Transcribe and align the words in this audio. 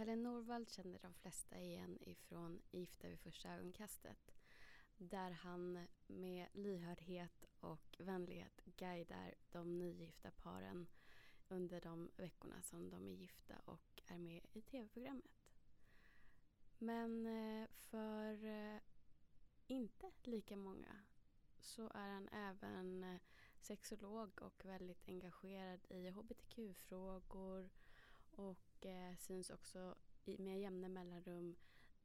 Kalle 0.00 0.16
Norvald 0.16 0.68
känner 0.70 0.98
de 0.98 1.14
flesta 1.14 1.60
igen 1.60 1.98
ifrån 2.00 2.62
Gifta 2.70 3.08
vid 3.08 3.20
första 3.20 3.48
ögonkastet. 3.48 4.32
Där 4.98 5.30
han 5.30 5.86
med 6.06 6.48
lyhördhet 6.52 7.44
och 7.60 7.96
vänlighet 7.98 8.60
guidar 8.64 9.34
de 9.50 9.78
nygifta 9.78 10.30
paren 10.30 10.86
under 11.48 11.80
de 11.80 12.10
veckorna 12.16 12.62
som 12.62 12.90
de 12.90 13.06
är 13.06 13.12
gifta 13.12 13.54
och 13.64 14.02
är 14.06 14.18
med 14.18 14.46
i 14.52 14.62
tv-programmet. 14.62 15.40
Men 16.78 17.26
eh, 17.26 17.68
för 17.70 18.44
eh, 18.44 18.80
inte 19.66 20.10
lika 20.22 20.56
många 20.56 21.02
så 21.58 21.90
är 21.94 22.08
han 22.08 22.28
även 22.28 23.04
eh, 23.04 23.20
sexolog 23.60 24.42
och 24.42 24.64
väldigt 24.64 25.08
engagerad 25.08 25.80
i 25.88 26.08
hbtq-frågor 26.10 27.70
och 28.30 28.69
eh, 28.86 29.16
syns 29.16 29.50
också 29.50 29.94
i, 30.24 30.38
med 30.38 30.60
jämna 30.60 30.88
mellanrum 30.88 31.56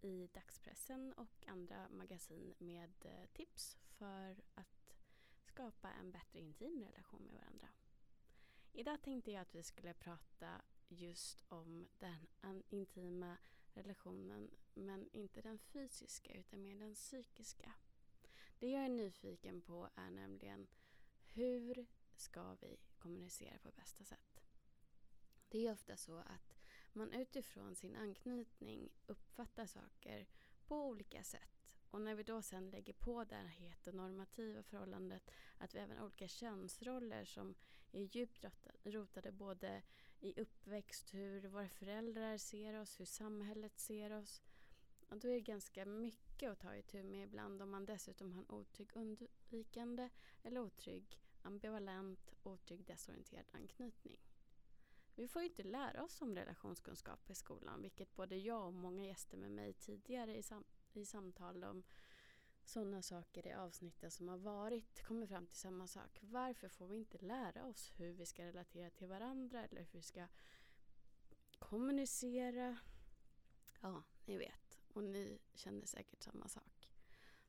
i 0.01 0.29
dagspressen 0.33 1.13
och 1.13 1.47
andra 1.47 1.89
magasin 1.89 2.55
med 2.57 2.93
eh, 3.05 3.25
tips 3.33 3.77
för 3.97 4.43
att 4.53 4.95
skapa 5.45 5.91
en 5.91 6.11
bättre 6.11 6.39
intim 6.39 6.83
relation 6.83 7.21
med 7.21 7.33
varandra. 7.33 7.67
Idag 8.73 9.01
tänkte 9.01 9.31
jag 9.31 9.41
att 9.41 9.55
vi 9.55 9.63
skulle 9.63 9.93
prata 9.93 10.61
just 10.87 11.45
om 11.49 11.87
den 11.99 12.63
intima 12.69 13.37
relationen 13.73 14.51
men 14.73 15.09
inte 15.11 15.41
den 15.41 15.59
fysiska 15.59 16.33
utan 16.33 16.61
mer 16.61 16.75
den 16.75 16.95
psykiska. 16.95 17.73
Det 18.59 18.69
jag 18.69 18.85
är 18.85 18.89
nyfiken 18.89 19.61
på 19.61 19.89
är 19.95 20.09
nämligen 20.09 20.67
hur 21.25 21.85
ska 22.15 22.55
vi 22.55 22.77
kommunicera 22.97 23.59
på 23.59 23.71
bästa 23.71 24.03
sätt? 24.03 24.43
Det 25.49 25.67
är 25.67 25.71
ofta 25.71 25.97
så 25.97 26.17
att 26.17 26.54
man 26.95 27.13
utifrån 27.13 27.75
sin 27.75 27.95
anknytning 27.95 28.89
uppfattar 29.07 29.65
saker 29.65 30.27
på 30.67 30.87
olika 30.87 31.23
sätt. 31.23 31.75
Och 31.91 32.01
när 32.01 32.15
vi 32.15 32.23
då 32.23 32.41
sen 32.41 32.69
lägger 32.69 32.93
på 32.93 33.23
det 33.23 33.35
här 33.35 33.47
heteronormativa 33.47 34.63
förhållandet 34.63 35.31
att 35.57 35.75
vi 35.75 35.79
även 35.79 35.97
har 35.97 36.05
olika 36.05 36.27
könsroller 36.27 37.25
som 37.25 37.55
är 37.91 38.01
djupt 38.01 38.45
rotade 38.83 39.31
både 39.31 39.81
i 40.19 40.41
uppväxt, 40.41 41.13
hur 41.13 41.47
våra 41.47 41.69
föräldrar 41.69 42.37
ser 42.37 42.81
oss, 42.81 42.99
hur 42.99 43.05
samhället 43.05 43.79
ser 43.79 44.11
oss. 44.11 44.41
Och 45.09 45.17
då 45.17 45.27
är 45.27 45.33
det 45.33 45.41
ganska 45.41 45.85
mycket 45.85 46.51
att 46.51 46.59
ta 46.59 46.75
itu 46.75 47.03
med 47.03 47.23
ibland 47.23 47.61
om 47.61 47.71
man 47.71 47.85
dessutom 47.85 48.33
har 48.33 48.41
en 48.41 48.49
otrygg 48.49 48.89
undvikande 48.95 50.09
eller 50.43 50.59
otrygg 50.59 51.19
ambivalent, 51.41 52.33
otrygg 52.43 52.85
desorienterad 52.85 53.45
anknytning. 53.51 54.19
Vi 55.15 55.27
får 55.27 55.41
ju 55.41 55.47
inte 55.47 55.63
lära 55.63 56.03
oss 56.03 56.21
om 56.21 56.35
relationskunskap 56.35 57.29
i 57.29 57.35
skolan 57.35 57.81
vilket 57.81 58.15
både 58.15 58.35
jag 58.35 58.67
och 58.67 58.73
många 58.73 59.05
gäster 59.05 59.37
med 59.37 59.51
mig 59.51 59.73
tidigare 59.73 60.37
i, 60.37 60.43
sam 60.43 60.63
i 60.93 61.05
samtal 61.05 61.63
om 61.63 61.83
sådana 62.63 63.01
saker 63.01 63.47
i 63.47 63.53
avsnitten 63.53 64.11
som 64.11 64.27
har 64.27 64.37
varit 64.37 65.03
kommer 65.03 65.27
fram 65.27 65.47
till 65.47 65.57
samma 65.57 65.87
sak. 65.87 66.19
Varför 66.21 66.69
får 66.69 66.87
vi 66.87 66.95
inte 66.97 67.17
lära 67.17 67.65
oss 67.65 67.93
hur 67.95 68.13
vi 68.13 68.25
ska 68.25 68.45
relatera 68.45 68.89
till 68.89 69.07
varandra 69.07 69.65
eller 69.65 69.81
hur 69.81 69.89
vi 69.91 70.01
ska 70.01 70.27
kommunicera? 71.59 72.77
Ja, 73.81 74.03
ni 74.25 74.37
vet. 74.37 74.79
Och 74.93 75.03
ni 75.03 75.39
känner 75.53 75.85
säkert 75.85 76.23
samma 76.23 76.47
sak. 76.47 76.89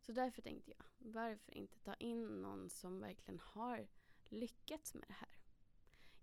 Så 0.01 0.13
därför 0.13 0.43
tänkte 0.43 0.71
jag, 0.71 0.85
varför 0.99 1.55
inte 1.55 1.79
ta 1.79 1.95
in 1.95 2.43
någon 2.43 2.71
som 2.71 3.01
verkligen 3.01 3.41
har 3.41 3.89
lyckats 4.29 4.95
med 4.95 5.05
det 5.09 5.15
här? 5.15 5.46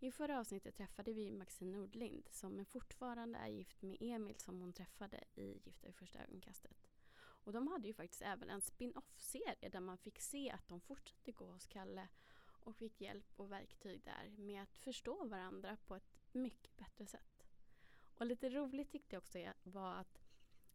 I 0.04 0.12
förra 0.12 0.40
avsnittet 0.40 0.76
träffade 0.76 1.14
vi 1.14 1.32
Maxine 1.32 1.78
Nordlind 1.78 2.30
som 2.32 2.66
fortfarande 2.66 3.40
är 3.40 3.48
gift 3.48 3.82
med 3.82 3.98
Emil 4.00 4.36
som 4.40 4.60
hon 4.60 4.74
träffade 4.74 5.24
i 5.36 5.62
Gifta 5.66 5.88
vid 5.88 5.96
första 5.96 6.20
ögonkastet. 6.20 6.90
Och 7.16 7.54
de 7.54 7.68
hade 7.68 7.88
ju 7.88 7.94
faktiskt 7.94 8.22
även 8.22 8.50
en 8.50 8.62
spin-off-serie 8.62 9.70
där 9.70 9.80
man 9.80 9.98
fick 9.98 10.20
se 10.20 10.52
att 10.52 10.68
de 10.68 10.82
fortsatte 10.82 11.32
gå 11.32 11.46
hos 11.46 11.66
Kalle 11.66 12.08
och 12.64 12.76
fick 12.76 13.02
hjälp 13.02 13.26
och 13.36 13.52
verktyg 13.52 14.04
där 14.04 14.30
med 14.38 14.64
att 14.64 14.78
förstå 14.78 15.26
varandra 15.26 15.78
på 15.88 15.96
ett 15.96 16.14
mycket 16.32 16.78
bättre 16.78 17.06
sätt. 17.06 17.46
Och 18.16 18.26
lite 18.26 18.50
roligt 18.50 18.92
tyckte 18.92 19.16
jag 19.16 19.22
också 19.22 19.54
var 19.64 19.96
att 19.96 20.22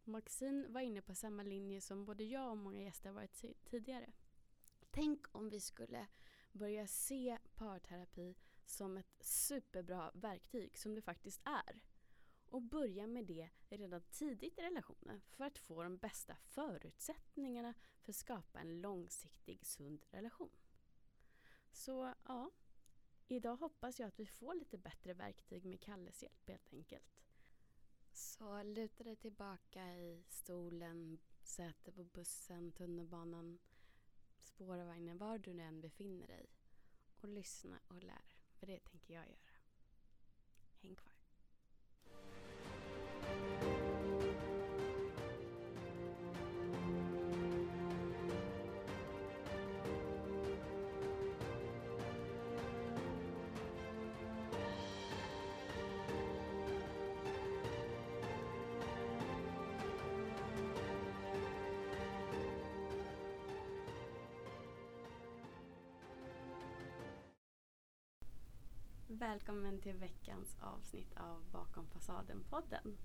Maxine 0.05 0.69
var 0.69 0.81
inne 0.81 1.03
på 1.03 1.15
samma 1.15 1.43
linje 1.43 1.81
som 1.81 2.05
både 2.05 2.25
jag 2.25 2.51
och 2.51 2.59
många 2.59 2.83
gäster 2.83 3.13
varit 3.13 3.45
tidigare. 3.65 4.13
Tänk 4.91 5.35
om 5.35 5.49
vi 5.49 5.61
skulle 5.61 6.07
börja 6.53 6.87
se 6.87 7.39
parterapi 7.55 8.35
som 8.71 8.97
ett 8.97 9.17
superbra 9.21 10.11
verktyg 10.15 10.79
som 10.79 10.95
det 10.95 11.03
faktiskt 11.03 11.41
är. 11.45 11.83
Och 12.47 12.63
börja 12.63 13.07
med 13.07 13.27
det 13.27 13.51
redan 13.69 14.03
tidigt 14.03 14.59
i 14.59 14.63
relationen 14.63 15.21
för 15.29 15.45
att 15.45 15.59
få 15.59 15.83
de 15.83 15.97
bästa 15.97 16.37
förutsättningarna 16.37 17.75
för 18.01 18.13
att 18.13 18.17
skapa 18.17 18.61
en 18.61 18.81
långsiktig 18.81 19.67
sund 19.67 20.05
relation. 20.11 20.51
Så 21.73 22.15
ja, 22.25 22.51
idag 23.27 23.57
hoppas 23.57 24.01
jag 24.01 24.07
att 24.09 24.21
vi 24.21 24.27
får 24.27 24.55
lite 24.55 24.79
bättre 24.79 25.15
verktyg 25.15 25.65
med 25.65 25.81
Kalles 25.81 26.23
hjälp 26.23 26.49
helt 26.49 26.73
enkelt. 26.73 27.25
Så 28.13 28.63
luta 28.63 29.05
dig 29.05 29.17
tillbaka 29.17 29.97
i 29.97 30.25
stolen, 30.29 31.19
sätet 31.43 31.95
på 31.95 32.05
bussen, 32.05 32.73
tunnelbanan 32.73 33.59
spårvagnen, 34.41 35.19
var 35.19 35.39
du 35.39 35.55
nu 35.55 35.63
än 35.63 35.81
befinner 35.81 36.27
dig. 36.27 36.47
Och 37.21 37.29
lyssna 37.29 37.81
och 37.89 38.03
lär. 38.03 38.38
För 38.59 38.67
det 38.67 38.79
tänker 38.85 39.15
jag 39.15 39.25
göra. 39.25 39.39
Häng 40.83 40.97
kvar. 40.97 41.13
Välkommen 69.19 69.81
till 69.81 69.97
veckans 69.97 70.57
avsnitt 70.61 71.17
av 71.17 71.45
Bakom 71.53 71.87
fasaden-podden. 71.87 72.97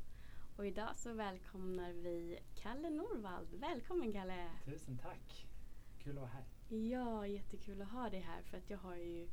Och 0.57 0.68
idag 0.68 0.96
så 0.96 1.13
välkomnar 1.13 1.91
vi 1.91 2.40
Kalle 2.56 2.90
Norvald. 2.90 3.47
Välkommen 3.53 4.12
Kalle! 4.12 4.50
Tusen 4.66 4.97
tack! 4.97 5.47
Kul 6.03 6.18
att 6.18 6.22
vara 6.22 6.31
här. 6.31 6.78
Ja, 6.78 7.28
jättekul 7.28 7.81
att 7.81 7.91
ha 7.91 8.09
dig 8.09 8.19
här 8.19 8.41
för 8.41 8.57
att 8.57 8.69
jag 8.69 8.78
har 8.78 8.96
ju 8.96 9.29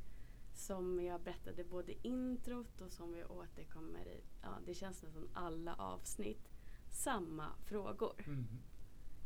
som 0.55 1.05
jag 1.05 1.21
berättade 1.21 1.65
både 1.65 2.07
introt 2.07 2.81
och 2.81 2.93
som 2.93 3.13
vi 3.13 3.25
återkommer 3.25 4.09
i, 4.09 4.21
ja 4.43 4.59
det 4.67 4.75
känns 4.75 5.03
nästan 5.03 5.29
alla 5.35 5.75
avsnitt, 5.75 6.51
samma 6.91 7.57
frågor. 7.65 8.25
Mm. 8.27 8.47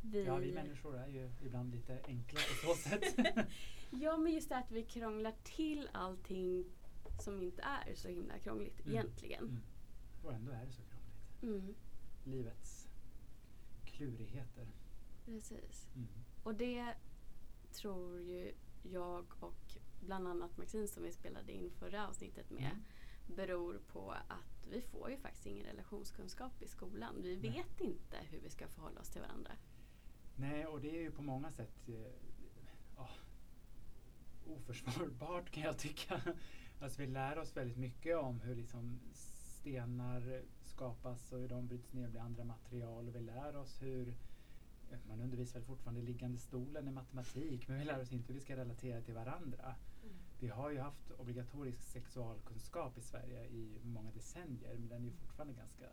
Vi... 0.02 0.24
Ja, 0.24 0.36
vi 0.36 0.52
människor 0.52 0.96
är 0.96 1.08
ju 1.08 1.30
ibland 1.44 1.74
lite 1.74 2.00
enkla 2.06 2.40
på 2.40 2.68
så 2.68 2.74
sätt. 2.74 3.16
ja, 3.90 4.16
men 4.16 4.32
just 4.32 4.48
det 4.48 4.56
att 4.56 4.70
vi 4.70 4.82
krånglar 4.82 5.34
till 5.42 5.88
allting 5.92 6.64
som 7.22 7.42
inte 7.42 7.62
är 7.62 7.94
så 7.94 8.08
himla 8.08 8.38
krångligt 8.38 8.80
mm. 8.80 8.92
egentligen. 8.92 9.44
Mm. 9.44 9.62
Och 10.22 10.32
ändå 10.32 10.52
är 10.52 10.66
det 10.66 10.72
så 10.72 10.82
krångligt. 10.82 11.42
Mm. 11.42 11.74
Livets 12.24 12.88
klurigheter. 13.84 14.66
Precis. 15.24 15.88
Mm. 15.94 16.08
Och 16.42 16.54
det 16.54 16.94
tror 17.72 18.20
ju 18.20 18.54
jag 18.82 19.26
och 19.40 19.76
bland 20.00 20.28
annat 20.28 20.56
Maxine 20.56 20.88
som 20.88 21.02
vi 21.02 21.12
spelade 21.12 21.52
in 21.52 21.70
förra 21.70 22.08
avsnittet 22.08 22.50
med 22.50 22.70
mm. 22.70 23.36
beror 23.36 23.80
på 23.92 24.12
att 24.12 24.66
vi 24.70 24.80
får 24.80 25.10
ju 25.10 25.16
faktiskt 25.16 25.46
ingen 25.46 25.66
relationskunskap 25.66 26.62
i 26.62 26.68
skolan. 26.68 27.14
Vi 27.22 27.36
Nej. 27.36 27.50
vet 27.50 27.80
inte 27.80 28.16
hur 28.30 28.40
vi 28.40 28.50
ska 28.50 28.68
förhålla 28.68 29.00
oss 29.00 29.10
till 29.10 29.20
varandra. 29.20 29.52
Nej, 30.36 30.66
och 30.66 30.80
det 30.80 30.90
är 30.90 31.02
ju 31.02 31.10
på 31.10 31.22
många 31.22 31.52
sätt 31.52 31.88
eh, 31.88 33.02
oh, 33.02 33.10
oförsvarbart 34.46 35.50
kan 35.50 35.62
jag 35.62 35.78
tycka. 35.78 36.20
Alltså 36.84 37.00
vi 37.00 37.06
lär 37.06 37.38
oss 37.38 37.56
väldigt 37.56 37.76
mycket 37.76 38.16
om 38.16 38.40
hur 38.40 38.54
liksom 38.54 39.00
stenar 39.12 40.42
skapas 40.64 41.32
och 41.32 41.38
hur 41.38 41.48
de 41.48 41.66
bryts 41.66 41.92
ner 41.92 42.04
och 42.04 42.10
blir 42.10 42.20
andra 42.20 42.44
material. 42.44 43.08
Och 43.08 43.14
vi 43.14 43.20
lär 43.20 43.56
oss 43.56 43.82
hur 43.82 44.14
man 45.08 45.20
undervisar 45.20 45.58
väl 45.58 45.66
fortfarande 45.66 46.02
liggande 46.02 46.38
stolen 46.38 46.88
i 46.88 46.90
matematik 46.90 47.68
men 47.68 47.78
vi 47.78 47.84
lär 47.84 48.00
oss 48.00 48.12
inte 48.12 48.26
hur 48.26 48.34
vi 48.34 48.40
ska 48.40 48.56
relatera 48.56 49.00
till 49.00 49.14
varandra. 49.14 49.74
Mm. 50.02 50.16
Vi 50.40 50.48
har 50.48 50.70
ju 50.70 50.78
haft 50.78 51.10
obligatorisk 51.10 51.82
sexualkunskap 51.82 52.98
i 52.98 53.00
Sverige 53.00 53.46
i 53.46 53.80
många 53.82 54.10
decennier 54.10 54.78
men 54.78 54.88
den 54.88 55.02
är 55.02 55.06
ju 55.06 55.12
fortfarande 55.12 55.54
ganska 55.54 55.86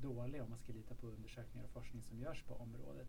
dålig 0.00 0.42
om 0.42 0.50
man 0.50 0.58
ska 0.58 0.72
lita 0.72 0.94
på 0.94 1.06
undersökningar 1.06 1.66
och 1.66 1.72
forskning 1.72 2.02
som 2.02 2.18
görs 2.18 2.42
på 2.42 2.54
området. 2.54 3.08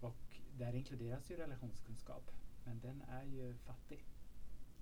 Och 0.00 0.40
där 0.58 0.74
inkluderas 0.74 1.30
ju 1.30 1.36
relationskunskap 1.36 2.30
men 2.64 2.80
den 2.80 3.02
är 3.02 3.24
ju 3.24 3.54
fattig. 3.54 4.04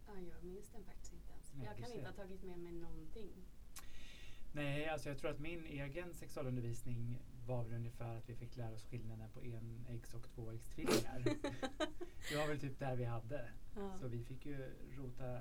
Ja, 0.06 0.12
jag 0.20 0.44
minns 0.44 0.68
den 0.68 0.84
faktiskt 0.84 1.12
inte. 1.12 1.33
Nej, 1.56 1.66
jag 1.66 1.76
kan 1.76 1.92
inte 1.92 2.06
ha 2.06 2.12
tagit 2.12 2.42
med 2.42 2.58
mig 2.58 2.72
någonting. 2.72 3.32
Nej, 4.52 4.88
alltså 4.88 5.08
jag 5.08 5.18
tror 5.18 5.30
att 5.30 5.40
min 5.40 5.66
egen 5.66 6.14
sexualundervisning 6.14 7.18
var 7.46 7.64
väl 7.64 7.74
ungefär 7.74 8.16
att 8.16 8.28
vi 8.28 8.34
fick 8.34 8.56
lära 8.56 8.74
oss 8.74 8.84
skillnaden 8.84 9.30
på 9.30 9.44
enäggs 9.44 10.14
och 10.14 10.30
tvåäggstvillingar. 10.30 11.24
det 12.30 12.36
var 12.36 12.48
väl 12.48 12.60
typ 12.60 12.78
där 12.78 12.96
vi 12.96 13.04
hade. 13.04 13.50
Ja. 13.76 13.98
Så 14.00 14.08
vi 14.08 14.24
fick 14.24 14.46
ju 14.46 14.74
rota, 14.96 15.40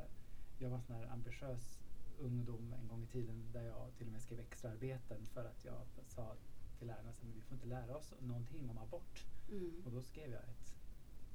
jag 0.59 0.69
var 0.69 0.77
en 0.77 0.83
sån 0.83 0.95
här 0.95 1.07
ambitiös 1.07 1.79
ungdom 2.19 2.73
en 2.73 2.87
gång 2.87 3.03
i 3.03 3.07
tiden 3.07 3.51
där 3.51 3.63
jag 3.63 3.95
till 3.97 4.07
och 4.07 4.13
med 4.13 4.21
skrev 4.21 4.39
extraarbeten 4.39 5.25
för 5.25 5.45
att 5.45 5.65
jag 5.65 5.81
sa 6.07 6.35
till 6.77 6.87
lärarna 6.87 7.09
att 7.09 7.23
vi 7.23 7.41
får 7.41 7.55
inte 7.55 7.67
lära 7.67 7.97
oss 7.97 8.13
någonting 8.19 8.69
om 8.69 8.77
abort. 8.77 9.25
Mm. 9.51 9.81
Och 9.85 9.91
då 9.91 10.01
skrev 10.01 10.31
jag 10.31 10.41
ett, 10.41 10.75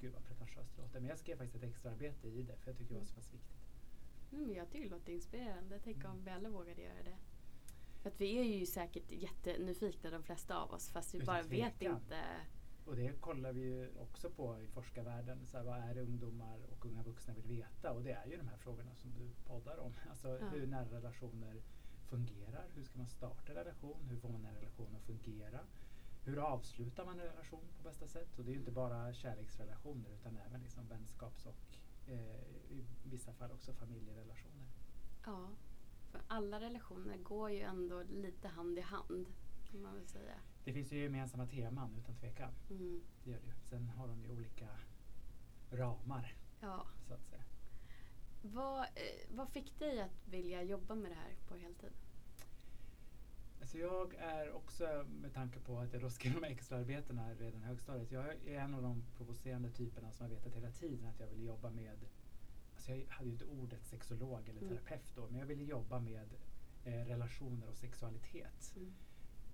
gud 0.00 0.12
vad 0.12 0.24
pretentiöst 0.24 0.76
det 0.76 0.82
låter, 0.82 1.00
men 1.00 1.08
jag 1.08 1.18
skrev 1.18 1.36
faktiskt 1.36 1.64
ett 1.64 1.70
extraarbete 1.70 2.28
i 2.28 2.42
det 2.42 2.56
för 2.56 2.70
jag 2.70 2.78
tycker 2.78 2.94
det 2.94 3.00
var 3.00 3.06
så 3.06 3.14
pass 3.14 3.34
viktigt. 3.34 3.67
Mm, 4.58 4.66
jag 4.66 4.70
tycker 4.72 4.84
det 4.84 4.90
låter 4.90 5.12
inspirerande. 5.12 5.78
Tänk 5.84 6.04
om 6.04 6.24
vi 6.24 6.30
alla 6.30 6.48
vågade 6.48 6.82
göra 6.82 7.02
det. 7.04 7.16
För 8.02 8.10
att 8.10 8.20
vi 8.20 8.38
är 8.38 8.58
ju 8.58 8.66
säkert 8.66 9.10
jättenyfikna 9.12 10.10
de 10.10 10.22
flesta 10.22 10.56
av 10.58 10.70
oss 10.70 10.90
fast 10.90 11.14
vi 11.14 11.18
Utan 11.18 11.26
bara 11.26 11.42
vet 11.42 11.78
tvekan. 11.78 11.96
inte. 11.96 12.22
Och 12.86 12.96
det 12.96 13.20
kollar 13.20 13.52
vi 13.52 13.60
ju 13.60 13.88
också 13.98 14.30
på 14.30 14.60
i 14.60 14.66
forskarvärlden. 14.66 15.46
Så 15.46 15.56
här, 15.56 15.64
vad 15.64 15.78
är 15.78 15.94
det 15.94 16.00
ungdomar 16.02 16.58
och 16.72 16.86
unga 16.86 17.02
vuxna 17.02 17.34
vill 17.34 17.46
veta? 17.46 17.92
Och 17.92 18.02
det 18.02 18.12
är 18.12 18.26
ju 18.26 18.36
de 18.36 18.48
här 18.48 18.56
frågorna 18.56 18.94
som 18.94 19.10
du 19.14 19.30
poddar 19.46 19.78
om. 19.78 19.94
Alltså 20.10 20.28
Ja. 20.28 20.48
hur 20.48 20.66
nära 20.66 20.84
relationer 20.90 21.62
fungerar. 22.10 22.66
Hur 22.74 22.84
ska 22.84 22.98
man 22.98 23.08
starta 23.08 23.52
en 23.52 23.58
relation? 23.58 24.06
Hur 24.10 24.16
får 24.16 24.28
man 24.28 24.44
en 24.44 24.54
relation 24.54 24.96
att 24.96 25.02
fungera? 25.02 25.60
Hur 26.24 26.38
avslutar 26.38 27.04
man 27.04 27.20
en 27.20 27.26
relation 27.26 27.60
på 27.76 27.82
bästa 27.88 28.06
sätt? 28.08 28.38
Och 28.38 28.44
det 28.44 28.50
är 28.50 28.52
ju 28.52 28.58
inte 28.58 28.70
bara 28.72 29.12
kärleksrelationer 29.12 30.10
utan 30.20 30.36
även 30.36 30.60
liksom 30.62 30.86
vänskaps 30.88 31.46
och 31.46 31.77
eh, 32.08 32.42
i 32.70 32.84
vissa 33.04 33.32
fall 33.32 33.52
också 33.52 33.72
familjerelationer. 33.72 34.66
Ja. 35.26 35.48
För 36.10 36.20
alla 36.28 36.60
relationer 36.60 37.16
går 37.18 37.50
ju 37.50 37.60
ändå 37.60 38.02
lite 38.02 38.48
hand 38.48 38.78
i 38.78 38.80
hand. 38.80 39.26
Kan 39.70 39.82
man 39.82 39.94
väl 39.94 40.06
säga. 40.06 40.34
Det 40.64 40.72
finns 40.72 40.92
ju 40.92 40.98
gemensamma 41.02 41.46
teman 41.46 41.96
utan 41.98 42.14
tvekan. 42.16 42.50
Mm. 42.70 43.00
Det 43.24 43.30
gör 43.30 43.38
det 43.40 43.46
ju. 43.46 43.52
Sen 43.64 43.88
har 43.88 44.08
de 44.08 44.22
ju 44.22 44.30
olika 44.30 44.68
ramar 45.70 46.36
Ja. 46.60 46.86
så 47.08 47.14
att 47.14 47.26
säga. 47.26 47.42
Vad, 48.42 48.80
eh, 48.80 49.28
vad 49.36 49.48
fick 49.48 49.78
dig 49.78 50.00
att 50.00 50.28
vilja 50.28 50.62
jobba 50.62 50.94
med 50.94 51.10
det 51.10 51.14
här 51.14 51.36
på 51.48 51.56
heltid? 51.56 51.92
Alltså 53.60 53.78
jag 53.78 54.14
är 54.14 54.52
också, 54.52 55.04
med 55.22 55.34
tanke 55.34 55.58
på 55.58 55.78
att 55.78 55.92
jag 55.92 56.02
då 56.02 56.10
skrev 56.10 56.34
de 56.34 56.44
extraarbetena 56.44 57.34
redan 57.34 57.62
i 57.62 57.64
högstadiet, 57.66 58.12
jag 58.12 58.26
är 58.26 58.58
en 58.58 58.74
av 58.74 58.82
de 58.82 59.02
provocerande 59.16 59.70
typerna 59.70 60.12
som 60.12 60.26
har 60.26 60.30
vetat 60.34 60.54
hela 60.54 60.70
tiden 60.70 61.06
att 61.06 61.20
jag 61.20 61.26
vill 61.26 61.44
jobba 61.44 61.70
med, 61.70 61.98
alltså 62.74 62.92
jag 62.92 63.06
hade 63.08 63.24
ju 63.26 63.32
inte 63.32 63.44
ordet 63.44 63.84
sexolog 63.84 64.48
eller 64.48 64.62
Mm. 64.62 64.68
terapeut 64.76 65.12
då, 65.14 65.26
men 65.30 65.38
jag 65.40 65.46
ville 65.46 65.64
jobba 65.64 65.98
med 65.98 66.28
eh, 66.84 66.92
relationer 67.06 67.68
och 67.68 67.76
sexualitet. 67.76 68.74
Mm. 68.76 68.92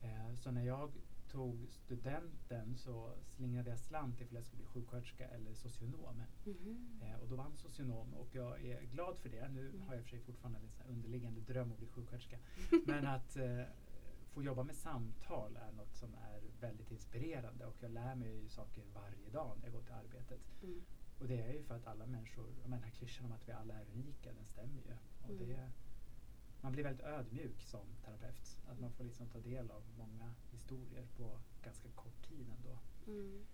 Eh, 0.02 0.34
så 0.34 0.50
när 0.50 0.62
jag 0.64 0.92
tog 1.28 1.66
studenten 1.70 2.76
så 2.76 3.12
slingrade 3.24 3.70
jag 3.70 3.78
slant 3.78 4.20
ifall 4.20 4.34
jag 4.34 4.44
skulle 4.44 4.58
bli 4.62 4.66
sjuksköterska 4.66 5.28
eller 5.28 5.54
socionom. 5.54 6.22
Mhm. 6.44 7.00
Eh, 7.02 7.20
och 7.20 7.28
då 7.28 7.36
vann 7.36 7.56
socionom 7.56 8.14
och 8.14 8.28
jag 8.34 8.64
är 8.64 8.80
glad 8.82 9.18
för 9.18 9.28
det. 9.28 9.48
Nu 9.48 9.68
Mm. 9.68 9.80
har 9.82 9.94
jag 9.94 10.02
för 10.02 10.10
sig 10.10 10.20
fortfarande 10.20 10.58
en 10.58 10.90
underliggande 10.94 11.40
dröm 11.40 11.72
att 11.72 11.78
bli 11.78 11.86
sjuksköterska. 11.88 12.38
Men 12.86 13.06
att 13.06 13.36
eh, 13.36 13.60
få 14.34 14.42
jobba 14.42 14.62
med 14.62 14.76
samtal 14.76 15.56
är 15.56 15.72
något 15.72 15.94
som 15.94 16.14
är 16.14 16.40
väldigt 16.60 16.90
inspirerande 16.90 17.66
och 17.66 17.76
jag 17.80 17.90
lär 17.90 18.14
mig 18.14 18.48
saker 18.48 18.84
varje 18.94 19.30
dag 19.30 19.56
när 19.58 19.64
jag 19.64 19.72
går 19.72 19.82
till 19.82 19.92
arbetet. 19.94 20.40
Mm. 20.62 20.82
Och 21.18 21.28
det 21.28 21.42
är 21.42 21.52
ju 21.52 21.62
för 21.62 21.74
att 21.76 21.86
alla 21.86 22.06
människor, 22.06 22.46
den 22.62 22.82
här 22.82 22.90
klyschan 22.90 23.26
om 23.26 23.32
att 23.32 23.48
vi 23.48 23.52
alla 23.52 23.74
är 23.74 23.86
unika, 23.94 24.32
den 24.32 24.44
stämmer 24.44 24.82
ju. 24.82 24.96
Och 25.22 25.30
Mm. 25.30 25.48
det, 25.48 25.70
man 26.60 26.72
blir 26.72 26.84
väldigt 26.84 27.06
ödmjuk 27.06 27.62
som 27.62 27.86
terapeut. 28.04 28.58
Att 28.66 28.80
man 28.80 28.92
får 28.92 29.04
liksom 29.04 29.28
ta 29.28 29.38
del 29.38 29.70
av 29.70 29.82
många 29.98 30.34
historier 30.50 31.06
på 31.16 31.40
ganska 31.64 31.88
kort 31.88 32.28
tid 32.28 32.46
ändå. 32.56 32.78
Mm. 33.06 33.44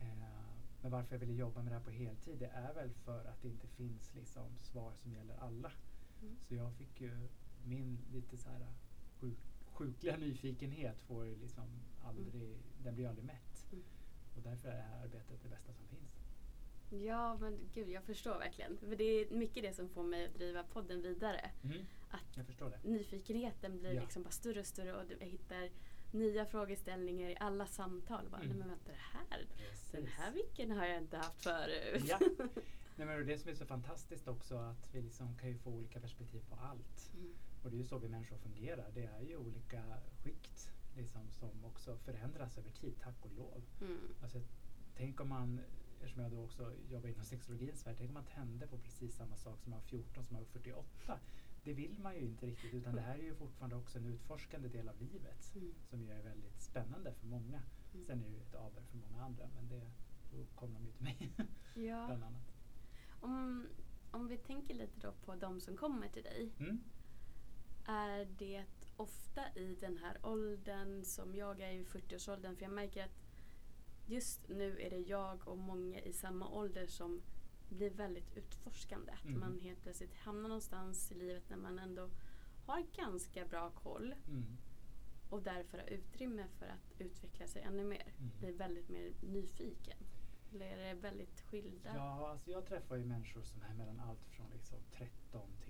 Eh, 0.00 0.52
men 0.82 0.90
varför 0.90 1.14
jag 1.14 1.20
ville 1.20 1.32
jobba 1.32 1.62
med 1.62 1.72
det 1.72 1.76
här 1.76 1.84
på 1.84 1.90
heltid 1.90 2.38
det 2.38 2.46
är 2.46 2.74
väl 2.74 2.90
för 2.92 3.24
att 3.24 3.42
det 3.42 3.48
inte 3.48 3.66
finns 3.66 4.14
liksom 4.14 4.58
svar 4.58 4.92
som 4.94 5.12
gäller 5.12 5.36
alla. 5.36 5.72
Mm. 6.22 6.36
Så 6.40 6.54
jag 6.54 6.74
fick 6.74 7.00
ju 7.00 7.28
min 7.64 7.98
lite 8.12 8.36
så 8.36 8.48
här 8.50 8.66
sjuk, 9.20 9.38
sjukliga 9.72 10.16
nyfikenhet 10.16 11.00
får 11.02 11.26
ju 11.26 11.36
liksom 11.36 11.64
aldrig, 12.04 12.56
den 12.82 12.94
blir 12.94 13.08
aldrig 13.08 13.24
mätt. 13.26 13.66
Mm. 13.72 13.84
Och 14.36 14.42
därför 14.42 14.68
är 14.68 14.76
det 14.76 14.82
här 14.82 15.02
arbetet 15.02 15.42
det 15.42 15.48
bästa 15.48 15.72
som 15.72 15.86
finns. 15.86 16.18
Ja 17.04 17.36
men 17.40 17.58
gud 17.74 17.88
jag 17.88 18.04
förstår 18.04 18.38
verkligen. 18.38 18.78
För 18.78 18.96
det 18.96 19.04
är 19.04 19.30
mycket 19.30 19.62
det 19.62 19.72
som 19.74 19.88
får 19.88 20.02
mig 20.02 20.26
att 20.26 20.34
driva 20.34 20.62
podden 20.64 21.02
vidare. 21.02 21.50
Att 22.10 22.36
Jag 22.36 22.46
förstår 22.46 22.70
det. 22.70 22.88
nyfikenheten 22.88 23.78
blir 23.78 23.92
Ja. 23.92 24.00
liksom 24.02 24.22
bara 24.22 24.30
större 24.30 24.60
och 24.60 24.66
större 24.66 24.94
och 24.96 25.06
du 25.06 25.24
hittar 25.24 25.70
nya 26.12 26.46
frågeställningar 26.46 27.30
i 27.30 27.36
alla 27.40 27.66
samtal. 27.66 28.28
Bara, 28.30 28.40
Mm. 28.42 28.48
Nej 28.48 28.58
men 28.58 28.68
vänta 28.68 28.90
det 28.92 29.18
här, 29.18 29.46
den 29.92 30.06
här 30.06 30.32
vicken 30.32 30.70
har 30.70 30.86
jag 30.86 30.98
inte 30.98 31.16
haft 31.16 31.42
förut. 31.42 32.04
Ja. 32.06 32.18
Nej, 32.96 33.06
men 33.06 33.26
det 33.26 33.38
som 33.38 33.50
är 33.50 33.54
så 33.54 33.66
fantastiskt 33.66 34.28
också 34.28 34.54
att 34.56 34.94
vi 34.94 35.02
liksom 35.02 35.36
kan 35.38 35.48
ju 35.48 35.58
få 35.58 35.70
olika 35.70 36.00
perspektiv 36.00 36.40
på 36.50 36.54
allt. 36.56 37.10
Mm. 37.14 37.34
Och 37.62 37.70
det 37.70 37.76
är 37.76 37.78
ju 37.78 37.84
så 37.84 37.98
vi 37.98 38.08
människor 38.08 38.36
fungerar. 38.36 38.90
Det 38.94 39.04
är 39.04 39.20
ju 39.20 39.36
olika 39.36 39.82
skikt 40.22 40.72
liksom, 40.96 41.30
som 41.30 41.64
också 41.64 41.96
förändras 41.96 42.58
över 42.58 42.70
tid, 42.70 42.94
tack 43.00 43.24
och 43.24 43.32
lov. 43.36 43.62
Mm. 43.80 43.98
Alltså, 44.22 44.40
tänk 44.96 45.20
om 45.20 45.28
man, 45.28 45.60
eftersom 46.00 46.22
jag 46.22 46.30
då 46.32 46.44
också 46.44 46.72
jobbar 46.90 47.08
inom 47.08 47.24
sexologins 47.24 47.86
värld, 47.86 47.94
tänk 47.98 48.10
om 48.10 48.14
man 48.14 48.24
tände 48.24 48.66
på 48.66 48.78
precis 48.78 49.16
samma 49.16 49.36
sak 49.36 49.60
som 49.62 49.70
man 49.70 49.80
var 49.80 49.86
14 49.86 50.24
som 50.24 50.34
man 50.34 50.42
var 50.42 50.48
48. 50.50 51.18
Det 51.64 51.72
vill 51.74 51.98
man 51.98 52.14
ju 52.14 52.20
inte 52.20 52.46
riktigt 52.46 52.74
utan 52.74 52.94
det 52.94 53.00
här 53.00 53.18
är 53.18 53.22
ju 53.22 53.34
fortfarande 53.34 53.76
också 53.76 53.98
en 53.98 54.06
utforskande 54.06 54.68
del 54.68 54.88
av 54.88 55.00
livet 55.00 55.52
Mm. 55.54 55.74
som 55.90 56.02
ju 56.02 56.10
är 56.10 56.22
väldigt 56.22 56.60
spännande 56.60 57.14
för 57.14 57.26
många. 57.26 57.62
Mm. 57.94 58.04
Sen 58.06 58.20
är 58.20 58.28
det 58.28 58.34
ju 58.34 58.40
ett 58.40 58.54
aber 58.54 58.82
för 58.82 58.96
många 58.96 59.24
andra 59.24 59.48
men 59.54 59.68
det, 59.68 59.90
då 60.32 60.44
kommer 60.54 60.74
de 60.74 60.86
ju 60.86 60.92
till 60.92 61.02
mig 61.04 61.32
Ja. 61.74 62.06
bland 62.06 62.24
annat. 62.24 62.54
Om, 63.20 63.66
om 64.10 64.28
vi 64.28 64.38
tänker 64.38 64.74
lite 64.74 65.00
då 65.00 65.12
på 65.12 65.34
de 65.34 65.60
som 65.60 65.76
kommer 65.76 66.08
till 66.08 66.22
dig. 66.22 66.50
Mm. 66.58 66.80
Är 67.86 68.24
det 68.38 68.64
ofta 68.96 69.42
i 69.54 69.76
den 69.80 69.96
här 69.98 70.18
åldern 70.22 71.04
som 71.04 71.34
jag 71.34 71.60
är 71.60 71.72
i 71.72 71.84
40-årsåldern? 71.84 72.56
För 72.56 72.62
jag 72.62 72.72
märker 72.72 73.04
att 73.04 73.18
just 74.06 74.48
nu 74.48 74.80
är 74.80 74.90
det 74.90 74.98
jag 74.98 75.48
och 75.48 75.58
många 75.58 76.00
i 76.00 76.12
samma 76.12 76.48
ålder 76.48 76.86
som 76.86 77.22
blir 77.68 77.90
väldigt 77.90 78.36
utforskande. 78.36 79.12
Att 79.12 79.24
Mm. 79.24 79.40
man 79.40 79.58
helt 79.58 79.82
plötsligt 79.82 80.14
hamnar 80.14 80.48
någonstans 80.48 81.12
i 81.12 81.14
livet 81.14 81.50
när 81.50 81.56
man 81.56 81.78
ändå 81.78 82.08
har 82.66 82.84
ganska 82.96 83.44
bra 83.46 83.70
koll 83.70 84.14
Mm. 84.28 84.56
och 85.30 85.42
därför 85.42 85.78
har 85.78 85.86
utrymme 85.86 86.46
för 86.58 86.66
att 86.66 87.00
utveckla 87.00 87.46
sig 87.46 87.62
ännu 87.62 87.84
mer. 87.84 88.14
Mm. 88.18 88.30
Blir 88.38 88.52
väldigt 88.52 88.88
mer 88.88 89.12
nyfiken. 89.20 89.98
Eller 90.52 90.66
är 90.66 90.94
det 90.94 91.00
väldigt 91.00 91.40
skilda? 91.40 91.90
Ja, 91.96 92.28
alltså 92.28 92.50
jag 92.50 92.66
träffar 92.66 92.96
ju 92.96 93.04
människor 93.04 93.42
som 93.42 93.62
är 93.62 93.74
mellan 93.74 94.00
allt 94.00 94.24
från 94.30 94.50
liksom 94.50 94.78
13 94.92 95.10
till, 95.10 95.40
jag 95.40 95.58
tror 95.58 95.61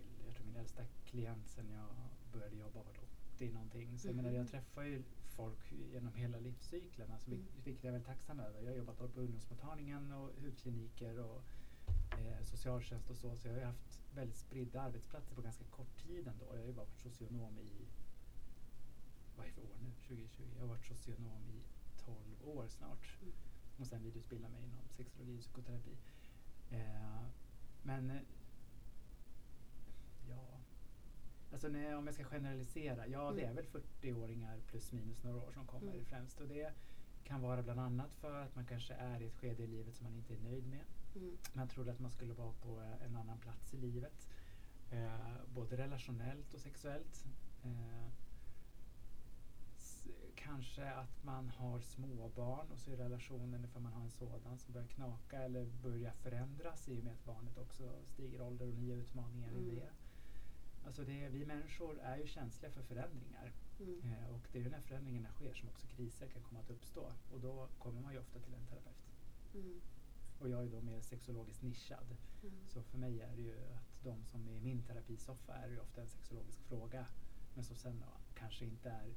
min 0.53 0.61
äldsta 0.61 0.83
klient 1.05 1.49
sen 1.49 1.71
jag 1.71 1.89
började 2.33 2.57
jobba 2.57 2.83
var 2.83 2.93
80 3.35 3.51
någonting. 3.53 3.99
Så 3.99 4.09
jag 4.09 4.17
menar, 4.17 4.29
Mhm. 4.31 4.37
jag 4.39 4.49
träffar 4.49 4.83
ju 4.83 5.03
folk 5.37 5.73
genom 5.73 6.15
hela 6.15 6.39
livscykeln, 6.39 7.13
alltså, 7.13 7.31
Mm. 7.31 7.47
vilket 7.65 7.85
jag 7.85 7.89
är 7.89 7.93
väldigt 7.93 8.07
tacksam 8.07 8.41
över. 8.41 8.61
Jag 8.63 8.71
har 8.71 8.77
jobbat 8.77 8.97
på 8.99 9.21
ungdomsmottagningen 9.21 10.13
och 10.13 10.31
hudkliniker 10.43 11.19
och 11.19 11.43
eh, 12.19 12.43
socialtjänst 12.45 13.11
och 13.11 13.17
så. 13.17 13.37
Så 13.37 13.49
jag 13.49 13.55
har 13.55 13.63
haft 13.63 14.01
väldigt 14.15 14.37
spridda 14.37 14.81
arbetsplatser 14.83 15.35
på 15.35 15.43
ganska 15.43 15.65
kort 15.65 15.97
tid 16.07 16.29
ändå. 16.29 16.45
Jag 16.55 16.61
har 16.61 16.67
ju 16.67 16.73
varit 16.73 16.99
socionom 16.99 17.59
i, 17.59 17.87
vad 19.37 19.47
är 19.47 19.51
det 19.51 19.55
för 19.55 19.63
år 19.63 19.77
nu? 19.83 19.91
2020? 20.09 20.43
Jag 20.55 20.61
har 20.61 20.69
varit 20.69 20.85
socionom 20.87 21.43
i 21.51 21.63
12 22.05 22.57
år 22.57 22.69
snart 22.69 23.17
Mm. 23.23 23.33
och 23.79 23.87
sen 23.87 24.03
vidareutbilda 24.03 24.49
mig 24.49 24.63
inom 24.65 24.79
sexologi 24.97 25.37
och 25.39 25.41
psykoterapi. 25.41 25.97
Eh, 26.71 27.23
men 27.83 28.11
eh, 28.11 28.21
ja, 30.29 30.61
alltså 31.53 31.69
när, 31.69 31.97
om 31.97 32.07
jag 32.07 32.15
ska 32.15 32.25
generalisera, 32.25 33.07
ja 33.07 33.33
det 33.33 33.41
är 33.41 33.51
Mm. 33.51 33.57
väl 33.57 33.65
40-åringar 33.67 34.61
plus 34.67 34.93
minus 34.93 35.23
några 35.25 35.37
år 35.37 35.51
som 35.53 35.67
kommer 35.67 35.93
Mm. 35.93 36.05
främst 36.05 36.41
och 36.41 36.49
det 36.49 36.73
kan 37.25 37.41
vara 37.43 37.63
bland 37.63 37.81
annat 37.81 38.15
för 38.15 38.41
att 38.41 38.55
man 38.57 38.67
kanske 38.67 38.95
är 38.95 39.21
i 39.23 39.27
ett 39.27 39.35
skede 39.35 39.63
i 39.63 39.67
livet 39.67 39.95
som 39.95 40.05
man 40.05 40.15
inte 40.17 40.35
är 40.35 40.39
nöjd 40.39 40.67
med. 40.67 40.85
Mm. 41.17 41.37
Man 41.53 41.69
trodde 41.69 41.93
att 41.93 42.01
man 42.01 42.11
skulle 42.11 42.35
vara 42.35 42.53
på 42.53 42.81
en 43.05 43.17
annan 43.17 43.39
plats 43.39 43.75
i 43.75 43.77
livet. 43.77 44.29
Eh, 44.91 45.35
både 45.55 45.77
relationellt 45.77 46.55
och 46.55 46.61
sexuellt. 46.61 47.25
Eh, 47.65 48.09
kanske 50.35 50.91
att 50.91 51.25
man 51.25 51.49
har 51.51 51.81
småbarn 51.81 52.67
och 52.73 52.79
så 52.81 52.91
är 52.93 52.97
relationen, 52.97 53.65
ifall 53.65 53.83
man 53.83 53.93
har 53.93 54.03
en 54.03 54.11
sådan, 54.11 54.59
som 54.59 54.73
börjar 54.73 54.87
knaka 54.89 55.39
eller 55.43 55.67
börjar 55.83 56.13
förändras 56.13 56.89
i 56.89 57.01
och 57.01 57.05
med 57.05 57.13
att 57.13 57.25
barnet 57.25 57.59
också 57.59 57.93
stiger 58.05 58.39
i 58.39 58.41
ålder 58.43 58.69
och 58.69 58.75
nya 58.75 58.95
utmaningar 58.95 59.53
i 59.53 59.57
Mm. 59.63 59.75
det. 59.77 59.91
Alltså 60.87 61.05
det, 61.05 61.29
vi 61.29 61.47
människor 61.47 61.99
är 61.99 62.17
ju 62.17 62.27
känsliga 62.27 62.73
för 62.73 62.83
förändringar. 62.83 63.53
Mm. 63.81 64.01
Eh, 64.05 64.35
och 64.35 64.49
det 64.53 64.59
är 64.59 64.63
ju 64.63 64.71
när 64.71 64.81
förändringarna 64.81 65.29
sker 65.29 65.55
som 65.55 65.69
också 65.69 65.87
kriser 65.87 66.29
kan 66.29 66.43
komma 66.43 66.61
att 66.61 66.71
uppstå. 66.71 67.13
Och 67.33 67.41
då 67.41 67.69
kommer 67.79 68.01
man 68.01 68.13
ju 68.13 68.19
ofta 68.19 68.39
till 68.39 68.55
en 68.55 68.67
terapeut. 68.67 68.97
Mm. 69.55 69.81
Och 70.39 70.49
jag 70.49 70.65
är 70.65 70.69
då 70.69 70.81
mer 70.81 71.01
sexologiskt 71.01 71.63
nischad. 71.63 72.17
Mm. 72.43 72.55
Så 72.69 72.83
för 72.83 72.99
mig 72.99 73.21
är 73.21 73.37
det 73.37 73.43
ju 73.43 73.57
att 73.75 74.05
de 74.05 74.25
som 74.25 74.49
är 74.49 74.53
i 74.53 74.61
min 74.61 74.83
terapisoffa 74.83 75.55
är 75.55 75.71
ju 75.71 75.81
ofta 75.81 76.01
en 76.01 76.09
sexologisk 76.09 76.63
fråga. 76.63 77.07
Men 77.55 77.65
som 77.65 77.77
sen 77.77 78.01
då 78.01 78.07
kanske 78.35 78.65
inte 78.65 78.91
är 78.91 79.15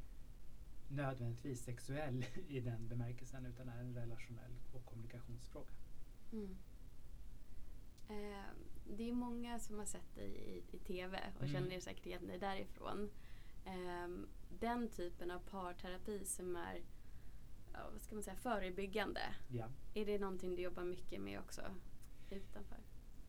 nödvändigtvis 0.88 1.64
sexuell 1.64 2.26
i 2.48 2.60
den 2.60 2.88
bemärkelsen 2.88 3.46
utan 3.46 3.70
är 3.70 3.80
en 3.80 3.96
relationell 3.96 4.56
och 4.74 4.86
kommunikationsfråga. 4.86 5.74
Mm. 6.32 6.58
Eh, 8.10 8.50
det 8.98 9.10
är 9.10 9.14
många 9.14 9.60
som 9.60 9.78
har 9.80 9.86
sett 9.86 10.16
dig 10.16 10.28
i, 10.30 10.76
i 10.76 10.80
TV 10.80 11.20
och 11.36 11.44
Mm. 11.44 11.54
känner 11.54 11.80
säkert 11.80 12.06
igen 12.06 12.28
dig 12.28 12.40
därifrån. 12.40 13.10
Eh, 13.66 14.08
den 14.60 14.90
typen 14.90 15.32
av 15.32 15.40
parterapi 15.40 16.26
som 16.26 16.56
är 16.56 16.82
vad 17.92 18.02
ska 18.02 18.16
man 18.16 18.24
säga, 18.24 18.36
förebyggande. 18.36 19.22
Ja. 19.52 19.66
Är 19.94 20.06
det 20.06 20.20
någonting 20.20 20.56
du 20.56 20.62
jobbar 20.62 20.84
mycket 20.84 21.22
med 21.22 21.40
också 21.40 21.62
utanför? 22.30 22.78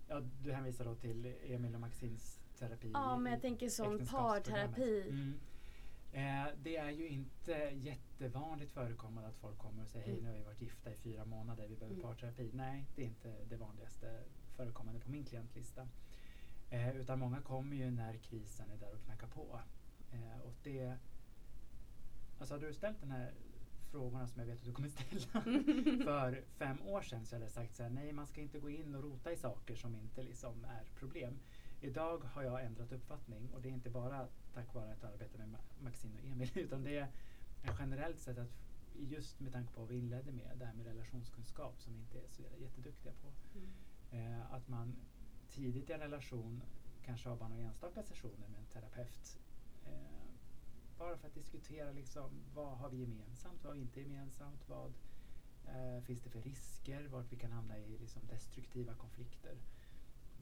Ja, 0.08 0.20
du 0.42 0.52
hänvisar 0.52 0.84
då 0.84 0.94
till 0.94 1.34
Emil 1.44 1.74
och 1.74 1.80
Maxins 1.80 2.40
terapi? 2.58 2.90
Ja, 2.94 3.18
men 3.18 3.32
jag 3.32 3.40
tänker 3.42 3.66
äktenskapsprogrammet. 3.66 4.10
parterapi. 4.44 5.08
Mm. 5.08 5.32
Eh, 6.12 6.52
det 6.62 6.76
är 6.76 6.90
ju 6.90 7.08
inte 7.08 7.52
jättevanligt 7.74 8.72
förekommande 8.72 9.28
att 9.28 9.36
folk 9.36 9.58
kommer 9.58 9.82
och 9.82 9.88
säger 9.88 10.06
hej 10.06 10.12
Mm. 10.18 10.24
nu 10.24 10.30
har 10.30 10.38
vi 10.38 10.44
varit 10.44 10.60
gifta 10.62 10.92
i 10.92 10.96
fyra 10.96 11.24
månader, 11.24 11.66
vi 11.68 11.76
behöver 11.76 11.94
Mm. 11.96 12.06
parterapi. 12.08 12.50
Nej, 12.54 12.86
det 12.96 13.02
är 13.02 13.06
inte 13.06 13.44
det 13.48 13.56
vanligaste 13.56 14.22
förekommande 14.56 15.00
på 15.00 15.10
min 15.10 15.24
klientlista. 15.24 15.88
Eh, 16.70 16.96
utan 16.96 17.18
många 17.18 17.40
kommer 17.40 17.76
ju 17.76 17.90
när 17.90 18.16
krisen 18.16 18.70
är 18.70 18.76
där 18.76 18.94
och 18.94 19.02
knackar 19.04 19.26
på. 19.26 19.60
Eh, 20.12 20.40
och 20.40 20.54
det, 20.62 20.96
alltså 22.38 22.54
hade 22.54 22.66
du 22.66 22.74
ställt 22.74 23.00
den 23.00 23.10
här 23.10 23.32
frågorna 23.90 24.28
som 24.28 24.40
jag 24.40 24.46
vet 24.46 24.58
att 24.58 24.64
du 24.64 24.72
kommer 24.72 24.88
ställa 24.88 25.42
för 26.04 26.44
fem 26.58 26.82
år 26.82 27.02
sedan 27.02 27.26
så 27.26 27.34
hade 27.34 27.44
jag 27.44 27.52
sagt 27.52 27.74
så 27.74 27.82
här, 27.82 27.90
nej 27.90 28.12
man 28.12 28.26
ska 28.26 28.40
inte 28.40 28.58
gå 28.58 28.70
in 28.70 28.94
och 28.94 29.02
rota 29.02 29.32
i 29.32 29.36
saker 29.36 29.76
som 29.76 29.94
inte 29.96 30.22
liksom 30.22 30.64
är 30.64 30.84
problem. 30.98 31.38
Idag 31.80 32.18
har 32.24 32.42
jag 32.42 32.64
ändrat 32.64 32.92
uppfattning 32.92 33.50
och 33.54 33.62
det 33.62 33.68
är 33.68 33.72
inte 33.72 33.90
bara 33.90 34.28
tack 34.54 34.74
vare 34.74 34.92
att 34.92 35.02
jag 35.02 35.12
arbetar 35.12 35.38
med 35.38 35.48
Ma- 35.48 35.82
Maxine 35.84 36.14
och 36.18 36.26
Emil 36.26 36.50
utan 36.58 36.84
det 36.84 36.96
är 36.98 37.08
generellt 37.78 38.18
sett 38.20 38.38
att 38.38 38.50
just 38.94 39.40
med 39.40 39.52
tanke 39.52 39.72
på 39.72 39.80
vad 39.80 39.88
vi 39.88 39.96
inledde 39.98 40.32
med, 40.32 40.58
det 40.58 40.64
här 40.64 40.74
med 40.74 40.86
relationskunskap 40.86 41.80
som 41.82 41.92
vi 41.94 42.00
inte 42.00 42.18
är 42.18 42.28
så 42.28 42.42
jätteduktiga 42.58 43.12
på. 43.12 43.28
Mm. 43.58 43.70
Eh, 44.10 44.52
att 44.52 44.68
man 44.68 44.96
tidigt 45.48 45.90
i 45.90 45.92
en 45.92 46.00
relation 46.00 46.62
kanske 47.04 47.28
har 47.28 47.36
bara 47.36 47.48
några 47.48 47.62
enstaka 47.62 48.02
sessioner 48.02 48.48
med 48.48 48.60
en 48.60 48.66
terapeut. 48.66 49.38
Eh, 49.86 50.26
bara 50.98 51.16
för 51.16 51.28
att 51.28 51.34
diskutera 51.34 51.92
liksom, 51.92 52.30
vad 52.54 52.78
har 52.78 52.90
vi 52.90 52.96
gemensamt, 52.96 53.64
vad 53.64 53.72
har 53.72 53.74
vi 53.74 53.80
inte 53.80 54.00
gemensamt, 54.00 54.68
vad 54.68 54.92
eh, 55.66 56.02
finns 56.02 56.22
det 56.22 56.30
för 56.30 56.42
risker, 56.42 57.08
vart 57.08 57.32
vi 57.32 57.36
kan 57.36 57.52
hamna 57.52 57.78
i 57.78 57.98
liksom, 57.98 58.22
destruktiva 58.26 58.94
konflikter. 58.94 59.56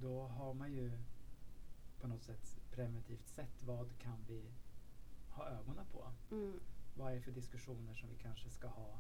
Då 0.01 0.23
har 0.23 0.55
man 0.55 0.73
ju 0.73 0.93
på 2.01 2.07
något 2.07 2.23
sätt 2.23 2.61
preventivt 2.71 3.29
sett 3.29 3.63
vad 3.63 3.99
kan 3.99 4.25
vi 4.29 4.53
ha 5.29 5.49
ögonen 5.49 5.87
på. 5.93 6.13
Mm. 6.31 6.61
Vad 6.97 7.13
är 7.13 7.17
det 7.17 7.23
för 7.23 7.33
diskussioner 7.33 7.95
som 7.95 8.09
vi 8.09 8.17
kanske 8.17 8.51
ska 8.51 8.69
ha 8.69 8.99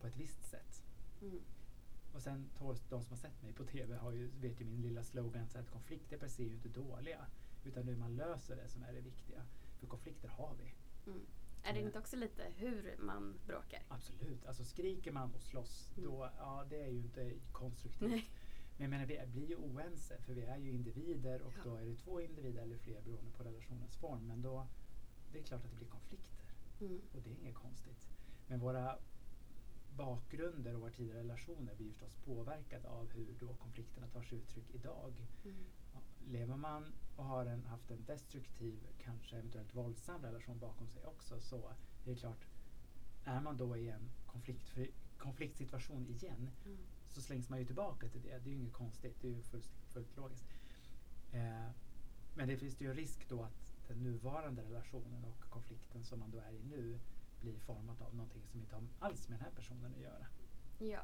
på 0.00 0.06
ett 0.06 0.16
visst 0.16 0.44
sätt. 0.44 0.82
Mm. 1.22 1.40
Och 2.14 2.22
sen 2.22 2.50
de 2.88 3.02
som 3.02 3.10
har 3.10 3.16
sett 3.16 3.42
mig 3.42 3.52
på 3.52 3.64
TV 3.64 3.96
har 3.96 4.12
ju, 4.12 4.30
vet 4.40 4.60
ju 4.60 4.64
min 4.64 4.82
lilla 4.82 5.04
slogan 5.04 5.48
så 5.48 5.58
att 5.58 5.70
konflikter 5.70 6.18
per 6.18 6.28
se 6.28 6.42
är 6.42 6.46
ju 6.46 6.54
inte 6.54 6.68
dåliga. 6.68 7.26
Utan 7.64 7.84
hur 7.88 7.96
man 7.96 8.16
löser 8.16 8.56
det 8.56 8.68
som 8.68 8.82
är 8.82 8.92
det 8.92 9.00
viktiga. 9.00 9.42
För 9.78 9.86
konflikter 9.86 10.28
har 10.28 10.54
vi. 10.58 10.74
Mm. 11.10 11.26
Är 11.62 11.72
det 11.72 11.78
Eh. 11.80 11.86
inte 11.86 11.98
också 11.98 12.16
lite 12.16 12.42
hur 12.56 12.96
man 12.98 13.38
bråkar? 13.46 13.82
Absolut. 13.88 14.46
Alltså 14.46 14.64
skriker 14.64 15.12
man 15.12 15.34
och 15.34 15.42
slåss 15.42 15.92
Mm. 15.96 16.10
då, 16.10 16.30
ja 16.38 16.66
det 16.70 16.82
är 16.82 16.88
ju 16.88 16.98
inte 16.98 17.32
konstruktivt. 17.52 18.10
Nej. 18.10 18.30
Men 18.76 18.82
jag 18.82 18.90
menar 18.90 19.06
vi 19.06 19.26
blir 19.26 19.48
ju 19.48 19.56
oense 19.56 20.18
för 20.18 20.34
vi 20.34 20.42
är 20.42 20.58
ju 20.58 20.70
individer 20.70 21.42
och 21.42 21.52
Ja. 21.56 21.62
då 21.64 21.76
är 21.76 21.84
det 21.84 21.96
två 21.96 22.20
individer 22.20 22.62
eller 22.62 22.76
fler 22.78 23.00
beroende 23.02 23.30
på 23.30 23.42
relationens 23.44 23.96
form. 23.96 24.26
Men 24.26 24.42
då, 24.42 24.66
det 25.32 25.38
är 25.38 25.42
klart 25.42 25.64
att 25.64 25.70
det 25.70 25.76
blir 25.76 25.88
konflikter. 25.88 26.44
Mm. 26.80 27.00
Och 27.14 27.22
det 27.22 27.30
är 27.30 27.34
inget 27.34 27.54
konstigt. 27.54 28.08
Men 28.46 28.60
våra 28.60 28.98
bakgrunder 30.00 30.74
och 30.74 30.80
våra 30.80 30.90
tidigare 30.90 31.18
relationer 31.18 31.74
blir 31.74 31.92
förstås 31.92 32.16
påverkade 32.24 32.88
av 32.88 33.12
hur 33.12 33.34
då 33.40 33.54
konflikterna 33.54 34.06
tar 34.06 34.22
sig 34.22 34.38
uttryck 34.38 34.74
idag. 34.74 35.26
Mm. 35.44 35.64
Lever 36.26 36.56
man 36.56 36.92
och 37.16 37.24
har 37.24 37.46
en, 37.46 37.64
haft 37.64 37.90
en 37.90 38.04
destruktiv, 38.04 38.78
kanske 38.98 39.36
eventuellt 39.36 39.74
våldsam 39.74 40.22
relation 40.22 40.58
bakom 40.58 40.88
sig 40.88 41.04
också 41.04 41.40
så 41.40 41.68
är 41.68 41.74
det 42.04 42.16
klart, 42.16 42.46
är 43.24 43.40
man 43.40 43.56
då 43.56 43.76
i 43.76 43.90
en 43.90 44.10
konfliktfri, 44.26 44.90
konfliktsituation 45.18 46.06
igen 46.06 46.50
Mm. 46.64 46.78
så 47.08 47.20
slängs 47.20 47.48
man 47.48 47.58
ju 47.58 47.64
tillbaka 47.64 48.08
till 48.08 48.22
det. 48.22 48.38
Det 48.38 48.50
är 48.50 48.52
ju 48.52 48.58
inget 48.60 48.72
konstigt, 48.72 49.16
det 49.20 49.28
är 49.28 49.32
ju 49.32 49.42
fullt, 49.42 49.70
fullt 49.92 50.16
logiskt. 50.16 50.44
Eh, 51.32 51.70
men 52.34 52.48
det 52.48 52.56
finns 52.56 52.80
ju 52.80 52.90
en 52.90 52.96
risk 52.96 53.28
då 53.28 53.42
att 53.42 53.72
den 53.88 54.02
nuvarande 54.02 54.62
relationen 54.62 55.24
och 55.24 55.50
konflikten 55.50 56.04
som 56.04 56.20
man 56.20 56.30
då 56.30 56.38
är 56.38 56.52
i 56.52 56.62
nu 56.62 56.98
blir 57.40 57.58
format 57.58 58.00
av 58.00 58.14
någonting 58.14 58.46
som 58.46 58.60
inte 58.60 58.74
har 58.74 58.82
alls 58.98 59.28
med 59.28 59.38
den 59.38 59.44
här 59.44 59.52
personen 59.54 59.94
att 59.94 60.00
göra. 60.00 60.26
Ja, 60.78 61.00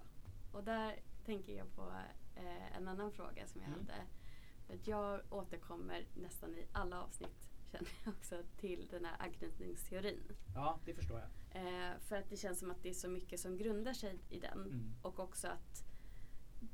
och 0.53 0.65
där 0.65 0.99
tänker 1.25 1.53
jag 1.57 1.75
på 1.75 1.93
eh, 2.37 2.77
en 2.77 2.89
annan 2.89 3.13
fråga 3.13 3.47
som 3.47 3.61
jag 3.61 3.69
Mm. 3.71 3.81
hade. 3.81 4.07
För 4.67 4.75
att 4.75 4.87
jag 4.87 5.21
återkommer 5.31 6.07
nästan 6.15 6.55
i 6.55 6.67
alla 6.73 7.03
avsnitt 7.03 7.49
känner 7.73 7.91
jag 8.05 8.15
också 8.15 8.43
till 8.57 8.89
den 8.91 9.05
här 9.05 9.17
anknytningsteorin. 9.19 10.23
Ja, 10.55 10.79
det 10.85 10.95
förstår 10.95 11.19
jag. 11.21 11.29
Eh, 11.63 11.99
för 11.99 12.17
att 12.17 12.31
det 12.31 12.37
känns 12.37 12.59
som 12.59 12.71
att 12.71 12.83
det 12.83 12.89
är 12.89 12.95
så 12.95 13.09
mycket 13.09 13.41
som 13.41 13.57
grundar 13.59 13.93
sig 13.93 14.19
i 14.31 14.41
den. 14.41 14.61
Mm. 14.61 14.95
Och 15.03 15.19
också 15.19 15.49
att 15.49 15.85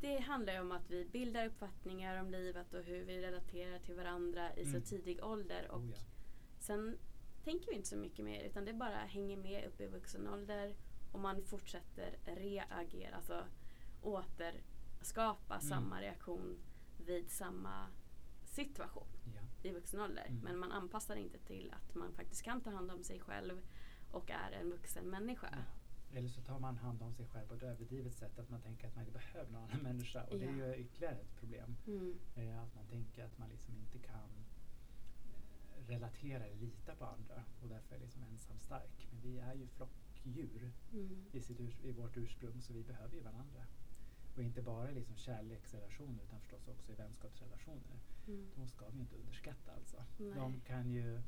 det 0.00 0.19
handlar 0.19 0.52
ju 0.52 0.61
om 0.61 0.73
att 0.73 0.90
vi 0.90 1.04
bildar 1.04 1.47
uppfattningar 1.47 2.21
om 2.21 2.31
livet 2.31 2.75
och 2.75 2.83
hur 2.83 3.04
vi 3.04 3.21
relaterar 3.23 3.78
till 3.78 3.95
varandra 3.95 4.57
i 4.57 4.62
Mm. 4.62 4.73
så 4.81 4.88
tidig 4.88 5.25
ålder. 5.25 5.71
Och 5.71 5.78
Oh, 5.81 5.90
ja. 5.90 5.97
Sen 6.59 6.99
tänker 7.45 7.67
vi 7.71 7.75
inte 7.77 7.89
så 7.89 7.97
mycket 7.97 8.25
mer 8.25 8.43
utan 8.45 8.65
det 8.65 8.73
bara 8.73 8.97
hänger 8.97 9.37
med 9.37 9.65
upp 9.69 9.81
i 9.81 9.87
vuxen 9.87 10.29
ålder 10.29 10.75
och 11.13 11.21
man 11.21 11.43
fortsätter 11.45 12.19
reagera, 12.25 13.17
alltså 13.17 13.45
återskapa 14.03 15.55
Mm. 15.55 15.69
samma 15.69 16.01
reaktion 16.01 16.59
vid 17.07 17.31
samma 17.31 17.87
situation 18.45 19.07
Ja. 19.35 19.69
i 19.69 19.73
vuxen 19.73 20.01
ålder. 20.01 20.27
Mm. 20.29 20.41
Men 20.45 20.59
man 20.59 20.73
anpassar 20.73 21.17
inte 21.17 21.39
till 21.39 21.75
att 21.77 21.95
man 21.95 22.13
faktiskt 22.13 22.43
kan 22.43 22.61
ta 22.61 22.71
hand 22.71 22.91
om 22.91 23.05
sig 23.05 23.21
själv 23.21 23.61
och 24.11 24.31
är 24.31 24.53
en 24.53 24.71
vuxen 24.71 25.11
människa. 25.11 25.49
Ja. 25.53 26.19
Eller 26.19 26.29
så 26.29 26.41
tar 26.41 26.59
man 26.59 26.77
hand 26.77 27.03
om 27.03 27.15
sig 27.15 27.27
själv 27.27 27.49
på 27.49 27.55
ett 27.55 27.63
överdrivet 27.63 28.15
sätt, 28.15 28.39
att 28.39 28.51
man 28.51 28.61
tänker 28.61 28.89
att 28.89 28.95
man 28.95 29.05
inte 29.07 29.19
behöver 29.19 29.51
någon 29.53 29.63
annan 29.63 29.83
människa. 29.83 30.25
Och 30.25 30.39
det 30.39 30.45
är 30.45 30.57
Ja. 30.57 30.67
ju 30.67 30.77
ytterligare 30.77 31.15
ett 31.15 31.37
problem. 31.41 31.77
Mm. 31.87 32.19
Eh, 32.37 32.63
att 32.63 32.75
man 32.75 32.87
tänker 32.87 33.25
att 33.25 33.39
man 33.39 33.49
liksom 33.49 33.77
inte 33.77 33.99
kan 33.99 34.42
relatera 35.95 36.45
eller 36.45 36.57
lita 36.57 36.95
på 36.95 37.05
andra 37.05 37.45
och 37.63 37.69
därför 37.69 37.97
är 37.97 38.01
liksom 38.01 38.23
ensam 38.23 38.59
stark. 38.59 39.09
Men 39.13 39.21
vi 39.21 39.39
är 39.39 39.55
ju 39.55 39.67
flockdjur 39.67 40.73
Mm. 40.93 41.25
i, 41.33 41.39
urs- 41.41 41.83
i 41.85 41.93
vårt 41.93 42.17
ursprung 42.17 42.61
så 42.63 42.73
vi 42.73 42.83
behöver 42.83 43.15
ju 43.15 43.21
varandra. 43.23 43.67
Och 44.37 44.43
inte 44.43 44.63
bara 44.63 44.91
i 44.91 44.95
liksom 44.95 45.17
kärleksrelationer 45.17 46.23
utan 46.25 46.41
förstås 46.41 46.69
också 46.69 46.93
i 46.93 46.95
vänskapsrelationer. 46.95 47.99
Mm. 48.29 48.47
De 48.57 48.69
ska 48.69 48.89
vi 48.89 49.01
inte 49.01 49.17
underskatta 49.17 49.73
alltså. 49.73 50.05
Nej. 50.19 50.35
De 50.35 50.61
kan 50.61 50.91
ju 50.91 51.21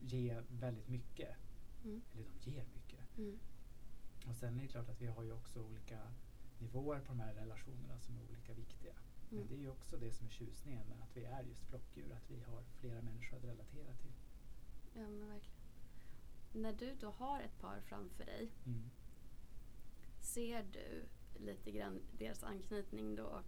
ge 0.00 0.40
väldigt 0.48 0.88
mycket. 0.88 1.36
Mm. 1.84 2.00
Eller 2.12 2.24
de 2.44 2.50
ger 2.50 2.64
mycket. 2.74 3.18
Mm. 3.18 3.38
Och 4.28 4.36
sen 4.36 4.58
är 4.58 4.62
det 4.62 4.68
klart 4.68 4.88
att 4.88 5.00
vi 5.00 5.06
har 5.06 5.22
ju 5.22 5.32
också 5.32 5.62
olika 5.62 6.12
nivåer 6.58 7.00
på 7.00 7.06
de 7.12 7.20
här 7.20 7.34
relationerna 7.34 8.00
som 8.00 8.16
är 8.16 8.22
olika 8.30 8.52
viktiga. 8.54 8.92
Men 9.34 9.42
Mm. 9.42 9.48
det 9.48 9.54
är 9.54 9.64
ju 9.66 9.70
också 9.70 9.96
det 9.96 10.12
som 10.12 10.26
är 10.26 10.30
tjusningen 10.30 10.86
med 10.88 11.02
att 11.02 11.16
vi 11.16 11.24
är 11.24 11.42
just 11.42 11.64
flockdjur, 11.64 12.12
att 12.12 12.30
vi 12.30 12.40
har 12.40 12.62
flera 12.80 13.02
människor 13.02 13.36
att 13.36 13.44
relatera 13.44 13.94
till. 14.02 14.12
Ja 14.94 15.00
men 15.08 15.28
verkligen. 15.28 15.60
När 16.52 16.72
du 16.72 16.94
då 17.00 17.10
har 17.10 17.40
ett 17.40 17.58
par 17.60 17.80
framför 17.80 18.24
dig, 18.24 18.50
Mm. 18.66 18.90
ser 20.20 20.62
du 20.72 21.04
lite 21.44 21.70
grann 21.70 22.00
deras 22.18 22.42
anknytning 22.44 23.14
då 23.16 23.24
och 23.24 23.44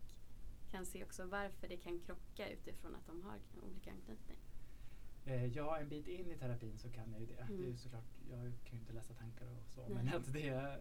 kan 0.70 0.86
se 0.86 1.04
också 1.04 1.26
varför 1.26 1.68
det 1.68 1.76
kan 1.76 2.00
krocka 2.00 2.48
utifrån 2.48 2.94
att 2.94 3.06
de 3.06 3.22
har 3.22 3.38
olika 3.62 3.90
anknytning? 3.92 4.38
Eh, 5.26 5.46
ja, 5.46 5.78
en 5.78 5.88
bit 5.88 6.08
in 6.08 6.30
i 6.30 6.38
terapin 6.38 6.78
så 6.78 6.90
kan 6.90 7.10
jag 7.12 7.20
ju 7.20 7.26
det. 7.26 7.40
Mm. 7.40 7.62
Det 7.62 7.70
är 7.70 7.76
såklart, 7.76 8.04
jag 8.30 8.52
kan 8.64 8.72
ju 8.74 8.78
inte 8.78 8.92
läsa 8.92 9.14
tankar 9.14 9.46
och 9.46 9.68
så, 9.74 9.80
Nej. 9.80 9.90
men 10.04 10.08
att 10.14 10.32
det, 10.32 10.80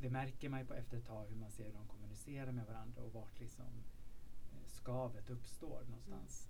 det 0.00 0.10
märker 0.10 0.48
man 0.48 0.60
ju 0.60 0.66
på 0.66 0.74
efter 0.74 0.96
ett 0.98 1.06
tag 1.06 1.26
hur 1.28 1.36
man 1.36 1.50
ser 1.50 1.64
hur 1.64 1.72
de 1.72 1.86
kommunicerar 2.12 2.52
med 2.52 2.66
varandra 2.66 3.02
och 3.02 3.12
vart 3.12 3.40
liksom 3.40 3.64
eh, 4.52 4.66
skavet 4.68 5.30
uppstår 5.30 5.82
någonstans. 5.88 6.48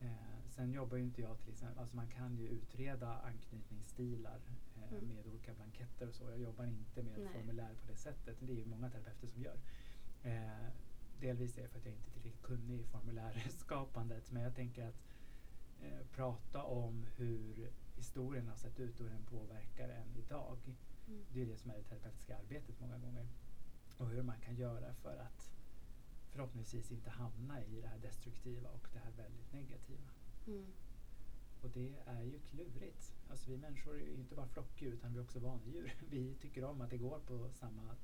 Eh, 0.00 0.50
sen 0.50 0.72
jobbar 0.72 0.96
ju 0.96 1.02
inte 1.02 1.20
jag 1.22 1.38
till 1.40 1.52
exempel, 1.52 1.78
alltså 1.78 1.96
man 1.96 2.08
kan 2.08 2.36
ju 2.36 2.48
utreda 2.48 3.18
anknytningsstilar 3.18 4.40
eh, 4.76 4.92
Mm. 4.92 5.08
med 5.08 5.26
olika 5.26 5.54
blanketter 5.54 6.08
och 6.08 6.14
så. 6.14 6.30
Jag 6.30 6.38
jobbar 6.40 6.64
inte 6.64 7.02
med 7.02 7.18
Nej. 7.18 7.32
formulär 7.32 7.74
på 7.74 7.86
det 7.92 7.96
sättet. 7.96 8.36
Det 8.40 8.52
är 8.52 8.56
ju 8.56 8.64
många 8.64 8.90
terapeuter 8.90 9.26
som 9.28 9.42
gör. 9.42 9.58
Eh, 10.22 10.68
delvis 11.20 11.58
är 11.58 11.62
det 11.62 11.68
för 11.68 11.78
att 11.78 11.84
jag 11.84 11.94
inte 11.94 12.08
är 12.08 12.12
tillräckligt 12.12 12.42
kunnig 12.42 12.80
i 12.80 12.84
formulärskapandet 12.84 14.30
men 14.32 14.42
jag 14.42 14.54
tänker 14.54 14.86
att 14.88 15.02
eh, 15.82 16.06
prata 16.12 16.62
om 16.62 17.06
hur 17.16 17.70
historien 17.96 18.48
har 18.48 18.56
sett 18.56 18.80
ut 18.80 19.00
och 19.00 19.06
hur 19.06 19.12
den 19.12 19.24
påverkar 19.24 19.88
en 19.88 20.16
idag. 20.16 20.58
Mm. 21.08 21.24
Det 21.32 21.42
är 21.42 21.46
det 21.46 21.56
som 21.56 21.70
är 21.70 21.74
det 21.76 21.82
terapeutiska 21.82 22.36
arbetet 22.38 22.80
många 22.80 22.98
gånger. 22.98 23.26
Och 23.96 24.08
hur 24.08 24.22
man 24.22 24.40
kan 24.40 24.56
göra 24.56 24.94
för 24.94 25.16
att 25.16 25.50
förhoppningsvis 26.30 26.92
inte 26.92 27.10
hamna 27.10 27.64
i 27.64 27.80
det 27.80 27.88
här 27.88 27.98
destruktiva 27.98 28.70
och 28.70 28.88
det 28.92 28.98
här 28.98 29.12
väldigt 29.12 29.52
negativa. 29.52 30.10
Mm. 30.46 30.66
Och 31.62 31.70
det 31.70 31.94
är 32.06 32.22
ju 32.22 32.38
klurigt. 32.40 33.14
Alltså 33.30 33.50
vi 33.50 33.56
människor 33.56 33.94
är 33.94 34.06
ju 34.06 34.14
inte 34.14 34.34
bara 34.34 34.46
flockdjur 34.46 34.92
utan 34.92 35.12
vi 35.12 35.18
är 35.18 35.22
också 35.22 35.38
vanedjur. 35.38 35.94
Vi 36.10 36.34
tycker 36.34 36.64
om 36.64 36.80
att 36.80 36.90
det 36.90 36.98
går 36.98 37.18
på 37.18 37.50
samma 37.52 37.96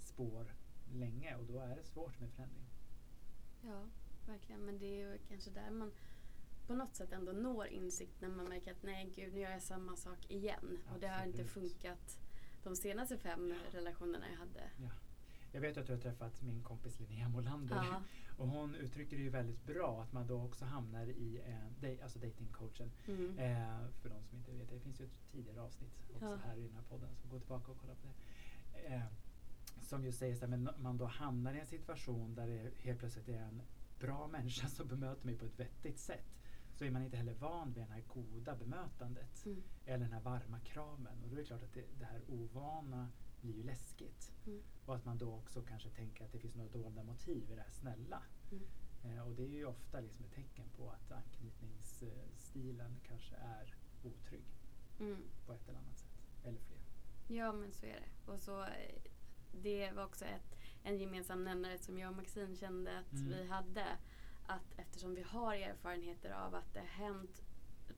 spår 0.00 0.54
länge 0.92 1.36
och 1.36 1.44
då 1.46 1.58
är 1.58 1.76
det 1.76 1.84
svårt 1.84 2.20
med 2.20 2.30
förändring. 2.30 2.66
Ja, 3.62 3.86
verkligen. 4.26 4.64
Men 4.64 4.78
det 4.78 4.86
är 4.86 5.10
ju 5.10 5.18
kanske 5.28 5.50
där 5.50 5.70
man 5.70 5.92
på 6.66 6.74
något 6.74 6.96
sätt 6.96 7.12
ändå 7.12 7.32
når 7.32 7.66
insikt 7.66 8.20
när 8.20 8.28
man 8.28 8.48
märker 8.48 8.72
att 8.72 8.82
nej 8.82 9.12
gud, 9.16 9.34
nu 9.34 9.40
gör 9.40 9.50
jag 9.50 9.62
samma 9.62 9.96
sak 9.96 10.30
igen. 10.30 10.78
Och 10.92 11.00
det 11.00 11.08
har 11.08 11.26
inte 11.26 11.42
Absolut. 11.42 11.72
funkat 11.72 12.18
de 12.62 12.76
senaste 12.76 13.18
fem 13.18 13.54
relationerna 13.70 14.30
jag 14.30 14.36
hade. 14.36 14.70
Ja. 14.76 14.90
Jag 15.52 15.60
vet 15.60 15.76
att 15.76 15.86
du 15.86 15.92
har 15.92 16.00
träffat 16.00 16.42
min 16.42 16.62
kompis 16.62 17.00
Linnea 17.00 17.28
Molander 17.28 17.76
Ja. 17.76 18.02
och 18.38 18.48
hon 18.48 18.74
uttrycker 18.74 19.16
det 19.16 19.22
ju 19.22 19.28
väldigt 19.30 19.64
bra 19.66 20.02
att 20.02 20.12
man 20.12 20.26
då 20.26 20.42
också 20.42 20.64
hamnar 20.64 21.06
i 21.06 21.40
en, 21.46 21.74
dej- 21.80 22.02
alltså 22.02 22.18
datingcoachen. 22.18 22.90
Mm. 23.08 23.38
Eh, 23.38 23.88
för 24.02 24.08
de 24.08 24.24
som 24.24 24.38
inte 24.38 24.52
vet 24.52 24.68
det, 24.68 24.74
det 24.74 24.80
finns 24.80 25.00
ju 25.00 25.04
ett 25.04 25.18
tidigare 25.32 25.60
avsnitt 25.60 25.92
också 26.14 26.24
Ja. 26.24 26.36
här 26.44 26.56
i 26.56 26.62
den 26.62 26.74
här 26.74 26.82
podden, 26.82 27.08
så 27.16 27.28
gå 27.28 27.38
tillbaka 27.38 27.72
och 27.72 27.78
kolla 27.80 27.94
på 27.94 28.06
det. 28.06 28.94
Eh, 28.94 29.02
som 29.80 30.04
ju 30.04 30.12
säger 30.12 30.34
så 30.36 30.40
här, 30.40 30.56
men 30.56 30.68
man 30.78 30.96
då 30.96 31.04
hamnar 31.06 31.54
i 31.54 31.60
en 31.60 31.66
situation 31.66 32.34
där 32.34 32.46
det 32.46 32.70
helt 32.82 32.98
plötsligt 32.98 33.28
är 33.28 33.38
en 33.42 33.62
bra 34.00 34.26
människa 34.32 34.68
som 34.68 34.88
bemöter 34.88 35.26
mig 35.26 35.36
på 35.38 35.44
ett 35.46 35.60
vettigt 35.60 35.98
sätt 35.98 36.26
så 36.74 36.84
är 36.84 36.90
man 36.90 37.02
inte 37.02 37.16
heller 37.16 37.34
van 37.34 37.72
vid 37.72 37.82
det 37.84 37.92
här 37.92 38.02
goda 38.08 38.56
bemötandet 38.56 39.46
Mm. 39.46 39.62
eller 39.86 40.04
den 40.04 40.12
här 40.12 40.20
varma 40.20 40.60
kramen. 40.60 41.22
Och 41.22 41.28
då 41.28 41.34
är 41.34 41.40
det 41.40 41.44
klart 41.46 41.62
att 41.62 41.74
det, 41.74 41.84
det 41.98 42.04
här 42.04 42.20
ovana 42.28 43.08
blir 43.42 43.54
ju 43.54 43.62
läskigt. 43.62 44.32
Mm. 44.46 44.62
Och 44.86 44.94
att 44.96 45.04
man 45.04 45.18
då 45.18 45.34
också 45.34 45.62
kanske 45.62 45.88
tänker 45.90 46.24
att 46.24 46.32
det 46.32 46.38
finns 46.38 46.54
några 46.54 46.70
dolda 46.70 47.02
motiv 47.02 47.50
i 47.50 47.54
det 47.54 47.60
här 47.62 47.70
snälla. 47.70 48.22
Mm. 48.52 48.64
Eh, 49.18 49.26
och 49.28 49.34
det 49.34 49.42
är 49.42 49.48
ju 49.48 49.66
ofta 49.66 50.00
liksom 50.00 50.24
ett 50.24 50.32
tecken 50.34 50.68
på 50.76 50.90
att 50.90 51.12
anknytningsstilen 51.12 53.00
kanske 53.08 53.34
är 53.36 53.74
otrygg 54.04 54.44
Mm. 55.00 55.22
på 55.46 55.52
ett 55.52 55.68
eller 55.68 55.78
annat 55.78 55.98
sätt. 55.98 56.08
Eller 56.44 56.60
fler. 56.60 56.78
Ja 57.36 57.52
men 57.52 57.72
så 57.72 57.86
är 57.86 58.00
det. 58.00 58.32
Och 58.32 58.40
så 58.40 58.62
eh, 58.62 59.02
det 59.62 59.90
var 59.92 60.04
också 60.04 60.24
ett, 60.24 60.56
en 60.82 60.98
gemensam 60.98 61.44
nämnare 61.44 61.78
som 61.78 61.98
jag 61.98 62.10
och 62.10 62.16
Maxine 62.16 62.56
kände 62.56 62.98
att 62.98 63.12
Mm. 63.12 63.28
vi 63.28 63.46
hade. 63.46 63.86
Att 64.46 64.72
eftersom 64.78 65.14
vi 65.14 65.22
har 65.22 65.54
erfarenheter 65.54 66.30
av 66.30 66.54
att 66.54 66.74
det 66.74 66.80
har 66.80 66.86
hänt 66.86 67.42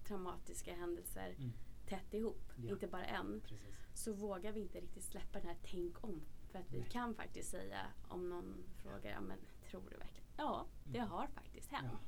traumatiska 0.05 0.75
händelser 0.75 1.35
Mm. 1.39 1.53
Tätt 1.87 2.15
ihop, 2.15 2.53
Ja. 2.57 2.71
inte 2.73 2.87
bara 2.87 3.05
en, 3.05 3.41
Precis. 3.41 3.79
så 3.95 4.13
vågar 4.13 4.53
vi 4.53 4.61
inte 4.61 4.81
riktigt 4.81 5.05
släppa 5.05 5.39
den 5.39 5.49
här 5.49 5.57
tänk 5.63 6.05
om. 6.05 6.23
För 6.49 6.59
att 6.59 6.73
vi 6.73 6.79
Nej. 6.81 6.89
kan 6.91 7.15
faktiskt 7.15 7.51
säga 7.51 7.87
om 8.09 8.29
någon 8.29 8.65
frågar, 8.83 9.11
ja 9.11 9.21
men 9.21 9.39
tror 9.71 9.83
du 9.91 9.97
verkligen? 9.97 10.29
Ja, 10.37 10.67
det 10.85 10.99
Mm. 10.99 11.11
har 11.11 11.27
faktiskt 11.27 11.71
hänt. 11.73 11.89
Ja. 11.93 11.99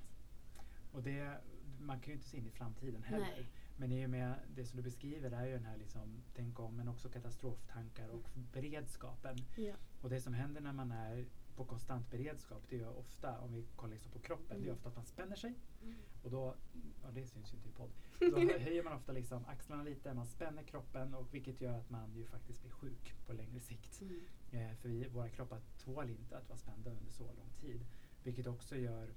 Och 0.93 1.03
det, 1.03 1.41
man 1.81 2.01
kan 2.01 2.07
ju 2.09 2.13
inte 2.15 2.27
se 2.29 2.37
in 2.37 2.47
i 2.47 2.51
framtiden 2.51 3.03
heller. 3.03 3.33
Nej. 3.37 3.47
Men 3.79 3.93
i 3.93 4.07
och 4.07 4.11
med 4.11 4.35
det 4.55 4.65
som 4.65 4.77
du 4.77 4.83
beskriver 4.83 5.31
är 5.31 5.47
ju 5.47 5.53
den 5.53 5.65
här 5.65 5.77
liksom, 5.77 6.23
tänk 6.35 6.61
om, 6.61 6.77
men 6.77 6.89
också 6.89 7.09
katastroftankar 7.09 8.09
och 8.09 8.31
beredskapen. 8.53 9.37
Ja. 9.57 9.75
Och 10.01 10.11
det 10.11 10.21
som 10.21 10.35
händer 10.35 10.61
när 10.61 10.73
man 10.73 10.93
är 10.93 11.27
på 11.57 11.65
konstant 11.65 12.11
beredskap, 12.11 12.63
det 12.69 12.81
är 12.81 12.99
ofta, 12.99 13.39
om 13.41 13.53
vi 13.53 13.65
kollar 13.77 13.95
liksom 13.95 14.13
på 14.13 14.19
kroppen, 14.19 14.57
det 14.61 14.65
är 14.65 14.71
Mm. 14.71 14.77
ofta 14.77 14.89
att 14.89 14.97
man 14.97 15.07
spänner 15.07 15.37
sig. 15.37 15.55
Mm. 15.83 15.95
Och 16.23 16.31
då, 16.31 16.55
ja 17.03 17.11
det 17.15 17.27
syns 17.27 17.53
ju 17.53 17.57
inte 17.57 17.69
i 17.69 17.73
podd, 17.73 17.91
då 18.21 18.59
höjer 18.59 18.83
man 18.83 18.93
ofta 18.93 19.13
liksom 19.13 19.45
axlarna 19.47 19.83
lite, 19.83 20.15
man 20.15 20.27
spänner 20.27 20.63
kroppen 20.63 21.15
och 21.15 21.35
vilket 21.35 21.61
gör 21.61 21.79
att 21.79 21.91
man 21.91 22.15
ju 22.15 22.25
faktiskt 22.27 22.61
blir 22.63 22.71
sjuk 22.73 23.15
på 23.27 23.33
längre 23.33 23.61
sikt. 23.61 24.01
Mm. 24.01 24.21
Eh, 24.53 24.77
för 24.77 24.89
vi, 24.89 25.09
våra 25.09 25.29
kroppar 25.29 25.61
tål 25.85 26.11
inte 26.11 26.39
att 26.39 26.49
vara 26.49 26.59
spända 26.59 26.91
under 26.91 27.13
så 27.13 27.25
lång 27.25 27.51
tid. 27.61 27.81
Vilket 28.23 28.47
också 28.47 28.77
gör 28.77 29.15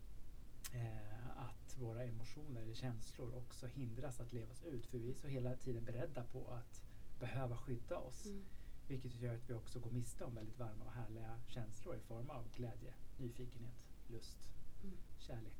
eh, 0.73 1.37
att 1.37 1.77
våra 1.79 2.03
emotioner 2.03 2.61
eller 2.61 2.73
känslor 2.73 3.35
också 3.35 3.67
hindras 3.67 4.19
att 4.19 4.33
levas 4.33 4.63
ut. 4.63 4.85
För 4.87 4.97
vi 4.97 5.09
är 5.09 5.13
så 5.13 5.27
hela 5.27 5.55
tiden 5.55 5.83
beredda 5.83 6.23
på 6.23 6.47
att 6.47 6.81
behöva 7.19 7.57
skydda 7.57 7.97
oss. 7.97 8.25
Mm. 8.25 8.43
Vilket 8.89 9.15
gör 9.15 9.35
att 9.35 9.49
vi 9.49 9.53
också 9.53 9.79
går 9.79 9.91
miste 9.91 10.23
om 10.25 10.35
väldigt 10.35 10.57
varma 10.59 10.85
och 10.85 10.91
härliga 10.91 11.39
känslor 11.47 11.95
i 11.95 11.99
form 11.99 12.29
av 12.29 12.51
glädje, 12.55 12.93
nyfikenhet, 13.17 13.75
lust, 14.07 14.37
Mm. 14.83 14.97
kärlek. 15.17 15.57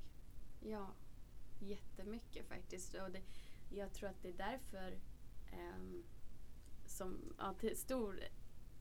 Ja, 0.62 0.94
jättemycket 1.60 2.46
faktiskt. 2.46 2.94
Och 2.94 3.12
det, 3.12 3.22
jag 3.70 3.94
tror 3.94 4.10
att 4.10 4.22
det 4.22 4.30
är 4.30 4.34
därför 4.38 5.00
ehm, 5.52 6.04
som, 6.86 7.34
ja, 7.38 7.54
till 7.60 7.78
stor, 7.78 8.20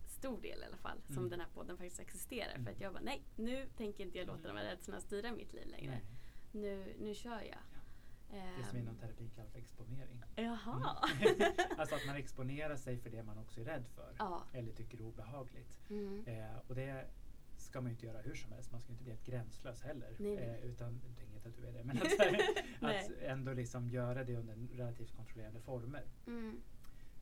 stor 0.07 0.41
del 0.41 0.61
i 0.63 0.65
alla 0.65 0.77
fall, 0.77 0.99
som 1.07 1.17
Mm. 1.19 1.31
den 1.31 1.41
här 1.41 1.49
podden 1.55 1.77
faktiskt 1.77 2.01
existerar. 2.01 2.51
Mm. 2.53 2.65
För 2.65 2.73
att 2.73 2.81
jag 2.81 2.93
bara, 2.93 3.03
nej, 3.03 3.23
nu 3.37 3.69
tänker 3.77 4.05
inte 4.05 4.19
jag 4.19 4.27
låta 4.27 4.49
de 4.49 4.57
här 4.57 4.65
rädslorna 4.65 5.01
styra 5.01 5.33
mitt 5.33 5.53
liv 5.53 5.67
längre. 5.67 5.91
Nej, 5.91 6.05
Nu, 6.53 6.97
nu 7.01 7.15
kör 7.15 7.41
jag. 7.43 7.59
Det 8.31 8.65
som 8.69 8.79
inom 8.79 8.95
Ehm, 8.95 9.01
terapi 9.01 9.29
kallas 9.35 9.53
för 9.53 9.59
exponering. 9.59 10.23
Jaha. 10.37 11.09
Mm. 11.21 11.53
alltså 11.79 11.95
att 11.95 12.07
man 12.07 12.17
exponerar 12.17 12.77
sig 12.77 12.99
för 12.99 13.11
det 13.11 13.23
man 13.23 13.39
också 13.39 13.61
är 13.61 13.65
rädd 13.65 13.85
för. 13.95 14.15
ja. 14.19 14.45
Eller 14.53 14.73
tycker 14.73 14.99
är 14.99 15.03
obehagligt. 15.03 15.81
Mm. 15.91 16.25
Eh, 16.27 16.57
och 16.69 16.75
det 16.75 17.07
ska 17.57 17.81
man 17.81 17.91
ju 17.91 17.95
inte 17.95 18.07
göra 18.07 18.19
hur 18.19 18.35
som 18.35 18.53
helst. 18.53 18.73
Man 18.73 18.81
ska 18.81 18.93
inte 18.93 19.05
bli 19.05 19.13
helt 19.13 19.27
gränslös 19.27 19.83
heller. 19.83 20.17
Nej, 20.19 20.37
nej. 20.37 20.45
Eh, 20.45 20.67
utan, 20.67 21.01
det 21.17 21.23
är 21.23 21.27
inget 21.27 21.47
att 21.47 21.57
du 21.57 21.67
är 21.67 21.73
det. 21.73 21.85
Men 21.85 21.97
att, 21.97 22.81
att 23.11 23.11
ändå 23.23 23.53
liksom 23.53 23.89
göra 23.89 24.25
det 24.25 24.37
under 24.37 24.77
relativt 24.77 25.17
kontrollerade 25.17 25.61
former. 25.61 26.05
Mm. 26.27 26.61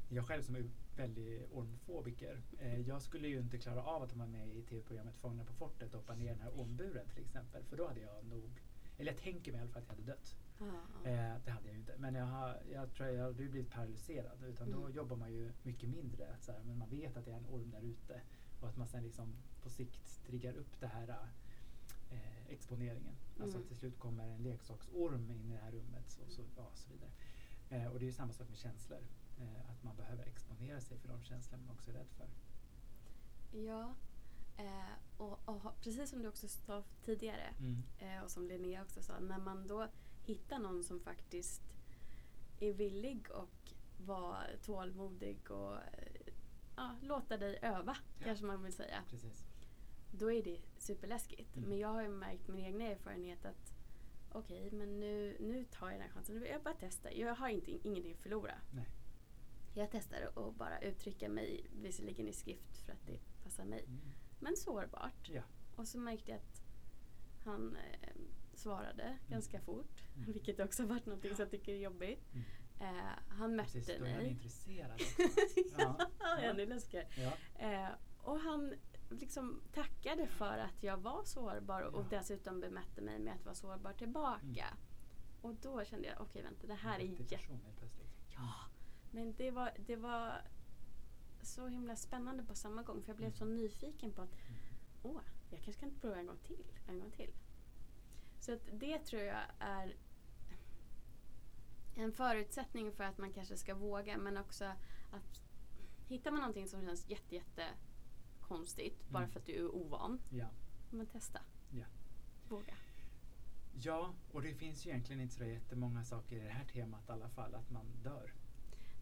Jag 0.08 0.26
själv 0.26 0.42
som 0.42 0.56
är 0.56 0.64
väldigt 0.96 1.52
ormfobiker. 1.52 2.42
Eh, 2.58 2.80
jag 2.80 3.02
skulle 3.02 3.28
ju 3.28 3.38
inte 3.38 3.58
klara 3.58 3.82
av 3.82 4.02
att 4.02 4.16
vara 4.16 4.28
med 4.28 4.48
i 4.48 4.62
tv-programmet 4.62 5.16
Fångarna 5.16 5.44
på 5.44 5.52
fortet 5.52 5.94
och 5.94 6.00
hoppa 6.00 6.14
ner 6.14 6.24
i 6.24 6.28
den 6.28 6.40
här 6.40 6.60
ormburen 6.60 7.08
till 7.14 7.24
exempel. 7.24 7.64
För 7.64 7.76
då 7.76 7.86
hade 7.88 8.00
jag 8.00 8.24
nog, 8.24 8.62
eller 8.98 9.12
jag 9.12 9.20
tänker 9.20 9.52
mig 9.52 9.58
i 9.60 9.62
alla 9.62 9.72
fall 9.72 9.82
att 9.82 9.88
jag 9.88 9.94
hade 9.94 10.06
dött. 10.06 10.36
Ja. 10.58 11.10
Eh, 11.10 11.34
det 11.44 11.50
hade 11.50 11.66
jag 11.66 11.72
ju 11.74 11.78
inte. 11.80 11.94
Men 11.98 12.14
jag, 12.14 12.24
har, 12.26 12.62
jag 12.72 12.92
tror 12.92 13.08
jag 13.08 13.22
hade 13.22 13.34
blivit 13.34 13.70
paralyserad. 13.70 14.44
Utan 14.44 14.70
då 14.70 14.80
Mm. 14.80 14.92
jobbar 14.96 15.16
man 15.16 15.32
ju 15.32 15.52
mycket 15.62 15.88
mindre. 15.88 16.36
Så 16.40 16.52
här, 16.52 16.60
men 16.64 16.78
man 16.78 16.88
vet 16.88 17.16
att 17.16 17.24
det 17.24 17.30
är 17.32 17.36
en 17.36 17.46
orm 17.46 17.70
där 17.70 17.82
ute. 17.82 18.20
Och 18.60 18.68
att 18.68 18.76
man 18.76 18.86
sen 18.86 19.02
liksom 19.02 19.34
på 19.62 19.68
sikt 19.70 20.22
triggar 20.26 20.54
upp 20.56 20.80
det 20.80 20.86
här 20.86 21.08
eh, 22.10 22.46
exponeringen. 22.48 23.14
Alltså 23.40 23.56
Mm. 23.56 23.62
att 23.62 23.68
till 23.68 23.76
slut 23.76 23.98
kommer 23.98 24.28
en 24.28 24.42
leksaksorm 24.42 25.30
in 25.30 25.50
i 25.50 25.52
det 25.52 25.60
här 25.62 25.70
rummet 25.72 26.18
och 26.26 26.30
så, 26.32 26.42
ja, 26.56 26.70
så 26.74 26.90
vidare. 26.92 27.10
Eh, 27.70 27.92
och 27.92 27.98
det 27.98 28.04
är 28.04 28.06
ju 28.06 28.12
samma 28.12 28.32
sak 28.32 28.48
med 28.48 28.58
känslor. 28.58 29.00
Eh, 29.38 29.70
att 29.70 29.82
man 29.82 29.96
behöver 29.96 30.24
exponera 30.26 30.80
sig 30.80 30.98
för 30.98 31.08
de 31.08 31.22
känslor 31.22 31.58
man 31.58 31.70
också 31.70 31.90
är 31.90 31.94
rädd 31.94 32.10
för. 32.16 32.26
ja. 33.58 33.94
Eh, 34.56 34.92
och, 35.16 35.48
och 35.48 35.80
precis 35.80 36.10
som 36.10 36.22
du 36.22 36.28
också 36.28 36.48
sa 36.48 36.82
tidigare 37.04 37.54
Mm. 37.58 37.82
Eh, 37.98 38.24
och 38.24 38.30
som 38.30 38.48
Linnea 38.48 38.82
också 38.82 39.02
sa, 39.02 39.18
när 39.20 39.38
man 39.38 39.66
då 39.66 39.88
hittar 40.24 40.58
någon 40.58 40.84
som 40.84 41.00
faktiskt 41.00 41.62
är 42.60 42.72
villig 42.72 43.30
och 43.30 43.72
vara 43.98 44.42
tålmodig 44.62 45.50
och 45.50 45.74
eh, 45.74 46.32
ja, 46.76 46.96
låta 47.02 47.36
dig 47.36 47.58
öva, 47.62 47.96
Ja. 48.18 48.24
kanske 48.24 48.44
man 48.44 48.62
vill 48.62 48.72
säga. 48.72 49.02
Precis. 49.10 49.44
Då 50.12 50.32
är 50.32 50.42
det 50.42 50.60
superläskigt. 50.78 51.56
Mm. 51.56 51.68
Men 51.68 51.78
jag 51.78 51.88
har 51.88 52.02
ju 52.02 52.08
märkt 52.08 52.48
min 52.48 52.64
egna 52.64 52.84
erfarenhet 52.84 53.44
att 53.44 53.72
okej, 54.32 54.70
men 54.70 55.00
nu, 55.00 55.36
nu 55.40 55.64
tar 55.64 55.86
jag 55.86 55.94
den 55.94 56.02
här 56.02 56.14
chansen. 56.14 56.46
Jag 56.50 56.62
bara 56.62 56.74
testa. 56.74 57.12
Jag 57.12 57.34
har 57.34 57.48
inte, 57.48 57.70
ingenting 57.70 58.12
att 58.12 58.18
förlora. 58.18 58.54
Nej. 58.74 58.86
Jag 59.74 59.88
testar 59.90 60.30
att 60.36 60.54
bara 60.54 60.80
uttrycka 60.80 61.28
mig, 61.28 61.66
visserligen 61.82 62.28
i 62.28 62.32
skrift 62.32 62.78
för 62.78 62.92
att 62.92 63.06
det 63.06 63.18
passar 63.44 63.64
mig. 63.64 63.84
Mm. 63.84 64.00
Men 64.40 64.56
sårbart. 64.56 65.28
Ja. 65.28 65.42
Och 65.76 65.88
så 65.88 65.98
märkte 65.98 66.30
jag 66.30 66.38
att 66.40 66.62
han 67.44 67.76
eh, 67.76 68.08
svarade 68.54 69.18
ganska 69.28 69.60
fort. 69.60 70.02
Mm. 70.16 70.32
Vilket 70.32 70.60
också 70.60 70.86
varit 70.86 71.06
något 71.06 71.20
som 71.22 71.34
jag 71.38 71.50
tycker 71.50 71.72
är 71.72 71.78
jobbigt. 71.78 72.32
Mm. 72.32 72.44
Eh, 72.80 73.12
han 73.28 73.56
mötte 73.56 73.72
Precis, 73.72 73.88
är 73.88 74.00
mig. 74.00 74.28
intresserad 74.28 74.92
också. 74.92 75.22
ja, 75.78 75.96
Ja. 76.20 76.38
ännu 76.38 76.66
läskigare. 76.66 77.06
Ja. 77.16 77.32
Eh, 77.68 77.88
och 78.22 78.38
han 78.40 78.74
liksom 79.10 79.60
tackade 79.74 80.26
för 80.26 80.58
att 80.58 80.82
jag 80.82 80.96
var 80.96 81.24
sårbar 81.24 81.82
och 81.82 82.04
Ja. 82.10 82.18
dessutom 82.18 82.60
bemötte 82.60 83.00
mig 83.02 83.18
med 83.18 83.34
att 83.34 83.44
vara 83.44 83.54
sårbar 83.54 83.92
tillbaka. 83.92 84.66
Och 85.42 85.54
då 85.54 85.84
kände 85.84 86.08
jag, 86.08 86.20
okej 86.20 86.42
vänta 86.42 86.66
det 86.66 86.74
här 86.74 86.98
är 86.98 87.04
jätte... 87.32 87.58
Ja, 88.34 88.54
men 89.10 89.34
det 89.34 89.50
var, 89.50 89.70
det 89.86 89.96
var 89.96 90.40
så 91.46 91.68
himla 91.68 91.96
spännande 91.96 92.42
på 92.42 92.54
samma 92.54 92.82
gång 92.82 93.02
för 93.02 93.08
jag 93.10 93.16
blev 93.16 93.28
Mm. 93.28 93.36
så 93.38 93.44
nyfiken 93.44 94.12
på 94.12 94.22
att 94.22 94.32
Mm. 94.32 94.60
åh, 95.02 95.20
jag 95.50 95.60
kanske 95.60 95.80
kan 95.80 95.90
prova 96.00 96.16
en 96.16 96.26
gång 96.26 96.38
till. 96.46 96.64
En 96.88 97.00
gång 97.00 97.10
till. 97.10 97.30
Så 98.40 98.52
att 98.52 98.60
det 98.72 98.98
tror 98.98 99.22
jag 99.22 99.40
är 99.58 99.96
en 101.96 102.12
förutsättning 102.12 102.92
för 102.92 103.04
att 103.04 103.18
man 103.18 103.32
kanske 103.32 103.56
ska 103.56 103.74
våga 103.74 104.18
men 104.18 104.36
också 104.36 104.64
att 105.12 105.40
hittar 106.08 106.30
man 106.30 106.40
någonting 106.40 106.68
som 106.68 106.82
känns 106.86 107.10
jätte, 107.10 107.34
jätte 107.34 107.66
konstigt 108.40 109.08
bara 109.10 109.18
Mm. 109.22 109.30
för 109.30 109.40
att 109.40 109.46
du 109.46 109.52
är 109.52 109.74
ovan, 109.74 110.20
Ja. 110.30 110.46
men 110.90 111.06
testa. 111.06 111.40
Ja. 111.70 111.84
Våga. 112.48 112.74
ja, 113.80 114.14
och 114.32 114.42
det 114.42 114.54
finns 114.54 114.86
ju 114.86 114.90
egentligen 114.90 115.22
inte 115.22 115.34
så 115.34 115.44
jättemånga 115.44 116.04
saker 116.04 116.36
i 116.36 116.40
det 116.40 116.50
här 116.50 116.64
temat 116.64 117.08
i 117.08 117.12
alla 117.12 117.28
fall, 117.28 117.54
att 117.54 117.70
man 117.70 117.86
dör. 118.02 118.32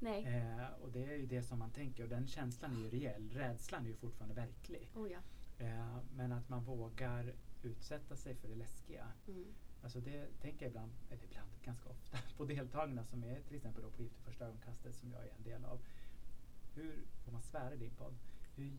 Nej. 0.04 0.24
Eh, 0.24 0.82
och 0.82 0.92
det 0.92 1.04
är 1.04 1.16
ju 1.16 1.26
det 1.26 1.42
som 1.42 1.58
man 1.58 1.70
tänker 1.70 2.02
och 2.02 2.08
den 2.08 2.26
känslan 2.26 2.76
är 2.76 2.80
ju 2.80 2.90
reell. 2.90 3.30
Rädslan 3.30 3.84
är 3.84 3.88
ju 3.88 3.94
fortfarande 3.94 4.34
verklig. 4.34 4.90
Oh 4.94 5.10
ja. 5.12 5.18
Eh, 5.58 5.96
men 6.16 6.32
att 6.32 6.48
man 6.48 6.64
vågar 6.64 7.34
utsätta 7.62 8.16
sig 8.16 8.34
för 8.34 8.48
det 8.48 8.54
läskiga. 8.54 9.06
Mm. 9.28 9.54
Alltså 9.82 10.00
det 10.00 10.26
tänker 10.40 10.66
jag 10.66 10.70
ibland, 10.70 10.92
eller 11.10 11.24
ibland, 11.24 11.50
ganska 11.64 11.88
ofta, 11.88 12.18
på 12.36 12.44
deltagarna 12.44 13.04
som 13.04 13.24
är 13.24 13.40
till 13.40 13.56
exempel 13.56 13.82
då 13.82 13.90
på 13.90 14.02
Gift 14.02 14.18
i 14.18 14.22
första 14.22 14.44
ögonkastet 14.44 14.94
som 14.94 15.10
jag 15.12 15.22
är 15.22 15.32
en 15.36 15.42
del 15.42 15.64
av. 15.64 15.80
Hur, 16.74 17.04
får 17.24 17.32
man 17.32 17.42
svära 17.42 17.74
i 17.74 17.76
din 17.76 17.94
podd? 17.94 18.14
Hur 18.56 18.72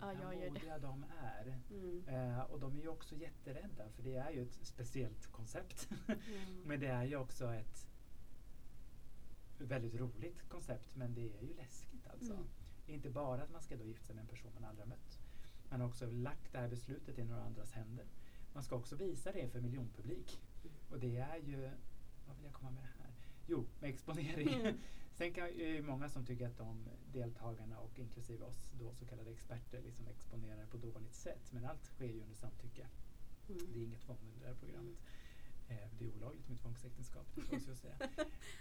Ja, 0.00 0.12
jävla 0.12 0.30
det. 0.30 0.50
modiga 0.50 0.78
de 0.78 1.04
är. 1.20 1.58
Mm. 1.70 2.08
Eh, 2.08 2.40
och 2.40 2.60
de 2.60 2.76
är 2.76 2.80
ju 2.80 2.88
också 2.88 3.16
jätterädda 3.16 3.88
för 3.88 4.02
det 4.02 4.16
är 4.16 4.30
ju 4.30 4.42
ett 4.42 4.58
speciellt 4.62 5.26
koncept. 5.26 5.88
Mm. 6.08 6.18
men 6.64 6.80
det 6.80 6.86
är 6.86 7.04
ju 7.04 7.16
också 7.16 7.54
ett 7.54 7.89
väldigt 9.64 9.94
roligt 9.94 10.48
koncept 10.48 10.96
men 10.96 11.14
det 11.14 11.38
är 11.38 11.42
ju 11.42 11.54
läskigt 11.54 12.06
alltså. 12.06 12.32
Mm. 12.32 12.46
Inte 12.86 13.10
bara 13.10 13.42
att 13.42 13.50
man 13.50 13.62
ska 13.62 13.76
då 13.76 13.84
gifta 13.84 14.06
sig 14.06 14.14
med 14.14 14.22
en 14.22 14.28
person 14.28 14.50
man 14.54 14.64
aldrig 14.64 14.86
har 14.86 14.88
mött. 14.88 15.18
Man 15.70 15.80
har 15.80 15.88
också 15.88 16.06
lagt 16.06 16.52
det 16.52 16.58
här 16.58 16.68
beslutet 16.68 17.18
i 17.18 17.24
några 17.24 17.42
andras 17.42 17.72
händer. 17.72 18.06
Man 18.52 18.62
ska 18.62 18.76
också 18.76 18.96
visa 18.96 19.32
det 19.32 19.48
för 19.48 19.60
miljonpublik. 19.60 20.40
Mm. 20.64 20.74
Och 20.90 20.98
det 21.00 21.16
är 21.16 21.36
ju, 21.36 21.70
vad 22.26 22.36
vill 22.36 22.44
jag 22.44 22.54
komma 22.54 22.70
med 22.70 22.82
det 22.82 23.02
här? 23.02 23.12
Jo, 23.46 23.66
med 23.80 23.90
exponering. 23.90 24.48
Mm. 24.54 24.74
Sen 25.12 25.32
kan, 25.32 25.46
är 25.46 25.72
det 25.72 25.82
många 25.82 26.08
som 26.08 26.26
tycker 26.26 26.46
att 26.46 26.58
de 26.58 26.88
deltagarna 27.12 27.78
och 27.78 27.98
inklusive 27.98 28.44
oss 28.44 28.70
då 28.78 28.94
så 28.94 29.06
kallade 29.06 29.30
experter 29.30 29.82
liksom 29.82 30.06
exponerar 30.06 30.66
på 30.66 30.76
dåligt 30.76 31.14
sätt. 31.14 31.52
Men 31.52 31.64
allt 31.64 31.84
sker 31.84 32.06
ju 32.06 32.22
under 32.22 32.34
samtycke. 32.36 32.86
Mm. 33.48 33.72
Det 33.72 33.78
är 33.78 33.84
inget 33.84 34.00
tvång 34.00 34.18
under 34.22 34.40
det 34.40 34.46
här 34.46 34.54
programmet. 34.54 34.98
Eh, 35.68 35.88
det 35.98 36.04
är 36.04 36.08
olagligt 36.16 36.48
med 36.48 36.60
tvångsäktenskap, 36.60 37.26
det 37.50 37.60
ska 37.60 37.70
jag 37.70 37.78
säga. 37.78 37.96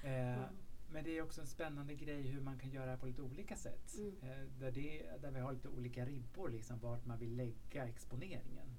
Eh, 0.03 0.37
Mm. 0.37 0.55
Men 0.91 1.03
det 1.03 1.17
är 1.17 1.21
också 1.21 1.41
en 1.41 1.47
spännande 1.47 1.95
grej 1.95 2.21
hur 2.21 2.41
man 2.41 2.59
kan 2.59 2.69
göra 2.69 2.85
det 2.85 2.91
här 2.91 2.97
på 2.97 3.05
lite 3.05 3.21
olika 3.21 3.55
sätt. 3.55 3.95
Mm. 3.97 4.15
Eh, 4.21 4.47
där, 4.59 4.71
det, 4.71 5.21
där 5.21 5.31
vi 5.31 5.39
har 5.39 5.53
lite 5.53 5.69
olika 5.69 6.05
ribbor, 6.05 6.49
liksom, 6.49 6.79
vart 6.79 7.05
man 7.05 7.19
vill 7.19 7.35
lägga 7.35 7.87
exponeringen. 7.87 8.77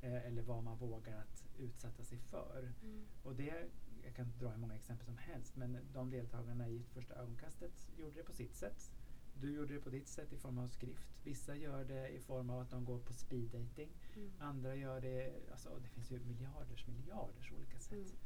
Eh, 0.00 0.26
eller 0.26 0.42
vad 0.42 0.62
man 0.62 0.78
vågar 0.78 1.18
att 1.18 1.44
utsätta 1.58 2.04
sig 2.04 2.18
för. 2.18 2.72
Mm. 2.82 3.04
Och 3.22 3.34
det, 3.34 3.68
jag 4.04 4.14
kan 4.14 4.32
dra 4.38 4.48
hur 4.48 4.58
många 4.58 4.74
exempel 4.74 5.06
som 5.06 5.16
helst, 5.16 5.56
men 5.56 5.78
de 5.92 6.10
deltagarna 6.10 6.68
i 6.68 6.82
första 6.82 7.14
ögonkastet 7.14 7.90
gjorde 7.96 8.14
det 8.14 8.22
på 8.22 8.32
sitt 8.32 8.54
sätt. 8.54 8.92
Du 9.40 9.54
gjorde 9.54 9.74
det 9.74 9.80
på 9.80 9.90
ditt 9.90 10.08
sätt 10.08 10.32
i 10.32 10.36
form 10.36 10.58
av 10.58 10.68
skrift. 10.68 11.08
Vissa 11.24 11.56
gör 11.56 11.84
det 11.84 12.08
i 12.08 12.20
form 12.20 12.50
av 12.50 12.60
att 12.60 12.70
de 12.70 12.84
går 12.84 12.98
på 12.98 13.12
speed 13.12 13.50
dating. 13.50 13.90
Mm. 14.16 14.30
Andra 14.38 14.76
gör 14.76 15.00
det, 15.00 15.32
alltså 15.50 15.78
det 15.82 15.88
finns 15.88 16.10
ju 16.10 16.20
miljarders, 16.20 16.86
miljarders 16.86 17.52
olika 17.52 17.78
sätt. 17.78 17.92
Mm. 17.92 18.16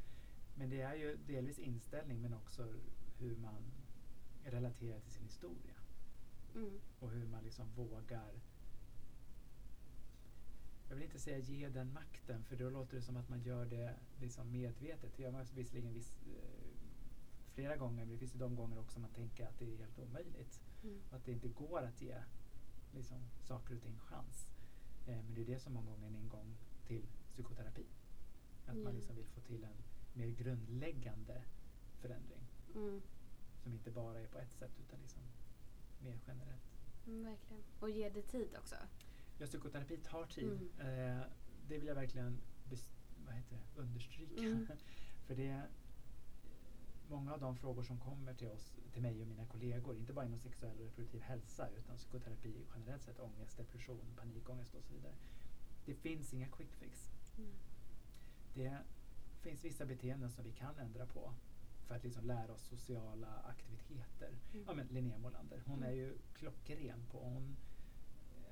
Men 0.54 0.70
det 0.70 0.80
är 0.80 0.94
ju 0.94 1.16
delvis 1.26 1.58
inställning 1.58 2.22
men 2.22 2.34
också 2.34 2.74
hur 3.20 3.37
man 3.37 3.62
relaterar 4.44 5.00
till 5.00 5.12
sin 5.12 5.24
historia. 5.24 5.74
Mm. 6.54 6.80
Och 7.00 7.11
hur 7.11 7.26
man 7.26 7.44
liksom 7.44 7.68
vågar 7.76 8.33
jag 10.88 10.94
vill 10.96 11.04
inte 11.04 11.18
säga 11.18 11.38
ge 11.38 11.68
den 11.68 11.92
makten 11.92 12.44
för 12.44 12.56
då 12.56 12.70
låter 12.70 12.96
det 12.96 13.02
som 13.02 13.16
att 13.16 13.28
man 13.28 13.40
gör 13.42 13.66
det 13.66 13.94
liksom 14.20 14.52
medvetet. 14.52 15.16
Det 15.16 15.22
gör 15.22 15.30
man 15.30 15.44
visserligen 15.54 15.92
viss, 15.92 16.18
eh, 16.26 16.70
flera 17.54 17.76
gånger 17.76 18.04
men 18.04 18.09
det 18.09 18.18
finns 18.18 18.35
ju 18.35 18.38
de 18.38 18.56
gånger 18.56 18.78
också 18.78 19.00
man 19.00 19.11
tänker 19.11 19.46
att 19.46 19.59
det 19.59 19.74
är 19.74 19.78
helt 19.78 19.98
omöjligt. 19.98 20.61
Mm. 20.85 21.00
Och 21.11 21.16
att 21.16 21.24
det 21.24 21.33
inte 21.33 21.48
går 21.48 21.83
att 21.83 22.02
ge 22.02 22.22
liksom, 22.94 23.18
saker 23.40 23.74
och 23.76 23.83
ting 23.83 23.98
chans. 23.98 24.46
Eh, 25.06 25.16
men 25.24 25.35
det 25.35 25.40
är 25.40 25.46
det 25.46 25.61
som 25.61 25.72
många 25.72 25.90
gånger 25.90 26.04
är 26.04 26.09
en 26.09 26.16
ingång 26.16 26.56
till 26.87 27.02
psykoterapi. 27.28 27.87
Att 28.66 28.76
Ja. 28.76 28.83
man 28.85 28.94
liksom 28.94 29.16
vill 29.16 29.26
få 29.26 29.40
till 29.40 29.64
en 29.64 29.76
mer 30.14 30.28
grundläggande 30.28 31.42
förändring. 32.00 32.46
Mm. 32.74 33.02
Som 33.62 33.72
inte 33.72 33.90
bara 33.90 34.20
är 34.20 34.26
på 34.26 34.38
ett 34.38 34.52
sätt 34.52 34.72
utan 34.87 35.00
liksom 35.00 35.22
mer 36.02 36.18
generellt. 36.26 36.80
Mm, 37.06 37.24
verkligen. 37.24 37.62
Och 37.80 37.90
ge 37.90 38.09
det 38.09 38.22
tid 38.22 38.56
också. 38.59 38.76
Ja, 39.38 39.46
psykoterapi 39.46 39.96
tar 39.96 40.26
tid. 40.26 40.68
Mm. 40.80 41.18
Eh, 41.18 41.24
det 41.68 41.78
vill 41.78 41.88
jag 41.88 41.94
verkligen 41.94 42.40
vad 43.30 43.35
heter 43.35 43.56
det? 43.56 43.80
understryka. 43.80 44.40
Mm. 44.40 44.66
För 45.26 45.35
det 45.35 45.62
många 47.09 47.33
av 47.33 47.40
de 47.40 47.56
frågor 47.56 47.83
som 47.83 47.98
kommer 47.98 48.35
till 48.35 48.48
oss, 48.48 48.74
till 48.92 49.02
mig 49.02 49.22
och 49.22 49.28
mina 49.28 49.46
kollegor, 49.46 49.96
inte 49.96 50.12
bara 50.12 50.24
inom 50.26 50.38
sexuell 50.38 50.78
och 50.78 50.85
reproduktiv 50.85 51.20
hälsa 51.20 51.68
utan 51.78 51.96
psykoterapi 51.96 52.66
generellt 52.74 53.02
sett, 53.02 53.20
ångest, 53.20 53.56
depression, 53.56 54.16
panikångest 54.16 54.74
och 54.74 54.85
så 54.85 54.94
vidare. 54.94 55.14
Det 55.87 55.94
finns 55.94 56.35
inga 56.35 56.48
quick 56.48 56.72
fix. 56.72 57.11
Mm. 57.38 57.50
Det 58.54 58.78
finns 59.40 59.64
vissa 59.64 59.87
beteenden 59.87 60.30
som 60.30 60.44
vi 60.44 60.52
kan 60.52 60.78
ändra 60.78 61.06
på 61.06 61.35
för 61.90 61.96
att 61.96 62.05
liksom 62.05 62.24
lära 62.26 62.53
oss 62.53 62.62
sociala 62.62 63.29
aktiviteter. 63.48 64.31
Mm. 64.53 64.64
Ja, 64.68 64.74
men 64.74 64.87
Linnea 64.87 65.18
Molander, 65.18 65.62
hon 65.66 65.76
Mm. 65.79 65.88
är 65.88 65.94
ju 65.94 66.18
klockren 66.35 67.07
på, 67.11 67.18
hon 67.18 67.57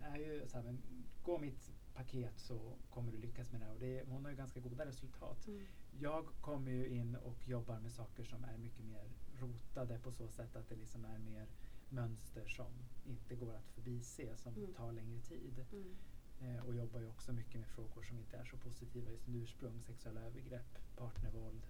är 0.00 0.16
ju 0.16 0.48
så 0.48 0.56
här, 0.56 0.64
men 0.64 0.78
gå 1.22 1.38
mitt 1.38 1.72
paket 1.94 2.38
så 2.38 2.76
kommer 2.90 3.12
du 3.12 3.18
lyckas 3.18 3.52
med 3.52 3.60
det 3.60 3.64
här. 3.64 3.72
Och 3.74 3.80
det, 3.80 4.04
hon 4.08 4.24
har 4.24 4.30
ju 4.30 4.36
ganska 4.36 4.60
goda 4.60 4.86
resultat. 4.86 5.46
Mm. 5.46 5.66
Jag 6.00 6.26
kommer 6.40 6.70
ju 6.70 6.88
in 6.88 7.16
och 7.16 7.48
jobbar 7.48 7.80
med 7.80 7.92
saker 7.92 8.24
som 8.24 8.44
är 8.44 8.56
mycket 8.58 8.84
mer 8.84 9.04
rotade 9.40 9.98
på 9.98 10.12
så 10.12 10.28
sätt 10.28 10.56
att 10.56 10.68
det 10.68 10.76
liksom 10.76 11.04
är 11.04 11.18
mer 11.18 11.46
mönster 11.88 12.46
som 12.48 12.72
inte 13.06 13.34
går 13.34 13.54
att 13.54 13.70
förbise, 13.70 14.36
som 14.36 14.54
Mm. 14.56 14.74
tar 14.74 14.92
längre 14.92 15.20
tid. 15.20 15.64
Mm. 15.72 15.96
Eh, 16.40 16.64
och 16.66 16.74
jobbar 16.74 17.00
ju 17.00 17.08
också 17.08 17.32
mycket 17.32 17.60
med 17.60 17.68
frågor 17.68 18.02
som 18.02 18.18
inte 18.18 18.36
är 18.36 18.44
så 18.44 18.56
positiva 18.56 19.10
i 19.10 19.18
sin 19.18 19.34
ursprung, 19.34 19.82
sexuella 19.82 20.20
övergrepp, 20.20 20.78
partnervåld 20.96 21.66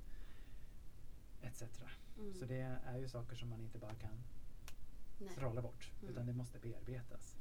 etc. 1.43 1.63
Mm. 2.19 2.35
Så 2.35 2.45
det 2.45 2.61
är 2.85 2.99
ju 2.99 3.09
saker 3.09 3.37
som 3.37 3.49
man 3.49 3.61
inte 3.61 3.79
bara 3.79 3.95
kan 3.95 4.23
Nej. 5.19 5.35
trolla 5.35 5.63
bort, 5.63 5.93
Mm. 6.01 6.13
utan 6.13 6.27
det 6.27 6.33
måste 6.33 6.59
bearbetas. 6.59 7.37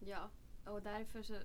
Ja, 0.00 0.30
och 0.66 0.82
därför 0.82 1.22
så, 1.22 1.40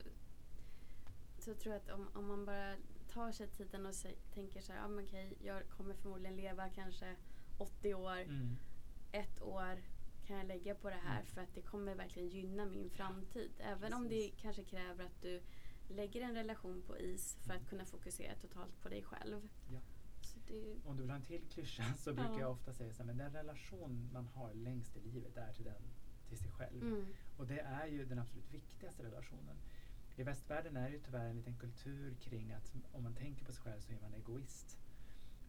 så 1.40 1.54
tror 1.56 1.74
jag 1.76 1.82
att 1.84 1.90
om, 1.90 2.08
om 2.14 2.28
man 2.28 2.46
bara 2.46 2.76
tar 3.10 3.32
sig 3.32 3.48
tiden 3.48 3.86
och 3.86 3.92
sä- 3.94 4.18
tänker 4.34 4.62
så 4.62 4.74
här, 4.74 4.80
ja 4.80 4.88
men 4.88 5.06
okej, 5.06 5.38
jag 5.44 5.70
kommer 5.70 5.94
förmodligen 5.94 6.36
leva 6.36 6.70
kanske 6.70 7.16
80 7.58 7.94
år, 7.94 8.18
Mm. 8.18 8.58
ett 9.12 9.42
år 9.42 9.82
kan 10.28 10.38
jag 10.38 10.46
lägga 10.48 10.76
på 10.76 10.90
det 10.90 10.96
här 10.96 11.20
Mm. 11.20 11.26
för 11.26 11.42
att 11.42 11.54
det 11.56 11.62
kommer 11.62 11.96
verkligen 11.96 12.30
gynna 12.30 12.66
min 12.66 12.90
framtid. 12.90 13.52
Även 13.60 13.94
om 13.94 14.04
det 14.04 14.10
precis. 14.10 14.42
kanske 14.42 14.64
kräver 14.64 15.06
att 15.06 15.22
du 15.22 15.42
lägger 15.90 16.22
en 16.22 16.36
relation 16.36 16.82
på 16.82 16.98
is 16.98 17.38
för 17.46 17.54
att 17.54 17.70
kunna 17.70 17.86
fokusera 17.86 18.36
totalt 18.36 18.82
på 18.82 18.90
dig 18.90 19.04
själv. 19.04 19.50
Ja. 19.74 19.80
Det, 20.52 20.90
Om 20.90 20.96
du 20.96 21.02
vill 21.02 21.10
ha 21.12 21.16
en 21.18 21.24
till 21.26 21.42
klyscha 21.50 21.94
så 21.98 22.14
brukar 22.14 22.32
Ja. 22.34 22.40
jag 22.40 22.52
ofta 22.52 22.74
säga 22.74 22.94
så 22.94 22.98
här, 23.04 23.08
men 23.08 23.18
den 23.18 23.34
relation 23.34 24.10
man 24.14 24.26
har 24.26 24.54
längst 24.54 24.98
i 24.98 25.00
livet 25.00 25.38
är 25.38 25.54
till 25.54 25.66
den 25.66 25.82
till 26.30 26.38
sig 26.38 26.52
själv. 26.52 26.82
mm, 26.84 27.06
Och 27.38 27.48
det 27.48 27.60
är 27.60 27.88
ju 27.88 28.06
den 28.06 28.20
absolut 28.20 28.54
viktigaste 28.54 29.04
relationen. 29.04 29.56
I 30.16 30.24
västvärlden 30.24 30.78
är 30.78 30.90
det 30.90 30.96
ju 30.96 31.00
tyvärr 31.00 31.26
en 31.30 31.36
liten 31.38 31.56
kultur 31.58 32.16
kring 32.22 32.52
att 32.52 32.74
om 32.92 33.04
man 33.04 33.14
tänker 33.16 33.46
på 33.46 33.52
sig 33.52 33.62
själv 33.64 33.82
så 33.82 33.94
är 33.94 34.00
man 34.02 34.14
egoist 34.14 34.78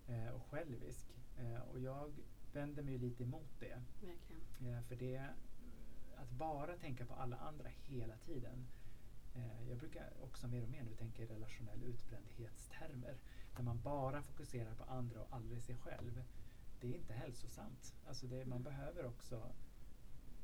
eh, 0.08 0.28
och 0.28 0.42
självisk. 0.50 1.06
Eh, 1.38 1.60
och 1.60 1.80
jag 1.80 2.12
vänder 2.52 2.82
mig 2.82 2.92
ju 2.92 2.98
lite 2.98 3.22
emot 3.22 3.60
det. 3.60 3.82
Eh, 4.68 4.82
för 4.82 4.96
det, 4.96 5.18
att 6.16 6.30
bara 6.30 6.76
tänka 6.76 7.06
på 7.06 7.14
alla 7.14 7.36
andra 7.36 7.68
hela 7.68 8.16
tiden. 8.16 8.66
Eh, 9.34 9.68
jag 9.68 9.78
brukar 9.78 10.12
också 10.22 10.48
mer 10.48 10.62
och 10.62 10.68
mer 10.68 10.82
nu 10.84 10.94
tänka 10.94 11.22
i 11.22 11.26
relationell 11.26 11.82
utbrändhetstermer. 11.82 13.16
När 13.56 13.62
man 13.62 13.80
bara 13.80 14.22
fokuserar 14.22 14.74
på 14.74 14.84
andra 14.84 15.20
och 15.22 15.32
aldrig 15.36 15.62
sig 15.62 15.76
själv. 15.76 16.22
Det 16.80 16.92
är 16.92 16.96
inte 16.96 17.12
hälsosamt. 17.12 17.94
Alltså 18.06 18.26
det, 18.26 18.36
man 18.46 18.60
Mm. 18.60 18.62
behöver 18.62 19.06
också 19.06 19.52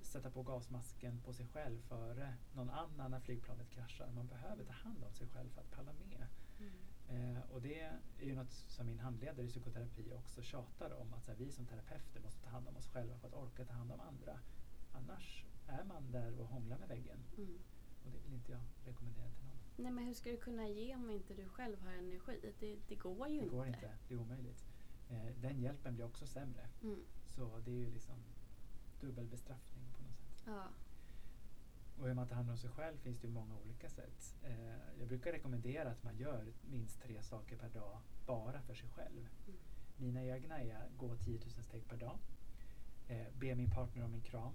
sätta 0.02 0.30
på 0.30 0.42
gasmasken 0.42 1.20
på 1.20 1.32
sig 1.32 1.46
själv 1.46 1.80
före 1.80 2.34
någon 2.52 2.70
annan 2.70 3.10
när 3.10 3.20
flygplanet 3.20 3.70
kraschar. 3.70 4.10
Man 4.14 4.26
behöver 4.26 4.64
ta 4.64 4.72
hand 4.72 5.04
om 5.04 5.12
sig 5.14 5.26
själv 5.28 5.50
för 5.50 5.60
att 5.60 5.70
palla 5.70 5.92
med. 5.92 6.26
Mm. 6.60 7.36
Eh, 7.36 7.42
och 7.42 7.62
det 7.62 7.80
är 7.80 8.00
ju 8.20 8.34
något 8.34 8.52
som 8.52 8.86
min 8.86 8.98
handledare 8.98 9.46
i 9.46 9.48
psykoterapi 9.48 10.12
också 10.12 10.42
tjatar 10.42 10.92
om. 11.00 11.14
Att 11.14 11.26
här, 11.26 11.34
vi 11.34 11.52
som 11.52 11.66
terapeuter 11.66 12.20
måste 12.20 12.42
ta 12.44 12.50
hand 12.50 12.68
om 12.68 12.76
oss 12.76 12.88
själva 12.88 13.18
för 13.18 13.28
att 13.28 13.34
orka 13.34 13.64
ta 13.64 13.72
hand 13.72 13.92
om 13.92 14.00
andra. 14.00 14.38
Annars 14.92 15.44
är 15.66 15.84
man 15.84 16.10
där 16.10 16.40
och 16.40 16.48
hånglar 16.48 16.78
med 16.78 16.88
väggen. 16.88 17.24
Mm. 17.36 17.58
Och 18.08 18.14
det 18.14 18.20
vill 18.24 18.34
inte 18.34 18.52
jag 18.52 18.60
rekommendera 18.84 19.30
till 19.30 19.44
någon. 19.44 19.56
Nej 19.76 19.92
men 19.92 20.04
hur 20.04 20.14
ska 20.14 20.30
du 20.30 20.36
kunna 20.36 20.68
ge 20.68 20.94
om 20.94 21.10
inte 21.10 21.34
du 21.34 21.48
själv 21.48 21.80
har 21.82 21.92
energi? 21.92 22.52
Det, 22.60 22.76
det 22.88 22.94
går 22.94 23.28
ju 23.28 23.40
Det 23.40 23.46
går 23.48 23.66
inte. 23.66 23.78
inte, 23.78 23.94
det 24.08 24.14
är 24.14 24.18
omöjligt. 24.18 24.64
Eh, 25.10 25.26
den 25.40 25.60
hjälpen 25.60 25.94
blir 25.94 26.04
också 26.04 26.26
sämre. 26.26 26.68
Mm. 26.82 27.00
Så 27.36 27.58
det 27.64 27.70
är 27.70 27.74
ju 27.74 27.90
liksom 27.90 28.14
dubbel 29.00 29.26
bestraffning 29.26 29.84
på 29.96 30.02
något 30.02 30.16
sätt. 30.18 30.42
Ja. 30.46 30.68
Och 31.98 32.06
hur 32.06 32.14
man 32.14 32.28
tar 32.28 32.36
hand 32.36 32.50
om 32.50 32.56
sig 32.58 32.70
själv 32.70 32.96
finns 32.96 33.18
det 33.18 33.26
ju 33.26 33.32
många 33.32 33.56
olika 33.56 33.88
sätt. 33.88 34.34
Eh, 34.44 34.98
jag 34.98 35.08
brukar 35.08 35.32
rekommendera 35.32 35.90
att 35.90 36.02
man 36.02 36.16
gör 36.16 36.52
minst 36.70 37.02
tre 37.02 37.22
saker 37.22 37.56
per 37.56 37.68
dag 37.68 37.98
bara 38.26 38.62
för 38.62 38.74
sig 38.74 38.88
själv. 38.88 39.28
Mm. 39.46 39.58
Mina 39.96 40.24
egna 40.24 40.60
är 40.60 40.88
gå 40.96 41.16
10 41.16 41.38
000 41.38 41.50
steg 41.50 41.88
per 41.88 41.96
dag, 41.96 42.18
eh, 43.08 43.26
be 43.38 43.54
min 43.54 43.70
partner 43.70 44.04
om 44.04 44.14
en 44.14 44.20
kram 44.20 44.52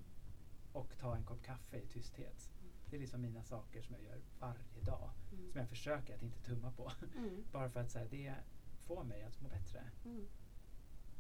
och 0.74 0.98
ta 0.98 1.16
en 1.16 1.24
kopp 1.24 1.44
kaffe 1.44 1.78
i 1.78 1.88
tysthet. 1.88 2.50
Mm. 2.94 2.98
Det 2.98 2.98
är 2.98 3.00
liksom 3.00 3.22
mina 3.22 3.44
saker 3.44 3.82
som 3.82 3.96
jag 3.96 4.04
gör 4.04 4.22
varje 4.40 4.82
dag. 4.86 5.10
Mm. 5.32 5.52
Som 5.52 5.60
jag 5.60 5.70
försöker 5.70 6.16
att 6.16 6.24
inte 6.24 6.40
tumma 6.40 6.72
på. 6.72 6.92
Mm. 7.18 7.44
Bara 7.52 7.70
för 7.70 7.80
att 7.80 7.92
så 7.92 8.00
här, 8.00 8.08
det 8.12 8.36
får 8.80 9.04
mig 9.04 9.24
att 9.24 9.42
må 9.42 9.50
bättre. 9.50 9.84
Mm. 10.06 10.26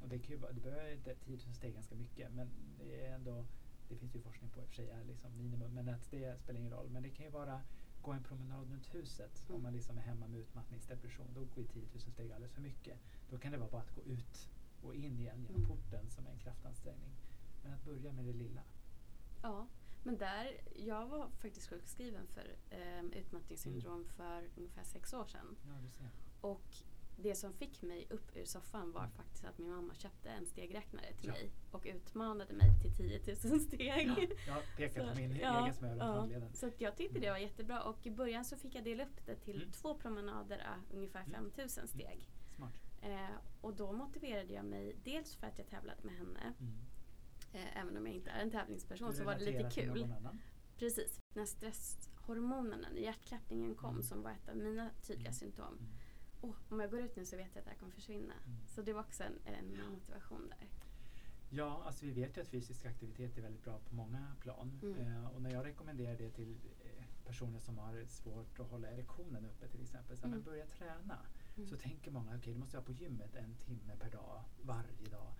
Och 0.01 0.09
det, 0.09 0.19
kan 0.19 0.35
ju 0.35 0.41
det 0.51 0.61
behöver 0.61 0.91
inte 0.91 1.15
10 1.15 1.37
000 1.45 1.55
steg 1.55 1.73
ganska 1.73 1.95
mycket 1.95 2.31
men 2.33 2.49
det 2.79 3.05
är 3.05 3.15
ändå 3.15 3.45
det 3.89 3.95
finns 3.95 4.15
ju 4.15 4.19
forskning 4.21 4.49
på 4.49 4.59
i 4.59 4.63
och 4.63 4.67
för 4.67 4.75
sig 4.75 4.89
är 4.89 5.03
liksom 5.03 5.37
minimum 5.37 5.73
men 5.73 5.89
att 5.89 6.11
det 6.11 6.39
spelar 6.39 6.59
ingen 6.59 6.71
roll. 6.71 6.89
Men 6.89 7.03
det 7.03 7.09
kan 7.09 7.25
ju 7.25 7.31
vara 7.31 7.61
gå 8.01 8.11
en 8.11 8.23
promenad 8.23 8.71
runt 8.71 8.95
huset. 8.95 9.43
Mm. 9.43 9.55
Om 9.55 9.63
man 9.63 9.73
liksom 9.73 9.97
är 9.97 10.01
hemma 10.01 10.27
med 10.27 10.39
utmattningsdepression, 10.39 11.27
då 11.33 11.39
går 11.39 11.59
ju 11.63 11.67
10 11.67 11.81
000 11.81 12.01
steg 12.01 12.31
alldeles 12.31 12.53
för 12.53 12.61
mycket. 12.61 12.99
Då 13.29 13.37
kan 13.37 13.51
det 13.51 13.57
vara 13.57 13.69
bara 13.69 13.81
att 13.81 13.95
gå 13.95 14.01
ut 14.01 14.49
och 14.83 14.95
in 14.95 15.19
igen 15.19 15.41
genom 15.41 15.55
Mm. 15.55 15.67
porten 15.67 16.09
som 16.09 16.25
är 16.27 16.31
en 16.31 16.39
kraftansträngning. 16.39 17.15
Men 17.63 17.73
att 17.73 17.85
börja 17.85 18.11
med 18.13 18.25
det 18.25 18.33
lilla. 18.33 18.61
Ja, 19.41 19.67
men 20.03 20.17
där, 20.17 20.61
jag 20.75 21.07
var 21.07 21.27
faktiskt 21.41 21.69
sjukskriven 21.69 22.27
för 22.27 22.55
eh, 22.69 23.03
utmattningssyndrom 23.03 23.93
Mm. 23.93 24.07
för 24.09 24.49
ungefär 24.57 24.83
sex 24.83 25.13
år 25.13 25.25
sedan. 25.25 25.55
Ja. 25.99 26.07
Och 26.41 26.65
det 27.17 27.35
som 27.35 27.53
fick 27.53 27.81
mig 27.81 28.07
upp 28.09 28.35
ur 28.37 28.45
soffan 28.45 28.91
var 28.91 29.01
Mm. 29.01 29.11
faktiskt 29.11 29.45
att 29.45 29.57
min 29.57 29.71
mamma 29.71 29.93
köpte 29.93 30.29
en 30.29 30.45
stegräknare 30.45 31.13
till 31.13 31.27
Ja. 31.27 31.33
mig 31.33 31.51
och 31.71 31.85
utmanade 31.85 32.53
mig 32.53 32.69
till 32.81 32.95
10 32.95 33.21
000 33.51 33.59
steg. 33.59 34.07
Ja, 34.07 34.35
jag 34.47 34.63
pekar 34.77 35.09
på 35.13 35.15
min 35.19 35.35
ja, 35.35 35.63
egen 35.63 35.73
smör 35.73 35.95
ja. 35.97 36.03
handleden. 36.03 36.53
Så 36.53 36.67
att 36.67 36.81
jag 36.81 36.95
tyckte 36.97 37.19
det 37.19 37.29
var 37.29 37.37
jättebra 37.37 37.83
och 37.83 38.05
i 38.05 38.11
början 38.11 38.45
så 38.45 38.57
fick 38.57 38.75
jag 38.75 38.83
dela 38.83 39.03
upp 39.03 39.25
det 39.25 39.35
till 39.35 39.55
Mm. 39.61 39.71
två 39.71 39.95
promenader 39.95 40.67
ungefär 40.93 41.19
Mm. 41.23 41.31
5000 41.31 41.87
steg. 41.87 42.29
Smart. 42.55 42.73
Eh, 43.01 43.29
och 43.61 43.73
då 43.73 43.91
motiverade 43.91 44.53
jag 44.53 44.65
mig 44.65 44.95
dels 45.03 45.35
för 45.35 45.47
att 45.47 45.57
jag 45.57 45.67
tävlade 45.67 46.03
med 46.03 46.13
henne. 46.15 46.53
Mm. 46.59 46.73
Eh, 47.53 47.77
även 47.81 47.97
om 47.97 48.05
jag 48.07 48.15
inte 48.15 48.29
är 48.29 48.41
en 48.41 48.51
tävlingsperson 48.51 49.11
Du 49.11 49.17
så 49.17 49.23
var 49.23 49.35
det 49.35 49.45
lite 49.45 49.69
kul. 49.69 50.13
Precis. 50.77 51.19
När 51.35 51.45
stresshormonerna, 51.45 52.87
när 52.93 53.01
hjärtklappningen 53.01 53.75
kom 53.75 53.89
Mm. 53.89 54.03
som 54.03 54.21
var 54.23 54.31
ett 54.31 54.49
av 54.49 54.57
mina 54.57 54.89
tydliga 55.01 55.27
Mm. 55.29 55.33
symptom. 55.33 55.77
Mm. 55.77 55.91
Oh, 56.41 56.55
om 56.69 56.79
jag 56.79 56.91
går 56.91 56.99
ut 56.99 57.15
nu 57.15 57.25
så 57.25 57.37
vet 57.37 57.47
jag 57.53 57.59
att 57.59 57.65
det 57.65 57.71
här 57.71 57.77
kommer 57.77 57.91
försvinna. 57.91 58.33
Mm. 58.45 58.57
Så 58.67 58.81
det 58.81 58.93
var 58.93 59.01
också 59.01 59.23
en, 59.23 59.39
en 59.45 59.91
motivation 59.91 60.49
där. 60.49 60.67
Ja, 61.49 61.83
alltså 61.85 62.05
vi 62.05 62.11
vet 62.11 62.37
ju 62.37 62.41
att 62.41 62.47
fysisk 62.47 62.85
aktivitet 62.85 63.37
är 63.37 63.41
väldigt 63.41 63.63
bra 63.63 63.79
på 63.79 63.95
många 63.95 64.35
plan. 64.39 64.79
Mm. 64.83 64.97
Eh, 64.99 65.27
och 65.35 65.41
när 65.41 65.51
jag 65.51 65.65
rekommenderar 65.65 66.17
det 66.17 66.29
till 66.31 66.57
eh, 66.83 67.03
personer 67.25 67.59
som 67.59 67.77
har 67.77 68.05
svårt 68.05 68.59
att 68.59 68.69
hålla 68.69 68.91
erektionen 68.91 69.45
uppe 69.45 69.67
till 69.67 69.81
exempel, 69.81 70.17
så 70.17 70.25
Mm. 70.25 70.37
men 70.37 70.43
börja 70.45 70.65
träna. 70.65 71.17
Mm. 71.57 71.69
Så 71.69 71.77
tänker 71.77 72.11
många, 72.11 72.35
okej 72.37 72.53
du 72.53 72.59
måste 72.59 72.77
vara 72.77 72.85
på 72.85 72.91
gymmet 72.91 73.35
en 73.35 73.55
timme 73.55 73.95
per 73.99 74.09
dag, 74.11 74.43
varje 74.61 75.09
dag. 75.11 75.33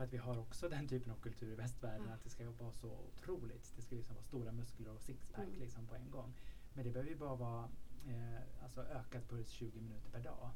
För 0.00 0.04
att 0.04 0.12
vi 0.12 0.16
har 0.18 0.38
också 0.38 0.68
den 0.68 0.88
typen 0.88 1.12
av 1.12 1.16
kultur 1.16 1.52
i 1.52 1.54
västvärlden 1.54 2.06
Ja. 2.08 2.14
att 2.14 2.24
det 2.24 2.30
ska 2.30 2.50
vara 2.50 2.72
så 2.72 2.88
otroligt. 2.88 3.72
Det 3.76 3.82
ska 3.82 3.94
liksom 3.96 4.14
vara 4.14 4.24
stora 4.24 4.52
muskler 4.52 4.90
och 4.94 5.00
sixpack 5.00 5.46
Mm. 5.46 5.60
liksom 5.60 5.86
på 5.86 5.94
en 5.94 6.10
gång. 6.10 6.32
Men 6.74 6.84
det 6.84 6.90
behöver 6.90 7.10
ju 7.10 7.16
bara 7.16 7.34
vara 7.34 7.68
eh, 8.08 8.62
alltså 8.64 8.80
ökad 8.82 9.28
puls 9.28 9.48
20 9.50 9.80
minuter 9.80 10.10
per 10.10 10.20
dag. 10.20 10.50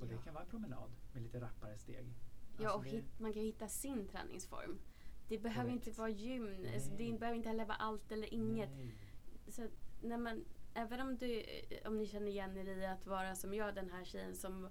Och 0.00 0.06
det 0.06 0.14
Ja. 0.14 0.20
kan 0.20 0.34
vara 0.34 0.44
en 0.44 0.50
promenad 0.50 0.90
med 1.12 1.22
lite 1.22 1.40
rappare 1.40 1.78
steg. 1.78 2.06
Ja, 2.58 2.64
Alltså 2.64 2.78
och 2.78 2.84
det- 2.84 2.90
hit, 2.90 3.04
man 3.20 3.32
kan 3.32 3.42
hitta 3.42 3.68
sin 3.68 4.08
träningsform. 4.08 4.78
Det 5.28 5.38
behöver 5.38 5.70
Korrekt. 5.70 5.86
inte 5.86 5.98
vara 6.00 6.08
gym. 6.10 6.66
Alltså, 6.74 6.90
det 6.90 7.18
behöver 7.18 7.36
inte 7.36 7.48
heller 7.48 7.64
vara 7.64 7.76
allt 7.78 8.12
eller 8.12 8.34
inget. 8.34 8.70
Nej. 8.70 8.94
Så, 9.48 9.68
när 10.02 10.18
man, 10.18 10.44
även 10.74 11.00
om, 11.00 11.16
du, 11.16 11.44
om 11.86 11.98
ni 11.98 12.06
känner 12.06 12.26
igen 12.28 12.56
er 12.56 12.66
i 12.78 12.86
att 12.86 13.06
vara 13.06 13.34
som 13.34 13.54
jag, 13.54 13.74
den 13.74 13.90
här 13.90 14.04
tjejen 14.04 14.34
som 14.36 14.68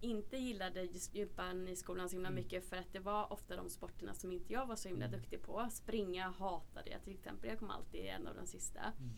inte 0.00 0.36
gillade 0.36 0.88
gympan 1.12 1.68
i 1.68 1.76
skolan 1.76 2.08
så 2.08 2.12
himla 2.16 2.28
Mm. 2.28 2.42
mycket 2.42 2.64
för 2.68 2.76
att 2.76 2.92
det 2.92 2.98
var 2.98 3.32
ofta 3.32 3.56
de 3.56 3.68
sporterna 3.70 4.14
som 4.14 4.32
inte 4.32 4.52
jag 4.52 4.66
var 4.66 4.76
så 4.76 4.88
himla 4.88 5.04
Mm. 5.06 5.20
duktig 5.20 5.42
på. 5.42 5.68
Springa 5.70 6.28
hatade 6.30 6.90
jag 6.90 7.02
till 7.02 7.14
exempel. 7.14 7.50
Jag 7.50 7.58
kom 7.58 7.70
alltid 7.70 8.00
en 8.06 8.26
av 8.26 8.34
de 8.34 8.46
sista. 8.46 8.80
Mm. 8.80 9.10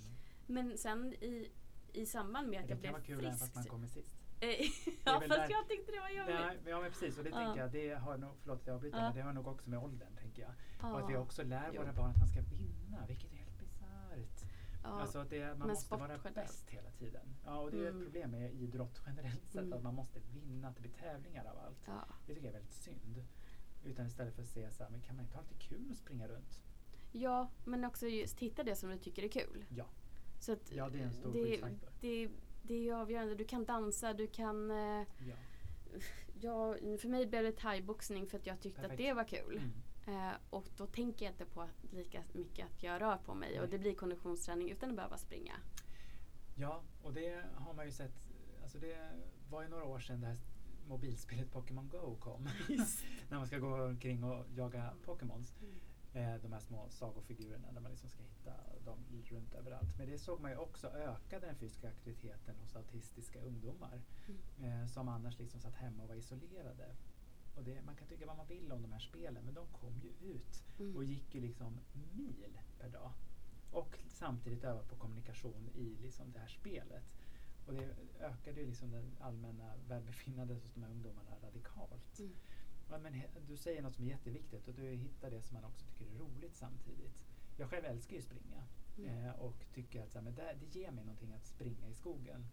Men 0.47 0.79
sen 0.79 1.13
i, 1.13 1.51
i 1.93 2.07
samband 2.07 2.49
med 2.49 2.61
att 2.61 2.67
Det 2.69 2.73
jag 2.73 2.77
kan 2.77 2.81
blev 2.81 2.93
vara 2.93 3.03
kul 3.03 3.19
även 3.25 3.31
frisk. 3.31 3.41
fast 3.45 3.55
man 3.55 3.65
kommer 3.65 3.87
sist. 3.89 4.17
Eh, 4.41 4.49
ja 5.05 5.21
fast 5.21 5.29
där- 5.29 5.51
jag 5.51 5.69
tyckte 5.69 5.93
det 5.93 6.01
var 6.01 6.09
jobbigt. 6.11 6.61
Ja 6.67 6.81
men 6.81 6.91
precis 6.91 7.19
och 7.19 7.25
det 7.25 7.31
Ja. 7.31 7.37
tänker 7.37 7.61
jag, 7.61 7.73
det 7.73 7.95
har 7.95 8.17
nog, 8.19 8.31
förlåt 8.41 8.61
att 8.61 8.67
jag 8.67 8.75
avbryter, 8.75 8.99
Ja. 8.99 9.05
men 9.05 9.15
det 9.17 9.23
har 9.23 9.33
nog 9.33 9.47
också 9.49 9.71
med 9.71 9.79
åldern 9.79 10.17
tänker 10.17 10.43
jag. 10.43 10.93
Och 10.93 11.01
att 11.01 11.09
vi 11.11 11.15
Ja. 11.15 11.19
också 11.21 11.43
lär 11.43 11.71
Jo. 11.75 11.83
våra 11.83 11.93
barn 11.93 12.11
att 12.11 12.17
man 12.19 12.29
ska 12.29 12.41
vinna, 12.41 13.07
vilket 13.09 13.33
är. 13.33 13.42
Ja. 14.83 14.89
Alltså 14.89 15.19
att 15.19 15.31
det, 15.31 15.47
man 15.49 15.59
Men 15.59 15.69
måste 15.69 15.91
vara 15.97 16.01
generellt. 16.09 16.35
bäst 16.35 16.71
hela 16.71 16.91
tiden. 16.91 17.35
Ja 17.45 17.61
och 17.61 17.71
det 17.71 17.77
är 17.77 17.81
Mm. 17.91 17.97
ett 17.99 18.05
problem 18.05 18.31
med 18.31 18.53
idrott 18.55 19.03
generellt 19.07 19.47
sett, 19.47 19.61
Mm. 19.61 19.73
att 19.73 19.83
man 19.83 19.95
måste 19.95 20.21
vinna, 20.21 20.69
att 20.69 20.75
det 20.75 20.81
blir 20.81 20.91
tävlingar 20.93 21.45
av 21.45 21.59
allt. 21.59 21.79
ja. 21.87 22.05
Det 22.27 22.35
tycker 22.35 22.47
jag 22.47 22.55
är 22.55 22.59
väldigt 22.59 22.75
synd. 22.75 23.25
Utan 23.85 24.07
istället 24.07 24.35
för 24.35 24.43
att 24.43 24.49
se 24.49 24.71
så 24.71 24.83
här, 24.83 24.91
men 24.91 25.01
kan 25.01 25.17
man 25.17 25.25
inte 25.25 25.37
ha 25.37 25.43
lite 25.43 25.55
kul 25.69 25.91
och 25.91 25.97
springa 25.97 26.29
runt? 26.29 26.61
ja, 27.13 27.51
men 27.65 27.85
också 27.85 28.07
just 28.07 28.39
hitta 28.39 28.63
det 28.65 28.77
som 28.77 28.91
du 28.91 28.99
tycker 28.99 29.23
är 29.23 29.29
kul. 29.29 29.65
Ja. 29.69 29.85
Så 30.39 30.53
att, 30.53 30.73
Ja, 30.73 30.89
det 30.89 30.99
är 30.99 31.03
en 31.05 31.13
stor 31.13 31.33
det, 31.33 31.43
skyddsfaktor. 31.45 31.89
det, 32.01 32.29
det 32.63 32.75
är 32.75 32.81
ju 32.81 32.93
avgörande. 32.93 33.35
Du 33.35 33.45
kan 33.45 33.65
dansa, 33.65 34.13
du 34.15 34.27
kan... 34.27 34.71
Eh, 34.71 35.07
Ja. 35.27 35.35
ja, 36.41 36.75
för 36.99 37.09
mig 37.09 37.27
blev 37.27 37.43
det 37.43 37.53
thaiboxning 37.53 38.27
för 38.27 38.39
att 38.39 38.47
jag 38.47 38.61
tyckte 38.61 38.81
Perfekt. 38.81 38.93
att 39.01 39.07
det 39.07 39.13
var 39.13 39.25
kul. 39.25 39.57
Mm. 39.57 39.73
Eh, 40.07 40.33
och 40.51 40.69
då 40.77 40.87
tänker 40.87 41.25
jag 41.25 41.33
inte 41.33 41.45
på 41.45 41.69
lika 41.91 42.23
mycket 42.33 42.67
att 42.67 42.83
jag 42.83 43.01
rör 43.01 43.17
på 43.17 43.35
mig. 43.35 43.61
Och 43.61 43.69
det 43.69 43.79
blir 43.79 43.95
konditionsträning 43.95 44.71
utan 44.71 44.91
att 44.91 44.97
behöva 44.97 45.19
springa. 45.19 45.55
Ja, 46.55 46.83
och 47.03 47.13
det 47.13 47.45
har 47.55 47.75
man 47.75 47.85
ju 47.85 47.93
sett. 47.93 48.29
Alltså 48.63 48.79
det 48.79 49.11
var 49.51 49.63
ju 49.63 49.69
några 49.69 49.85
år 49.85 49.99
sedan 49.99 50.21
det 50.21 50.27
här 50.27 50.39
mobilspelet 50.89 51.53
Pokémon 51.53 51.89
Go 51.89 52.17
kom. 52.21 52.43
När 53.29 53.39
man 53.39 53.47
ska 53.47 53.59
gå 53.59 53.85
omkring 53.85 54.25
och 54.25 54.47
jaga 54.55 54.95
Pokémons. 55.05 55.55
Eh, 56.15 56.35
de 56.43 56.53
här 56.53 56.61
små 56.61 56.89
sagofigurerna 56.91 57.73
där 57.73 57.81
man 57.81 57.91
liksom 57.91 58.09
ska 58.11 58.23
hitta 58.23 58.53
dem 58.85 58.99
runt 59.25 59.55
överallt. 59.55 59.99
Men 59.99 60.11
det 60.11 60.19
såg 60.19 60.41
man 60.41 60.51
ju 60.51 60.57
också 60.57 60.89
ökade 60.89 61.47
den 61.47 61.57
fysiska 61.57 61.89
aktiviteten 61.89 62.57
hos 62.57 62.77
autistiska 62.77 63.41
ungdomar. 63.41 64.01
Eh, 64.63 64.87
som 64.87 65.09
annars 65.09 65.39
liksom 65.39 65.61
satt 65.61 65.75
hemma 65.75 66.03
och 66.03 66.09
var 66.09 66.17
isolerade. 66.17 66.97
Och 67.57 67.65
det, 67.65 67.83
man 67.83 67.97
kan 67.97 68.09
tycka 68.09 68.27
vad 68.27 68.37
man 68.37 68.47
vill 68.47 68.73
om 68.73 68.83
de 68.83 68.93
här 68.93 69.01
spelen 69.01 69.45
men 69.45 69.55
de 69.55 69.67
kom 69.67 70.01
ju 70.03 70.31
ut 70.33 70.65
Mm. 70.79 70.97
och 70.97 71.05
gick 71.05 71.35
ju 71.35 71.41
liksom 71.41 71.81
mil 72.17 72.59
per 72.81 72.89
dag. 72.89 73.13
Och 73.71 73.99
samtidigt 74.09 74.65
öva 74.65 74.83
på 74.83 74.97
kommunikation 74.97 75.69
i 75.75 75.97
liksom 76.03 76.33
det 76.33 76.39
här 76.39 76.49
spelet. 76.49 77.05
Och 77.67 77.73
det 77.73 77.95
ökade 78.21 78.61
ju 78.61 78.67
liksom 78.67 78.91
det 78.91 79.05
allmänna 79.21 79.75
välbefinnandet 79.89 80.63
hos 80.63 80.75
de 80.75 80.83
här 80.83 80.91
ungdomarna 80.91 81.31
radikalt. 81.43 82.19
Mm. 82.19 82.33
Ja, 82.91 82.99
men 82.99 83.15
he- 83.15 83.41
du 83.49 83.57
säger 83.57 83.83
något 83.83 83.95
som 83.95 84.05
är 84.05 84.09
jätteviktigt 84.09 84.69
och 84.69 84.75
du 84.75 84.83
hittar 84.91 85.31
det 85.31 85.43
som 85.43 85.55
man 85.55 85.65
också 85.65 85.87
tycker 85.87 86.15
är 86.15 86.19
roligt 86.19 86.55
samtidigt. 86.57 87.25
Jag 87.57 87.71
själv 87.71 87.85
älskar 87.85 88.17
ju 88.17 88.23
springa 88.23 88.65
Mm. 88.99 89.25
eh, 89.25 89.33
och 89.41 89.65
tycker 89.75 90.03
att 90.03 90.11
så 90.11 90.19
här, 90.19 90.25
men 90.25 90.35
det, 90.35 90.57
det 90.61 90.79
ger 90.79 90.91
mig 90.91 91.05
någonting 91.05 91.33
att 91.33 91.47
springa 91.47 91.89
i 91.89 91.95
skogen. 91.95 92.47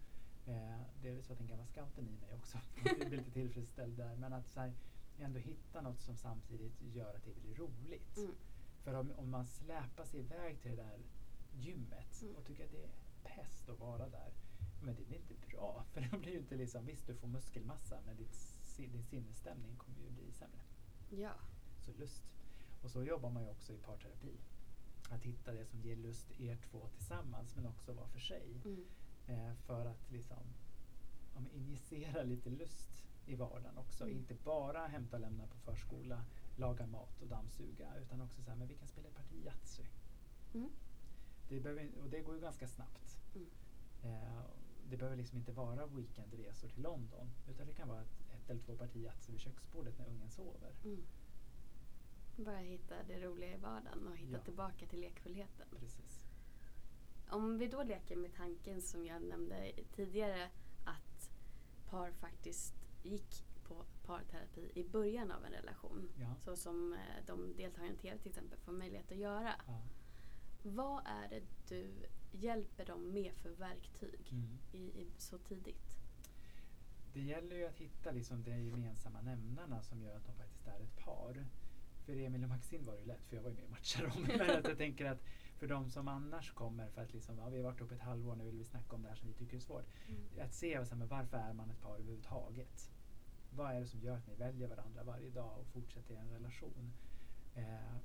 Eh, 0.50 0.82
det 1.02 1.10
är 1.10 1.22
så 1.22 1.34
att 1.34 1.40
den 1.40 1.48
gamla 1.48 1.66
scouten 1.66 2.08
i 2.08 2.12
mig 2.22 2.34
också 2.34 2.58
blir 2.84 3.10
lite 3.10 3.32
tillfredsställd 3.32 3.98
där. 3.98 4.16
Men 4.16 4.34
att 4.34 4.50
så 4.50 4.60
här, 4.60 4.74
ändå 5.20 5.40
hitta 5.40 5.82
något 5.82 6.02
som 6.02 6.18
samtidigt 6.18 6.82
gör 6.82 7.16
att 7.16 7.26
det 7.26 7.42
blir 7.42 7.56
roligt. 7.56 8.18
Mm. 8.18 8.36
För 8.84 8.94
om, 8.94 9.12
om 9.18 9.30
man 9.30 9.48
släpar 9.48 10.06
sig 10.06 10.20
iväg 10.20 10.62
till 10.62 10.72
det 10.72 10.84
där 10.84 11.00
gymmet 11.54 12.22
Mm. 12.22 12.36
och 12.36 12.46
tycker 12.46 12.66
att 12.66 12.72
det 12.72 12.84
är 12.84 12.90
pest 13.24 13.70
att 13.70 13.80
vara 13.80 14.10
där. 14.10 14.32
Men 14.84 14.96
det 14.96 15.08
blir 15.08 15.18
inte 15.18 15.34
bra. 15.48 15.86
För 15.94 16.02
det 16.02 16.18
blir 16.18 16.32
ju 16.32 16.40
inte 16.40 16.56
liksom, 16.56 16.86
visst 16.86 17.08
du 17.08 17.16
får 17.16 17.28
muskelmassa 17.28 18.00
men 18.06 18.18
ditt, 18.18 18.56
din 18.78 19.04
sinnesstämning 19.04 19.76
kommer 19.78 20.00
ju 20.00 20.10
bli 20.10 20.32
sämre. 20.32 20.62
Ja. 21.10 21.34
Så 21.86 21.92
lust. 21.94 22.24
Och 22.84 22.92
så 22.92 23.04
jobbar 23.04 23.30
man 23.30 23.44
ju 23.44 23.50
också 23.50 23.74
i 23.74 23.78
parterapi. 23.78 24.38
Att 25.10 25.24
hitta 25.24 25.54
det 25.54 25.66
som 25.66 25.82
ger 25.82 25.96
lust 25.96 26.32
er 26.40 26.58
två 26.72 26.88
tillsammans 26.88 27.56
men 27.56 27.66
också 27.66 27.94
var 27.94 28.08
för 28.08 28.20
sig. 28.20 28.62
Mm. 28.66 28.86
Eh, 29.30 29.54
för 29.54 29.86
att 29.86 30.12
liksom 30.12 30.44
ja, 31.36 31.42
injicera 31.54 32.24
lite 32.24 32.50
lust 32.50 33.04
i 33.26 33.36
vardagen 33.36 33.78
också. 33.78 34.04
Mm. 34.04 34.18
Inte 34.18 34.34
bara 34.44 34.88
hämta 34.88 35.16
och 35.16 35.22
lämna 35.22 35.48
på 35.48 35.58
förskola, 35.58 36.26
laga 36.58 36.86
mat 36.88 37.22
och 37.22 37.28
dammsuga 37.28 37.96
utan 38.02 38.22
också 38.22 38.42
så 38.42 38.50
här, 38.50 38.58
men 38.58 38.68
vi 38.68 38.76
kan 38.76 38.88
spela 38.88 39.08
ett 39.08 39.16
parti 39.16 39.46
Yatzy. 39.46 39.84
Mm. 40.54 40.70
Det 41.50 41.60
behöver, 41.60 41.90
och 42.04 42.10
det 42.10 42.22
går 42.22 42.36
ju 42.36 42.42
ganska 42.42 42.68
snabbt. 42.68 43.20
Mm. 43.36 43.48
Eh, 44.04 44.42
det 44.90 44.98
behöver 44.98 45.18
liksom 45.18 45.38
inte 45.38 45.52
vara 45.52 45.86
weekendresor 45.86 46.68
till 46.70 46.82
London 46.84 47.30
utan 47.50 47.68
det 47.68 47.74
kan 47.74 47.88
vara 47.88 48.02
ett, 48.02 48.22
ett 48.34 48.50
eller 48.50 48.62
två 48.62 48.76
parti 48.76 48.96
Yatzy 48.96 49.32
vid 49.32 49.42
köksbordet 49.42 49.98
när 50.00 50.08
ungen 50.08 50.30
sover. 50.32 50.74
Mm. 50.84 51.04
Bara 52.38 52.58
hitta 52.58 52.96
det 53.08 53.20
roliga 53.20 53.54
i 53.54 53.58
vardagen 53.58 54.08
och 54.08 54.18
hitta 54.18 54.32
Ja. 54.38 54.44
tillbaka 54.44 54.86
till 54.86 55.00
lekfullheten. 55.00 55.68
Precis. 55.80 56.26
Om 57.30 57.58
vi 57.58 57.68
då 57.68 57.84
leker 57.84 58.16
med 58.16 58.34
tanken 58.34 58.82
som 58.82 59.06
jag 59.06 59.22
nämnde 59.24 59.72
tidigare 59.96 60.50
att 60.86 61.32
par 61.90 62.12
faktiskt 62.12 62.76
gick 63.04 63.46
på 63.64 63.86
parterapi 64.06 64.72
i 64.76 64.84
början 64.84 65.32
av 65.32 65.46
en 65.46 65.52
relation. 65.52 66.10
Ja. 66.20 66.36
Så 66.40 66.56
som 66.56 66.94
eh, 66.94 67.26
de 67.28 67.56
deltagarna 67.58 67.96
till 67.96 68.20
till 68.20 68.30
exempel 68.30 68.60
får 68.60 68.72
möjlighet 68.72 69.12
att 69.12 69.18
göra. 69.18 69.56
Ja. 69.68 69.82
Vad 70.64 71.02
är 71.06 71.30
det 71.30 71.42
du 71.68 71.92
hjälper 72.32 72.86
dem 72.86 73.14
med 73.14 73.34
för 73.36 73.50
verktyg 73.50 74.30
Mm. 74.32 74.58
i, 74.72 74.78
i, 74.78 75.12
så 75.18 75.38
tidigt? 75.38 75.96
Det 77.14 77.22
gäller 77.22 77.56
ju 77.56 77.66
att 77.66 77.78
hitta 77.78 78.12
liksom 78.12 78.44
de 78.44 78.52
gemensamma 78.52 79.22
nämnarna 79.22 79.82
som 79.82 80.02
gör 80.02 80.16
att 80.16 80.26
de 80.26 80.36
faktiskt 80.36 80.68
är 80.68 80.80
ett 80.80 80.98
par. 80.98 81.46
För 82.06 82.18
Emil 82.18 82.44
och 82.44 82.50
Maxine 82.50 82.86
var 82.86 82.94
det 82.94 83.00
ju 83.00 83.06
lätt, 83.06 83.26
för 83.28 83.36
jag 83.36 83.44
var 83.44 83.50
ju 83.50 83.56
med 83.56 83.64
och 83.66 83.70
matchade 83.72 84.08
dem. 84.08 84.24
Men 84.38 84.58
att 84.60 84.68
jag 84.68 84.78
tänker 84.78 85.06
att 85.06 85.22
för 85.60 85.68
de 85.68 85.90
som 85.90 86.08
annars 86.08 86.52
kommer 86.52 86.88
för 86.88 87.02
att 87.02 87.14
liksom, 87.14 87.38
ja, 87.38 87.50
vi 87.50 87.58
har 87.58 87.64
varit 87.64 87.82
uppe 87.82 87.96
ett 87.96 88.02
halvår, 88.02 88.36
nu 88.36 88.44
vill 88.44 88.58
vi 88.58 88.66
snacka 88.66 88.96
om 88.96 89.02
det 89.02 89.10
här 89.10 89.16
som 89.16 89.28
vi 89.28 89.34
tycker 89.34 89.58
är 89.58 89.62
svårt. 89.62 89.86
Att 90.40 90.54
se 90.54 90.86
så 90.86 90.96
här, 90.96 91.06
varför 91.06 91.38
är 91.38 91.54
man 91.54 91.70
ett 91.70 91.82
par 91.82 91.96
överhuvudtaget? 91.96 92.92
Vad 93.52 93.72
är 93.72 93.80
det 93.80 93.88
som 93.88 94.00
gör 94.02 94.18
att 94.18 94.28
ni 94.28 94.36
väljer 94.36 94.68
varandra 94.68 95.04
varje 95.04 95.30
dag 95.30 95.60
och 95.60 95.68
fortsätter 95.68 96.16
en 96.16 96.30
relation? 96.30 96.94
Eh, 97.56 97.98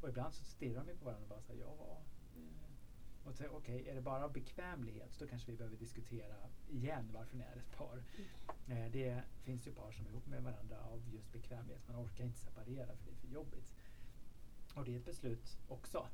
och 0.00 0.08
ibland 0.08 0.34
så 0.34 0.44
stirrar 0.44 0.84
de 0.84 0.94
på 0.94 1.04
varandra 1.04 1.22
och 1.22 1.28
bara 1.28 1.40
säger 1.40 1.60
ja. 1.60 2.02
eh, 2.36 3.26
Och 3.26 3.32
okej, 3.32 3.50
okay, 3.50 3.88
är 3.88 3.94
det 3.94 4.02
bara 4.02 4.24
av 4.24 4.32
bekvämlighet 4.32 5.18
då 5.18 5.26
kanske 5.26 5.50
vi 5.50 5.56
behöver 5.56 5.76
diskutera 5.76 6.36
igen 6.68 7.10
varför 7.12 7.36
ni 7.36 7.44
är 7.44 7.56
ett 7.56 7.76
par. 7.76 8.02
Mm. 8.66 8.84
Eh, 8.84 8.92
det 8.92 9.22
finns 9.42 9.66
ju 9.66 9.72
par 9.72 9.92
som 9.92 10.06
är 10.06 10.10
ihop 10.10 10.26
med 10.26 10.42
varandra 10.42 10.78
av 10.80 11.08
just 11.12 11.32
bekvämlighet. 11.32 11.88
Man 11.88 11.96
orkar 11.96 12.24
inte 12.24 12.38
separera 12.38 12.96
för 12.96 13.04
det 13.04 13.10
är 13.10 13.16
för 13.16 13.28
jobbigt. 13.28 13.74
Och 14.74 14.84
det 14.84 14.94
är 14.94 14.98
ett 14.98 15.04
beslut 15.04 15.58
också 15.68 16.06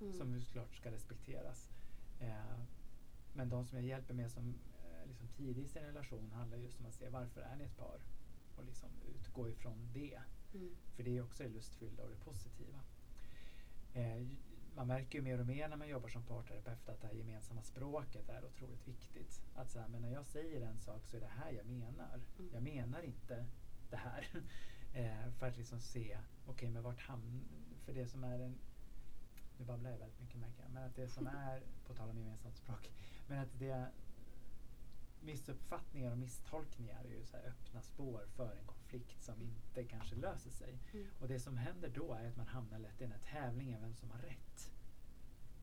mm. 0.00 0.12
som 0.12 0.40
såklart 0.40 0.76
ska 0.76 0.90
respekteras. 0.90 1.70
Eh, 2.20 2.60
men 3.34 3.48
de 3.48 3.66
som 3.66 3.78
jag 3.78 3.86
hjälper 3.86 4.14
med 4.14 4.30
som 4.30 4.54
eh, 4.84 5.08
liksom 5.08 5.28
tidigt 5.28 5.66
i 5.66 5.68
sin 5.68 5.82
relation 5.82 6.30
handlar 6.30 6.58
just 6.58 6.80
om 6.80 6.86
att 6.86 6.94
se 6.94 7.08
varför 7.08 7.40
är 7.40 7.56
ni 7.56 7.64
ett 7.64 7.76
par? 7.76 8.00
Och 8.56 8.64
liksom 8.64 8.88
utgå 9.14 9.48
ifrån 9.48 9.90
det. 9.94 10.20
Mm. 10.54 10.76
För 10.96 11.02
det 11.02 11.16
är 11.16 11.22
också 11.22 11.42
det 11.42 11.48
lustfyllda 11.48 12.02
och 12.02 12.10
det 12.10 12.24
positiva. 12.24 12.80
Eh, 13.94 14.26
man 14.74 14.86
märker 14.86 15.18
ju 15.18 15.24
mer 15.24 15.40
och 15.40 15.46
mer 15.46 15.68
när 15.68 15.76
man 15.76 15.88
jobbar 15.88 16.08
som 16.08 16.22
parterapeut 16.22 16.88
att 16.88 17.00
det 17.00 17.06
här 17.06 17.14
gemensamma 17.14 17.62
språket 17.62 18.28
är 18.28 18.44
otroligt 18.44 18.88
viktigt. 18.88 19.42
Att 19.54 19.70
så 19.70 19.78
här, 19.78 19.88
men 19.88 20.02
när 20.02 20.12
jag 20.12 20.26
säger 20.26 20.60
en 20.60 20.78
sak 20.78 21.06
så 21.06 21.16
är 21.16 21.20
det 21.20 21.26
här 21.26 21.52
jag 21.52 21.66
menar. 21.66 22.20
Mm. 22.38 22.50
Jag 22.52 22.62
menar 22.62 23.02
inte 23.02 23.46
det 23.90 23.96
här. 23.96 24.28
eh, 24.94 25.32
för 25.38 25.46
att 25.46 25.56
liksom 25.56 25.80
se, 25.80 26.18
okej 26.42 26.52
okay, 26.52 26.70
men 26.70 26.82
vart 26.82 27.00
hamnar... 27.00 27.42
För 27.84 27.92
det 27.94 28.08
som 28.08 28.24
är 28.24 28.38
en... 28.38 28.58
Nu 29.60 29.66
babblar 29.66 29.90
jag 29.90 29.98
väldigt 29.98 30.20
mycket 30.20 30.40
märker 30.40 30.62
jag. 30.62 30.70
Men 30.70 30.84
att 30.84 30.96
det 30.96 31.08
som 31.08 31.26
är, 31.26 31.62
på 31.86 31.94
tal 31.94 32.10
om 32.10 32.18
gemensamt 32.18 32.56
språk, 32.56 32.90
men 33.26 33.38
att 33.38 33.58
det 33.58 33.90
missuppfattningar 35.20 36.10
och 36.10 36.18
misstolkningar 36.18 37.04
är 37.04 37.08
ju 37.08 37.24
så 37.24 37.36
öppna 37.36 37.82
spår 37.82 38.26
för 38.36 38.56
en 38.56 38.66
konflikt 38.66 39.22
som 39.22 39.42
inte 39.42 39.84
kanske 39.84 40.16
löser 40.16 40.50
sig. 40.50 40.78
Mm. 40.92 41.06
Och 41.20 41.28
det 41.28 41.40
som 41.40 41.56
händer 41.56 41.88
då 41.94 42.14
är 42.14 42.28
att 42.28 42.36
man 42.36 42.46
hamnar 42.46 42.78
lätt 42.78 43.00
i 43.00 43.04
den 43.04 43.12
här 43.12 43.42
tävlingen 43.42 43.80
vem 43.80 43.94
som 43.94 44.10
har 44.10 44.18
rätt. 44.18 44.72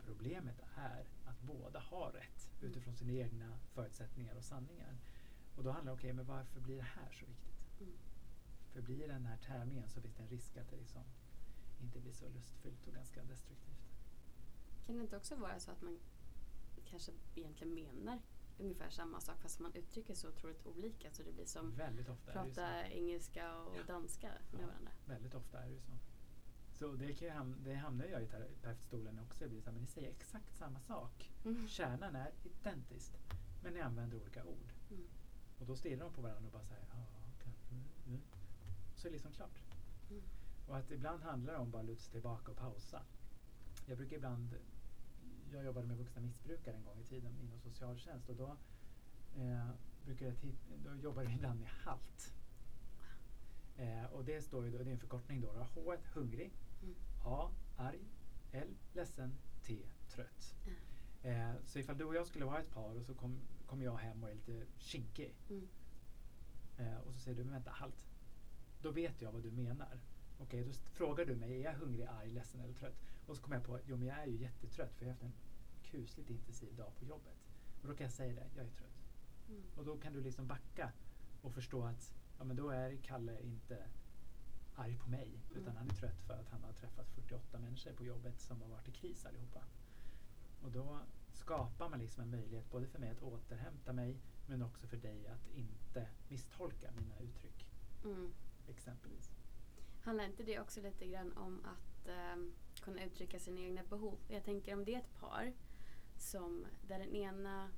Problemet 0.06 0.60
är 0.76 1.06
att 1.26 1.42
båda 1.42 1.80
har 1.80 2.12
rätt 2.12 2.50
mm. 2.60 2.72
utifrån 2.72 2.96
sina 2.96 3.12
egna 3.12 3.60
förutsättningar 3.74 4.36
och 4.36 4.44
sanningar. 4.44 4.98
Och 5.56 5.64
då 5.64 5.72
handlar 5.72 5.86
det 5.86 5.92
om, 5.92 5.98
okej, 5.98 6.12
okay, 6.12 6.14
men 6.14 6.26
varför 6.26 6.60
blir 6.60 6.78
det 6.78 6.90
här 6.98 7.12
så 7.12 7.26
viktigt? 7.26 7.82
Mm. 7.82 7.94
För 8.74 8.82
blir 8.82 9.08
den 9.08 9.26
här 9.26 9.38
tävlingen 9.38 9.90
så 9.90 10.02
finns 10.02 10.16
det 10.16 10.24
en 10.24 10.30
risk 10.30 10.58
att 10.58 10.70
det 10.70 10.78
liksom 10.78 11.04
inte 11.82 12.00
blir 12.00 12.14
så 12.14 12.30
lustfyllt 12.30 12.88
och 12.88 12.94
ganska 12.94 13.24
destruktivt. 13.24 13.87
Kan 14.88 14.96
det 14.96 15.02
inte 15.02 15.18
också 15.18 15.36
vara 15.36 15.60
så 15.60 15.72
att 15.72 15.82
man 15.82 16.00
kanske 16.86 17.12
egentligen 17.36 17.74
menar 17.74 18.22
ungefär 18.58 18.90
samma 18.90 19.22
sak 19.22 19.42
fast 19.42 19.60
man 19.60 19.74
uttrycker 19.74 20.16
så 20.16 20.30
otroligt 20.30 20.66
olika 20.66 21.12
så 21.12 21.24
det 21.24 21.32
blir 21.32 21.46
som 21.46 21.72
väldigt 21.76 22.10
ofta 22.10 22.32
prata 22.32 22.88
engelska 22.88 23.58
och 23.60 23.78
ja. 23.78 23.84
danska 23.88 24.28
med 24.52 24.62
ja, 24.62 24.68
varandra. 24.68 24.92
Väldigt 25.06 25.36
ofta 25.36 25.60
är 25.60 25.68
det 25.68 25.74
ju 25.74 25.80
så. 25.80 25.92
Så 26.74 26.92
det, 26.92 27.14
kan 27.14 27.30
ham 27.30 27.56
det 27.64 27.74
hamnar 27.74 28.06
jag 28.06 28.24
i 28.24 28.28
terapeutstolen 28.28 29.20
också. 29.20 29.44
Det 29.44 29.50
blir 29.50 29.62
så 29.62 29.66
här, 29.66 29.74
men 29.74 29.82
ni 29.82 29.88
säger 29.88 30.10
exakt 30.10 30.58
samma 30.58 30.80
sak. 30.80 31.32
Mm. 31.46 31.68
Kärnan 31.68 32.16
är 32.16 32.32
identiskt 32.44 33.18
men 33.64 33.74
ni 33.74 33.82
använder 33.82 34.18
olika 34.18 34.46
ord. 34.46 34.74
Mm. 34.92 35.08
Och 35.60 35.66
då 35.66 35.76
stirrar 35.76 36.04
de 36.04 36.14
på 36.14 36.22
varandra 36.22 36.46
och 36.46 36.52
bara 36.52 36.64
säger 36.64 36.82
ja, 36.90 36.96
okay. 37.36 37.54
mm, 37.72 37.84
mm. 38.08 38.22
Så 38.96 39.08
är 39.08 39.12
det 39.12 39.16
liksom 39.16 39.32
klart. 39.32 39.64
Mm. 40.10 40.24
Och 40.68 40.78
att 40.78 40.92
ibland 40.92 41.24
handlar 41.24 41.54
det 41.54 41.60
om 41.60 41.72
bara 41.72 41.82
luta 41.82 42.02
sig 42.02 42.12
tillbaka 42.12 42.52
och 42.52 42.58
pausa. 42.58 43.02
Jag 43.86 43.98
brukar 43.98 44.16
ibland 44.16 44.56
jag 45.54 45.66
jobbade 45.66 45.88
med 45.88 45.98
vuxna 45.98 46.22
missbrukare 46.22 46.76
en 46.76 46.84
gång 46.84 47.00
i 47.00 47.04
tiden 47.04 47.38
inom 47.42 47.60
socialtjänst 47.60 48.30
och 48.30 48.36
då, 48.36 48.58
eh, 49.38 49.70
brukade 50.06 50.36
jag 50.42 50.56
då 50.84 50.96
jobbade 50.96 51.28
vi 51.28 51.34
ibland 51.34 51.60
med 51.60 51.70
HALT. 51.70 52.34
Eh, 53.78 54.06
och 54.06 54.26
det 54.26 54.42
står 54.42 54.66
ju 54.66 54.72
då, 54.72 54.78
det 54.78 54.90
är 54.90 54.94
en 54.94 55.00
förkortning 55.00 55.42
då. 55.42 55.54
då. 55.54 55.64
H 55.64 55.94
ett 55.94 56.06
hungrig, 56.06 56.54
mm. 56.84 56.96
A 57.26 57.50
arg, 57.78 58.00
L 58.52 58.76
ledsen, 58.94 59.34
T 59.64 59.86
trött. 60.10 60.56
Mm. 60.66 60.78
Eh, 61.24 61.56
så 61.66 61.80
ifall 61.80 61.98
du 61.98 62.04
och 62.04 62.16
jag 62.16 62.28
skulle 62.28 62.46
vara 62.46 62.60
ett 62.60 62.72
par 62.72 62.96
och 62.96 63.06
så 63.06 63.14
kommer 63.14 63.40
kom 63.68 63.82
jag 63.82 63.98
hem 63.98 64.24
och 64.24 64.30
är 64.30 64.34
lite 64.34 64.66
kinkig. 64.78 65.36
Mm. 65.50 65.68
Eh, 66.78 66.98
och 66.98 67.14
så 67.14 67.20
säger 67.20 67.38
du, 67.38 67.44
men 67.44 67.54
vänta, 67.54 67.72
halt. 67.72 68.08
Då 68.82 68.92
vet 68.92 69.22
jag 69.22 69.32
vad 69.32 69.44
du 69.44 69.52
menar. 69.52 70.00
Okej, 70.40 70.64
då 70.64 70.72
frågar 70.72 71.26
du 71.26 71.36
mig, 71.36 71.60
är 71.60 71.64
jag 71.64 71.74
hungrig, 71.74 72.06
arg, 72.06 72.32
ledsen 72.32 72.62
eller 72.62 72.74
trött? 72.74 72.96
Och 73.28 73.36
så 73.36 73.44
kom 73.44 73.52
jag 73.52 73.64
på, 73.64 73.80
men 73.86 74.06
jag 74.06 74.18
är 74.18 74.26
ju 74.26 74.38
jättetrött 74.38 74.96
för 74.96 75.06
jag 75.06 75.14
har 75.14 75.14
haft 75.14 75.24
en 75.24 75.34
kusligt 75.84 76.30
intensiv 76.30 76.76
dag 76.76 76.96
på 77.00 77.06
jobbet. 77.06 77.38
Och 77.82 77.88
då 77.88 77.96
kan 77.96 78.04
jag 78.04 78.14
säga 78.14 78.34
det, 78.34 78.48
jag 78.56 78.66
är 78.66 78.70
trött. 78.70 79.08
Mm. 79.50 79.64
Och 79.76 79.86
då 79.86 79.98
kan 79.98 80.14
du 80.14 80.22
liksom 80.22 80.48
backa 80.48 80.92
och 81.42 81.54
förstå 81.54 81.84
att 81.84 82.14
ja, 82.38 82.44
men 82.44 82.56
då 82.56 82.70
är 82.70 82.96
Kalle 82.96 83.42
inte 83.42 83.88
arg 84.76 84.98
på 84.98 85.10
mig 85.10 85.28
mm. 85.50 85.62
utan 85.62 85.78
han 85.78 85.90
är 85.90 85.94
trött 85.94 86.22
för 86.22 86.34
att 86.34 86.50
han 86.50 86.64
har 86.64 86.74
träffat 86.74 87.10
48 87.10 87.60
människor 87.60 87.94
på 87.94 88.04
jobbet 88.04 88.40
som 88.40 88.62
har 88.62 88.70
varit 88.70 88.88
i 88.88 88.92
kris 88.92 89.26
allihopa. 89.26 89.64
Och 90.62 90.72
då 90.72 91.00
skapar 91.34 91.90
man 91.90 92.00
liksom 92.00 92.24
en 92.24 92.30
möjlighet 92.30 92.72
både 92.72 92.88
för 92.88 93.00
mig 93.00 93.10
att 93.10 93.22
återhämta 93.22 93.94
mig 93.94 94.18
men 94.48 94.62
också 94.62 94.88
för 94.88 94.98
dig 94.98 95.28
att 95.28 95.48
inte 95.56 96.08
misstolka 96.30 96.92
mina 96.92 97.20
uttryck. 97.20 97.68
Mm. 98.06 98.34
Exempelvis. 98.68 99.32
Handlar 100.02 100.26
inte 100.26 100.44
det 100.44 100.60
också 100.60 100.82
lite 100.82 101.08
grann 101.08 101.38
om 101.38 101.66
att 101.66 101.97
um 102.10 102.54
kunna 102.88 103.04
uttrycka 103.04 103.40
sina 103.40 103.62
egna 103.62 103.84
behov. 103.84 104.18
Jag 104.28 104.44
tänker 104.44 104.74
om 104.74 104.86
det 104.86 104.94
är 104.94 105.00
ett 105.00 105.20
par 105.20 105.54
som, 106.18 106.66
där 106.88 107.00
den 107.00 107.16
ena 107.16 107.70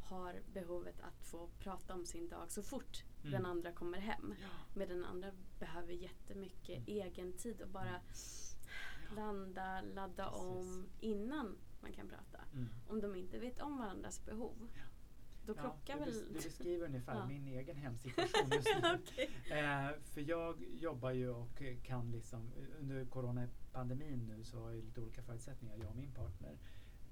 har 0.00 0.42
behovet 0.52 1.00
att 1.00 1.22
få 1.22 1.48
prata 1.58 1.94
om 1.94 2.06
sin 2.06 2.28
dag 2.28 2.50
så 2.50 2.62
fort 2.62 3.04
mm. 3.20 3.32
den 3.32 3.46
andra 3.46 3.72
kommer 3.72 3.98
hem. 3.98 4.34
Ja. 4.40 4.48
Medan 4.74 4.96
den 4.96 5.06
andra 5.06 5.30
behöver 5.58 5.92
jättemycket 5.92 6.76
mm. 6.76 6.84
egen 6.86 7.32
tid 7.32 7.60
och 7.60 7.68
bara 7.68 7.92
ja. 7.92 9.14
landa, 9.14 9.80
ladda 9.80 10.30
Precis. 10.30 10.46
om 10.46 10.88
innan 11.00 11.56
man 11.80 11.92
kan 11.92 12.08
prata. 12.08 12.44
Mm. 12.52 12.68
Om 12.88 13.00
de 13.00 13.16
inte 13.16 13.38
vet 13.38 13.60
om 13.60 13.78
varandras 13.78 14.24
behov. 14.24 14.68
Ja. 14.74 14.82
Då 15.48 15.54
krockar 15.54 15.98
ja, 15.98 16.04
väl... 16.04 16.14
Du 16.28 16.34
beskriver 16.34 16.86
ungefär 16.86 17.14
ja. 17.14 17.26
min 17.26 17.46
egen 17.46 17.76
hemsituation 17.76 18.50
just 18.52 18.68
nu. 18.82 18.98
okay. 19.02 19.58
eh, 19.58 19.90
för 20.04 20.20
jag 20.20 20.62
jobbar 20.62 21.10
ju 21.10 21.28
och 21.28 21.62
kan 21.82 22.10
liksom 22.10 22.52
under 22.80 23.04
coronapandemin 23.04 24.26
nu 24.26 24.44
så 24.44 24.60
har 24.60 24.70
jag 24.70 24.84
lite 24.84 25.00
olika 25.00 25.22
förutsättningar, 25.22 25.76
jag 25.76 25.90
och 25.90 25.96
min 25.96 26.12
partner. 26.12 26.58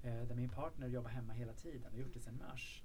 Eh, 0.03 0.27
där 0.27 0.35
min 0.35 0.49
partner 0.49 0.87
jobbar 0.87 1.09
hemma 1.09 1.33
hela 1.33 1.53
tiden 1.53 1.93
och 1.93 1.99
gjort 1.99 2.13
det 2.13 2.19
sedan 2.19 2.37
mars. 2.37 2.83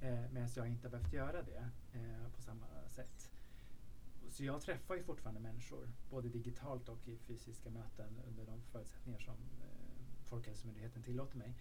Eh, 0.00 0.30
Medan 0.30 0.48
jag 0.56 0.68
inte 0.68 0.86
har 0.86 0.90
behövt 0.90 1.12
göra 1.12 1.42
det 1.42 1.70
eh, 1.92 2.28
på 2.36 2.42
samma 2.42 2.66
sätt. 2.88 3.30
Så 4.30 4.44
jag 4.44 4.62
träffar 4.62 4.94
ju 4.94 5.02
fortfarande 5.02 5.40
människor, 5.40 5.88
både 6.10 6.28
digitalt 6.28 6.88
och 6.88 7.08
i 7.08 7.16
fysiska 7.18 7.70
möten 7.70 8.20
under 8.28 8.44
de 8.46 8.62
förutsättningar 8.62 9.18
som 9.18 9.34
eh, 9.34 10.24
Folkhälsomyndigheten 10.24 11.02
tillåter 11.02 11.38
mig. 11.38 11.54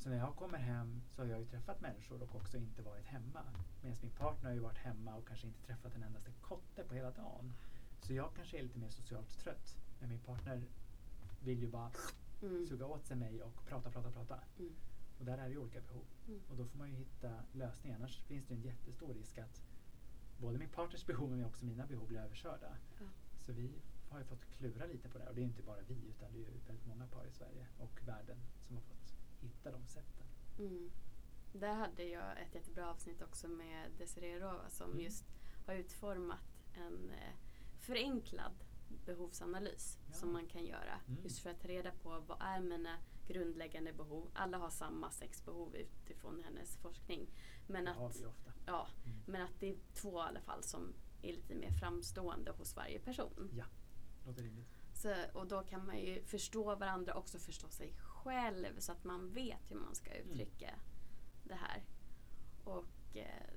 Så 0.00 0.08
när 0.08 0.16
jag 0.16 0.36
kommer 0.36 0.58
hem 0.58 1.00
så 1.10 1.22
har 1.22 1.28
jag 1.28 1.40
ju 1.40 1.46
träffat 1.46 1.80
människor 1.80 2.22
och 2.22 2.34
också 2.34 2.56
inte 2.56 2.82
varit 2.82 3.06
hemma. 3.06 3.42
Medan 3.82 3.96
min 4.02 4.10
partner 4.10 4.48
har 4.48 4.54
ju 4.54 4.60
varit 4.60 4.78
hemma 4.78 5.14
och 5.16 5.28
kanske 5.28 5.46
inte 5.46 5.66
träffat 5.66 5.94
en 5.94 6.02
endaste 6.02 6.30
kotte 6.40 6.84
på 6.84 6.94
hela 6.94 7.10
dagen. 7.10 7.52
Så 8.00 8.14
jag 8.14 8.34
kanske 8.36 8.58
är 8.58 8.62
lite 8.62 8.78
mer 8.78 8.88
socialt 8.88 9.38
trött. 9.38 9.76
Men 10.00 10.08
min 10.08 10.18
partner 10.18 10.62
vill 11.40 11.60
ju 11.60 11.66
bara 11.66 11.90
mm. 12.42 12.66
suga 12.66 12.86
åt 12.86 13.04
sig 13.04 13.16
mig 13.16 13.42
och 13.42 13.64
prata, 13.66 13.90
prata, 13.90 14.10
prata. 14.10 14.40
Mm. 14.58 14.72
Och 15.18 15.24
där 15.24 15.38
är 15.38 15.44
det 15.44 15.50
ju 15.50 15.58
olika 15.58 15.80
behov. 15.80 16.04
Mm. 16.28 16.40
Och 16.48 16.56
då 16.56 16.64
får 16.64 16.78
man 16.78 16.90
ju 16.90 16.96
hitta 16.96 17.42
lösningar. 17.52 17.96
Annars 17.96 18.22
finns 18.22 18.46
det 18.46 18.54
en 18.54 18.62
jättestor 18.62 19.14
risk 19.14 19.38
att 19.38 19.62
både 20.38 20.58
min 20.58 20.68
partners 20.68 21.06
behov 21.06 21.30
men 21.30 21.44
också 21.44 21.64
mina 21.64 21.86
behov 21.86 22.08
blir 22.08 22.18
överkörda. 22.18 22.76
Ja. 23.00 23.06
Så 23.38 23.52
vi 23.52 23.70
har 24.10 24.18
ju 24.18 24.24
fått 24.24 24.44
klura 24.44 24.86
lite 24.86 25.08
på 25.08 25.18
det 25.18 25.28
Och 25.28 25.34
det 25.34 25.40
är 25.40 25.44
inte 25.44 25.62
bara 25.62 25.80
vi 25.88 25.94
utan 25.94 26.32
det 26.32 26.38
är 26.38 26.40
ju 26.40 26.60
väldigt 26.66 26.86
många 26.86 27.06
par 27.06 27.26
i 27.26 27.30
Sverige 27.30 27.66
och 27.78 28.00
världen 28.06 28.38
som 28.66 28.76
har 28.76 28.82
fått 28.82 28.99
hitta 29.40 29.70
de 29.70 29.86
sätten. 29.86 30.26
Mm. 30.58 30.90
Där 31.52 31.74
hade 31.74 32.04
jag 32.04 32.42
ett 32.42 32.54
jättebra 32.54 32.90
avsnitt 32.90 33.22
också 33.22 33.48
med 33.48 33.90
Desiree 33.98 34.40
Rova 34.40 34.68
som 34.68 34.90
mm. 34.90 35.04
just 35.04 35.24
har 35.66 35.74
utformat 35.74 36.64
en 36.74 37.10
eh, 37.10 37.34
förenklad 37.78 38.52
behovsanalys 39.06 39.98
ja. 40.06 40.14
som 40.14 40.32
man 40.32 40.46
kan 40.46 40.64
göra. 40.64 41.00
Mm. 41.08 41.22
Just 41.22 41.38
för 41.38 41.50
att 41.50 41.60
ta 41.60 41.68
reda 41.68 41.90
på 41.90 42.20
vad 42.26 42.38
är 42.40 42.60
mina 42.60 42.96
grundläggande 43.28 43.92
behov. 43.92 44.30
Alla 44.34 44.58
har 44.58 44.70
samma 44.70 45.10
sex 45.10 45.44
behov 45.44 45.76
utifrån 45.76 46.42
hennes 46.44 46.76
forskning. 46.76 47.30
Men 47.66 47.84
det 47.84 47.90
att, 47.90 48.22
Ja, 48.66 48.86
mm. 49.04 49.18
men 49.26 49.42
att 49.42 49.60
det 49.60 49.70
är 49.70 49.76
två 49.94 50.18
i 50.18 50.22
alla 50.22 50.40
fall 50.40 50.62
som 50.62 50.94
är 51.22 51.32
lite 51.32 51.54
mer 51.54 51.70
framstående 51.70 52.50
hos 52.50 52.76
varje 52.76 52.98
person. 52.98 53.50
Ja, 53.56 53.64
låter 54.26 54.42
rimligt. 54.42 54.68
Så, 54.94 55.14
och 55.34 55.46
då 55.46 55.62
kan 55.62 55.86
man 55.86 55.98
ju 55.98 56.22
förstå 56.22 56.74
varandra 56.74 57.14
och 57.14 57.20
också 57.20 57.38
förstå 57.38 57.68
sig 57.68 57.94
själv 57.96 58.09
så 58.78 58.92
att 58.92 59.04
man 59.04 59.32
vet 59.32 59.70
hur 59.70 59.76
man 59.76 59.94
ska 59.94 60.14
uttrycka 60.14 60.68
mm. 60.68 60.80
det 61.44 61.54
här. 61.54 61.82
Och 62.64 63.16
eh, 63.16 63.54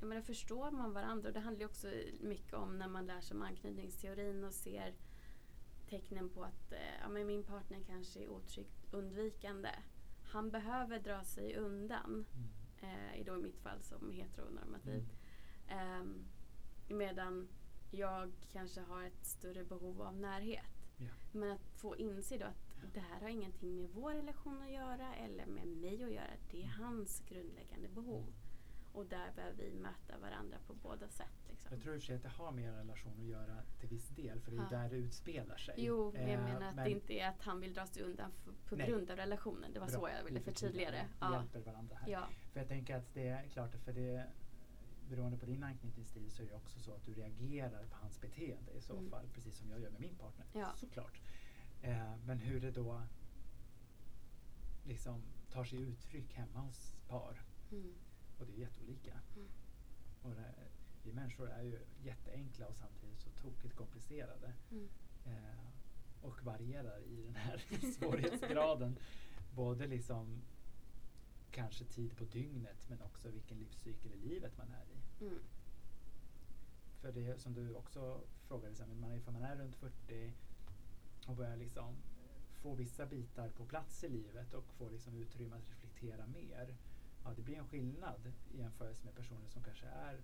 jag 0.00 0.08
menar, 0.08 0.22
förstår 0.22 0.70
man 0.70 0.92
varandra, 0.92 1.28
och 1.28 1.34
det 1.34 1.40
handlar 1.40 1.60
ju 1.60 1.66
också 1.66 1.92
mycket 2.20 2.54
om 2.54 2.78
när 2.78 2.88
man 2.88 3.06
lär 3.06 3.20
sig 3.20 3.36
om 3.36 3.42
anknytningsteorin 3.42 4.44
och 4.44 4.52
ser 4.52 4.94
tecknen 5.88 6.28
på 6.28 6.44
att 6.44 6.72
eh, 6.72 7.00
ja, 7.02 7.08
men 7.08 7.26
min 7.26 7.44
partner 7.44 7.80
kanske 7.86 8.20
är 8.20 8.28
otryggt 8.28 8.94
undvikande. 8.94 9.70
Han 10.24 10.50
behöver 10.50 10.98
dra 10.98 11.24
sig 11.24 11.56
undan. 11.56 12.26
Mm. 12.34 12.50
Eh, 12.82 13.24
då 13.24 13.34
i 13.34 13.42
mitt 13.42 13.58
fall 13.58 13.80
som 13.80 14.10
heteronormativ. 14.10 15.08
Mm. 15.68 15.90
Eh, 15.90 16.96
medan 16.96 17.48
jag 17.90 18.32
kanske 18.52 18.80
har 18.80 19.04
ett 19.04 19.26
större 19.26 19.64
behov 19.64 20.02
av 20.02 20.16
närhet. 20.16 20.64
Ja. 20.96 21.08
Men 21.32 21.50
att 21.50 21.68
få 21.74 21.96
inse 21.96 22.38
då 22.38 22.44
att 22.44 22.69
det 22.94 23.00
här 23.00 23.20
har 23.20 23.28
ingenting 23.28 23.76
med 23.76 23.90
vår 23.90 24.12
relation 24.14 24.62
att 24.62 24.70
göra 24.72 25.14
eller 25.14 25.46
med 25.46 25.66
mig 25.68 26.04
att 26.04 26.10
göra. 26.12 26.30
Det 26.50 26.56
är 26.62 26.64
Mm. 26.64 26.74
hans 26.84 27.22
grundläggande 27.28 27.88
behov. 27.88 28.26
Och 28.92 29.06
där 29.06 29.32
behöver 29.36 29.56
vi 29.64 29.72
möta 29.74 30.18
varandra 30.20 30.56
på 30.66 30.74
båda 30.74 31.08
sätt. 31.08 31.48
Liksom. 31.48 31.70
Jag 31.72 31.82
tror 31.82 31.94
i 31.94 31.98
och 31.98 32.02
för 32.02 32.06
sig 32.06 32.16
att 32.16 32.22
det 32.22 32.28
har 32.28 32.52
med 32.52 32.64
er 32.64 32.72
relation 32.72 33.12
att 33.20 33.26
göra 33.26 33.56
till 33.80 33.88
viss 33.88 34.08
del 34.08 34.40
för 34.40 34.50
det 34.50 34.56
är 34.56 34.66
Ja. 34.70 34.78
där 34.78 34.88
det 34.90 34.96
utspelar 34.96 35.56
sig. 35.56 35.74
Jo, 35.78 36.12
jag 36.14 36.28
Eh, 36.30 36.44
menar 36.44 36.68
att 36.68 36.74
men 36.74 36.84
det 36.84 36.90
inte 36.90 37.12
är 37.14 37.28
att 37.28 37.42
han 37.42 37.60
vill 37.60 37.74
dra 37.74 37.86
sig 37.86 38.02
undan 38.02 38.30
på 38.68 38.76
Nej. 38.76 38.88
grund 38.88 39.10
av 39.10 39.16
relationen. 39.16 39.72
Det 39.72 39.80
var 39.80 39.86
bra, 39.86 39.98
så 40.00 40.08
jag 40.16 40.24
ville 40.24 40.38
vi 40.38 40.44
förtydliga 40.44 40.90
det. 40.90 41.06
Vi 41.20 41.32
hjälper 41.34 41.60
varandra 41.60 41.96
här. 41.96 42.08
Ja. 42.08 42.28
För 42.52 42.60
jag 42.60 42.68
tänker 42.68 42.96
att 42.96 43.14
det 43.14 43.28
är 43.28 43.48
klart, 43.48 43.74
för 43.84 43.92
det 43.92 44.26
beroende 45.08 45.38
på 45.38 45.46
din 45.46 45.62
anknytningsstil 45.62 46.30
så 46.30 46.42
är 46.42 46.46
det 46.46 46.54
också 46.54 46.80
så 46.80 46.92
att 46.92 47.04
du 47.04 47.14
reagerar 47.14 47.84
på 47.84 47.96
hans 47.96 48.20
beteende 48.20 48.72
i 48.72 48.80
så 48.80 48.92
Mm. 48.96 49.10
fall, 49.10 49.28
precis 49.34 49.56
som 49.58 49.70
jag 49.70 49.80
gör 49.80 49.90
med 49.90 50.00
min 50.00 50.14
partner. 50.16 50.46
Ja. 50.52 50.72
Såklart. 50.76 51.20
Eh, 51.82 52.16
men 52.26 52.38
hur 52.38 52.60
det 52.60 52.70
då 52.70 53.02
liksom 54.84 55.22
tar 55.50 55.64
sig 55.64 55.80
uttryck 55.80 56.32
hemma 56.34 56.60
hos 56.60 56.94
par. 57.08 57.42
Mm. 57.72 57.94
Och 58.38 58.46
det 58.46 58.52
är 58.52 58.58
jätteolika. 58.58 59.20
Mm. 59.36 59.48
Och 60.22 60.34
det, 60.34 60.54
vi 61.02 61.12
människor 61.12 61.50
är 61.50 61.62
ju 61.62 61.78
jätteenkla 62.02 62.66
och 62.66 62.76
samtidigt 62.76 63.20
så 63.20 63.30
tokigt 63.30 63.76
komplicerade. 63.76 64.52
Mm. 64.70 64.88
Eh, 65.26 65.70
och 66.22 66.44
varierar 66.44 67.00
i 67.02 67.22
den 67.22 67.36
här 67.36 67.58
svårighetsgraden. 67.98 68.98
Både 69.54 69.86
liksom 69.86 70.42
kanske 71.50 71.84
tid 71.84 72.16
på 72.16 72.24
dygnet 72.24 72.88
men 72.88 73.02
också 73.02 73.28
vilken 73.30 73.58
livscykel 73.58 74.12
i 74.12 74.16
livet 74.16 74.56
man 74.58 74.70
är 74.70 74.84
i. 74.84 75.24
Mm. 75.24 75.38
För 77.00 77.12
det 77.12 77.40
som 77.40 77.54
du 77.54 77.74
också 77.74 78.20
frågade, 78.42 78.86
men 78.86 79.00
man 79.00 79.10
är, 79.10 79.20
för 79.20 79.32
man 79.32 79.42
är 79.42 79.56
runt 79.56 79.76
40 79.76 80.32
och 81.26 81.36
börjar 81.36 81.56
liksom 81.56 81.96
få 82.52 82.74
vissa 82.74 83.06
bitar 83.06 83.48
på 83.50 83.66
plats 83.66 84.04
i 84.04 84.08
livet 84.08 84.54
och 84.54 84.64
få 84.74 84.88
liksom 84.88 85.16
utrymme 85.16 85.56
att 85.56 85.70
reflektera 85.70 86.26
mer. 86.26 86.76
Ja, 87.24 87.32
det 87.36 87.42
blir 87.42 87.56
en 87.58 87.68
skillnad 87.68 88.32
i 88.52 88.58
jämförelse 88.58 89.04
med 89.04 89.14
personer 89.14 89.48
som 89.48 89.62
kanske 89.62 89.86
är 89.86 90.20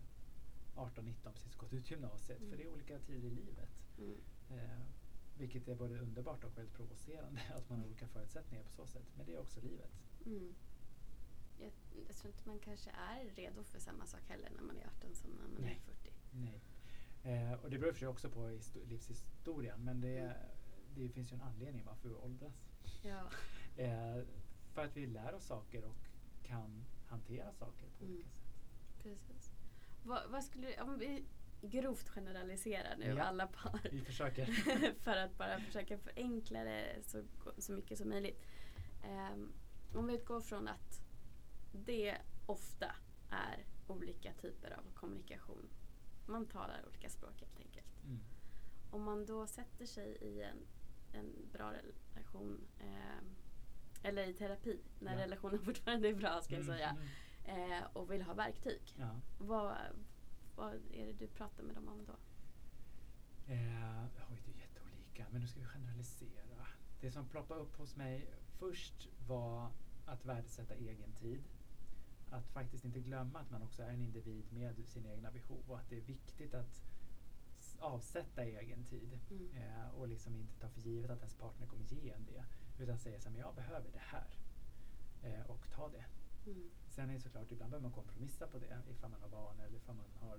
18-19 0.76 1.32
precis 1.32 1.54
gått 1.56 1.72
ut 1.72 1.90
gymnasiet. 1.90 2.38
Mm. 2.38 2.50
För 2.50 2.56
det 2.56 2.62
är 2.64 2.72
olika 2.72 2.98
tider 2.98 3.28
i 3.28 3.30
livet. 3.30 3.70
Mm. 3.98 4.16
Eh, 4.50 4.80
vilket 5.38 5.68
är 5.68 5.74
både 5.74 5.98
underbart 5.98 6.44
och 6.44 6.58
väldigt 6.58 6.74
provocerande 6.74 7.40
att 7.56 7.70
man 7.70 7.78
har 7.78 7.86
olika 7.86 8.08
förutsättningar 8.08 8.64
på 8.64 8.70
så 8.70 8.86
sätt. 8.86 9.06
Men 9.16 9.26
det 9.26 9.34
är 9.34 9.38
också 9.38 9.60
livet. 9.60 9.90
Mm. 10.26 10.54
Jag, 11.58 11.72
jag 12.08 12.16
tror 12.16 12.32
inte 12.32 12.48
man 12.48 12.58
kanske 12.58 12.90
är 12.90 13.24
redo 13.34 13.62
för 13.64 13.78
samma 13.80 14.06
sak 14.06 14.20
heller 14.28 14.50
när 14.56 14.62
man 14.62 14.76
är 14.76 14.86
18 14.86 15.14
som 15.14 15.30
när 15.30 15.48
man 15.48 15.62
Nej. 15.62 15.80
är 15.86 15.94
40. 15.94 16.12
Nej. 16.30 16.60
Eh, 17.22 17.52
och 17.52 17.70
det 17.70 17.78
beror 17.78 17.92
för 17.92 17.98
sig 17.98 18.08
också 18.08 18.30
på 18.30 18.40
histo- 18.48 18.86
livshistorien 18.86 19.84
men 19.84 20.00
det, 20.00 20.18
Mm. 20.18 20.36
Det 21.02 21.08
finns 21.08 21.32
ju 21.32 21.34
en 21.34 21.42
anledning 21.42 21.84
varför 21.84 22.08
vi 22.08 22.14
åldras. 22.14 22.54
Ja. 23.02 23.22
Eh, 23.76 24.22
för 24.72 24.84
att 24.84 24.96
vi 24.96 25.06
lär 25.06 25.34
oss 25.34 25.44
saker 25.46 25.84
och 25.84 25.96
kan 26.42 26.84
hantera 27.06 27.52
saker 27.52 27.86
på 27.98 28.04
Mm. 28.04 28.16
olika 28.16 28.28
sätt. 28.30 29.02
Precis. 29.02 29.50
Vad, 30.04 30.30
vad 30.30 30.44
skulle, 30.44 30.82
om 30.82 30.98
vi 30.98 31.24
grovt 31.62 32.08
generaliserar 32.08 32.96
nu 32.98 33.04
Ja. 33.06 33.22
alla 33.22 33.46
par. 33.46 33.88
Vi 33.92 34.00
försöker. 34.00 34.46
för 35.00 35.16
att 35.16 35.38
bara 35.38 35.60
försöka 35.60 35.98
förenkla 35.98 36.64
det 36.64 36.96
så, 37.02 37.22
så 37.58 37.72
mycket 37.72 37.98
som 37.98 38.08
möjligt. 38.08 38.42
Ehm, 39.04 39.52
om 39.94 40.06
vi 40.06 40.14
utgår 40.14 40.40
från 40.40 40.68
att 40.68 41.00
det 41.72 42.16
ofta 42.46 42.94
är 43.30 43.64
olika 43.86 44.32
typer 44.32 44.70
av 44.70 44.92
kommunikation. 44.94 45.68
Man 46.26 46.46
talar 46.46 46.84
olika 46.88 47.08
språk 47.08 47.40
helt 47.40 47.58
enkelt. 47.58 48.02
Mm. 48.04 48.18
Om 48.90 49.02
man 49.02 49.26
då 49.26 49.46
sätter 49.46 49.86
sig 49.86 50.16
i 50.20 50.42
en, 50.42 50.56
en 51.12 51.48
bra 51.52 51.72
relation 51.72 52.60
ehm, 52.80 53.24
eller 54.02 54.26
i 54.28 54.32
terapi 54.34 54.80
när 55.00 55.12
Ja. 55.18 55.24
relationen 55.24 55.58
fortfarande 55.64 56.08
är 56.08 56.14
bra 56.14 56.40
ska 56.42 56.54
jag 56.54 56.64
Mm, 56.64 56.76
säga. 56.76 56.90
mm. 57.44 57.72
Eh, 57.72 57.84
och 57.92 58.10
vill 58.12 58.22
ha 58.22 58.34
verktyg. 58.34 58.80
Ja. 58.98 59.20
Vad, 59.38 59.76
vad 60.56 60.74
är 60.92 61.06
det 61.06 61.12
du 61.12 61.26
pratar 61.26 61.62
med 61.62 61.74
dem 61.74 61.88
om 61.88 62.04
då? 62.06 62.12
Eh, 63.52 64.04
oj, 64.30 64.42
det 64.46 64.52
är 64.52 64.58
jätteolika, 64.60 65.26
men 65.30 65.40
nu 65.40 65.46
ska 65.46 65.60
vi 65.60 65.66
generalisera. 65.66 66.66
Det 67.00 67.10
som 67.12 67.28
ploppade 67.28 67.60
upp 67.60 67.76
hos 67.78 67.96
mig 67.96 68.26
först 68.58 69.08
var 69.28 69.70
att 70.06 70.24
värdesätta 70.24 70.74
egen 70.74 71.12
tid. 71.12 71.42
Att 72.30 72.48
faktiskt 72.48 72.84
inte 72.84 73.00
glömma 73.00 73.38
att 73.38 73.50
man 73.50 73.62
också 73.62 73.82
är 73.82 73.88
en 73.88 74.00
individ 74.02 74.52
med 74.52 74.88
sina 74.88 75.12
egna 75.12 75.30
behov 75.30 75.62
och 75.68 75.78
att 75.78 75.88
det 75.90 75.96
är 75.96 76.00
viktigt 76.00 76.54
att 76.54 76.82
avsätta 77.80 78.44
egen 78.44 78.84
tid 78.84 79.18
Mm. 79.30 79.50
eh, 79.56 79.88
och 79.88 80.08
liksom 80.08 80.34
inte 80.34 80.54
ta 80.60 80.68
för 80.68 80.80
givet 80.80 81.10
att 81.10 81.18
ens 81.18 81.34
partner 81.34 81.66
kommer 81.66 81.84
ge 81.84 82.10
en 82.10 82.24
det. 82.24 82.44
Utan 82.82 82.98
säga 82.98 83.20
så 83.20 83.28
här, 83.28 83.32
men 83.32 83.40
jag 83.40 83.54
behöver 83.54 83.90
det 83.92 84.02
här. 84.02 84.38
Eh, 85.22 85.50
och 85.50 85.70
ta 85.70 85.88
det. 85.88 86.04
Mm. 86.46 86.70
Sen 86.88 87.10
är 87.10 87.14
det 87.14 87.20
såklart, 87.20 87.50
ibland 87.52 87.70
behöver 87.70 87.88
man 87.88 87.92
kompromissa 87.92 88.46
på 88.46 88.58
det 88.58 88.78
ifall 88.90 89.10
man 89.10 89.20
har 89.20 89.28
barn 89.28 89.60
eller 89.60 89.76
ifall 89.76 89.96
man 89.96 90.10
har 90.20 90.38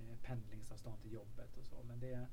eh, 0.00 0.16
pendlingsavstånd 0.22 1.00
till 1.02 1.12
jobbet 1.12 1.56
och 1.56 1.66
så. 1.66 1.82
Men 1.82 2.00
det 2.00 2.28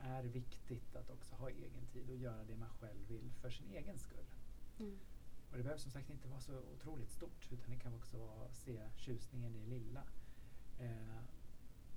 är 0.00 0.22
viktigt 0.22 0.96
att 0.96 1.10
också 1.10 1.34
ha 1.34 1.50
egen 1.50 1.86
tid 1.92 2.10
och 2.10 2.16
göra 2.16 2.44
det 2.44 2.56
man 2.56 2.68
själv 2.68 3.08
vill 3.08 3.32
för 3.32 3.50
sin 3.50 3.70
egen 3.70 3.98
skull. 3.98 4.26
Mm. 4.78 4.98
Och 5.50 5.56
det 5.56 5.62
behöver 5.62 5.80
som 5.80 5.90
sagt 5.90 6.10
inte 6.10 6.28
vara 6.28 6.40
så 6.40 6.58
otroligt 6.58 7.10
stort 7.10 7.48
utan 7.52 7.70
det 7.70 7.76
kan 7.78 7.94
också 7.94 8.18
vara 8.18 8.52
se 8.52 8.90
tjusningen 8.96 9.54
i 9.54 9.58
det 9.58 9.66
lilla. 9.66 10.02
Eh, 10.78 11.18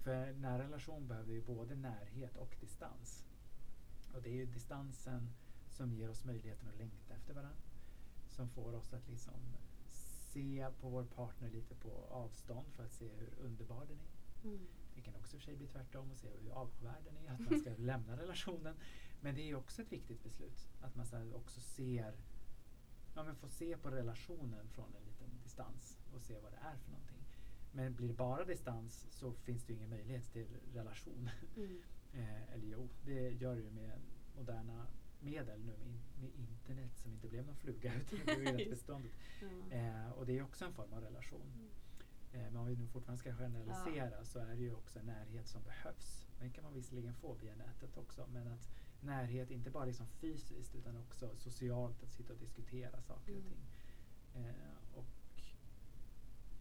för 0.10 0.34
nära 0.34 0.64
relation 0.64 1.08
behöver 1.08 1.34
ju 1.34 1.42
både 1.42 1.76
närhet 1.76 2.38
och 2.38 2.56
distans. 2.60 3.26
Och 4.14 4.22
det 4.22 4.30
är 4.30 4.34
ju 4.34 4.46
distansen 4.46 5.30
som 5.70 5.94
ger 5.94 6.10
oss 6.10 6.26
möjligheten 6.26 6.70
att 6.70 6.78
längta 6.78 7.14
efter 7.14 7.34
varandra. 7.34 7.62
Som 8.28 8.50
får 8.50 8.74
oss 8.74 8.94
att 8.94 9.10
liksom 9.10 9.34
se 10.34 10.68
på 10.82 10.90
vår 10.90 11.04
partner 11.04 11.50
lite 11.50 11.76
på 11.76 11.92
avstånd 12.10 12.68
för 12.76 12.86
att 12.86 12.94
se 12.94 13.10
hur 13.10 13.34
underbar 13.40 13.86
den 13.86 14.00
är. 14.00 14.48
Mm. 14.50 14.68
Det 14.96 15.02
kan 15.02 15.16
också 15.16 15.36
i 15.36 15.38
och 15.38 15.42
för 15.42 15.46
sig 15.46 15.56
bli 15.56 15.68
tvärtom 15.68 16.12
och 16.12 16.18
se 16.18 16.28
hur 16.44 16.52
avskyvärd 16.52 17.04
den 17.06 17.18
är, 17.18 17.34
att 17.34 17.52
man 17.52 17.60
ska 17.60 17.70
lämna 17.78 18.18
relationen. 18.18 18.76
Men 19.22 19.36
det 19.36 19.50
är 19.50 19.56
också 19.56 19.82
ett 19.82 19.92
viktigt 19.92 20.24
beslut. 20.24 20.70
Att 20.82 20.96
man 20.96 21.06
så 21.06 21.34
också 21.36 21.62
ser, 21.62 22.14
ja 23.16 23.24
men 23.24 23.36
får 23.36 23.50
se 23.50 23.78
på 23.78 23.90
relationen 23.92 24.70
från 24.70 24.96
en 24.96 25.04
liten 25.04 25.40
distans 25.44 25.98
och 26.14 26.22
se 26.22 26.40
vad 26.40 26.52
det 26.52 26.58
är 26.58 26.78
för 26.78 26.92
någonting. 26.92 27.19
Men 27.72 27.96
blir 27.96 28.08
det 28.08 28.14
bara 28.14 28.46
distans 28.46 29.06
så 29.10 29.34
finns 29.34 29.64
det 29.64 29.74
ju 29.74 29.78
ingen 29.78 29.90
möjlighet 29.90 30.32
till 30.32 30.48
relation. 30.74 31.30
Mm. 31.56 31.78
Eh, 32.14 32.54
eller 32.54 32.68
jo, 32.68 32.90
det 33.06 33.30
gör 33.30 33.56
det 33.56 33.62
ju 33.62 33.72
med 33.72 34.00
moderna 34.36 34.88
medel 35.20 35.60
nu 35.60 35.78
med, 35.78 35.88
in, 35.88 36.00
med 36.22 36.30
internet 36.36 36.98
som 36.98 37.12
inte 37.12 37.28
blev 37.28 37.46
någon 37.46 37.56
fluga 37.56 37.94
utan 38.12 38.20
det 38.26 38.36
blev 38.54 38.70
beståndigt. 38.70 39.16
Ja. 39.42 39.76
Eh, 39.78 40.10
och 40.12 40.26
det 40.26 40.38
är 40.38 40.44
också 40.44 40.66
en 40.66 40.74
form 40.74 40.94
av 40.94 41.02
relation. 41.04 41.52
Mm. 41.54 41.70
Eh, 42.34 42.52
men 42.52 42.56
om 42.62 42.68
vi 42.68 42.76
nu 42.76 42.88
fortfarande 42.88 43.20
ska 43.20 43.34
generalisera 43.34 44.26
så 44.26 44.40
är 44.40 44.56
det 44.56 44.62
ju 44.62 44.74
också 44.74 45.00
en 45.00 45.06
närhet 45.06 45.48
som 45.48 45.64
behövs. 45.64 46.28
Den 46.40 46.52
kan 46.52 46.64
man 46.64 46.74
visserligen 46.74 47.14
få 47.14 47.34
via 47.34 47.56
nätet 47.56 47.98
också 47.98 48.28
men 48.34 48.48
att 48.48 48.70
närhet 49.02 49.52
inte 49.52 49.70
bara 49.70 49.86
liksom 49.86 50.08
fysiskt 50.08 50.76
utan 50.76 50.98
också 50.98 51.36
socialt 51.36 52.04
att 52.04 52.12
sitta 52.12 52.34
och 52.34 52.40
diskutera 52.40 53.02
saker 53.02 53.32
och 53.34 53.40
Mm. 53.40 53.50
ting. 53.52 53.66
Eh, 54.36 54.72
och 54.79 54.79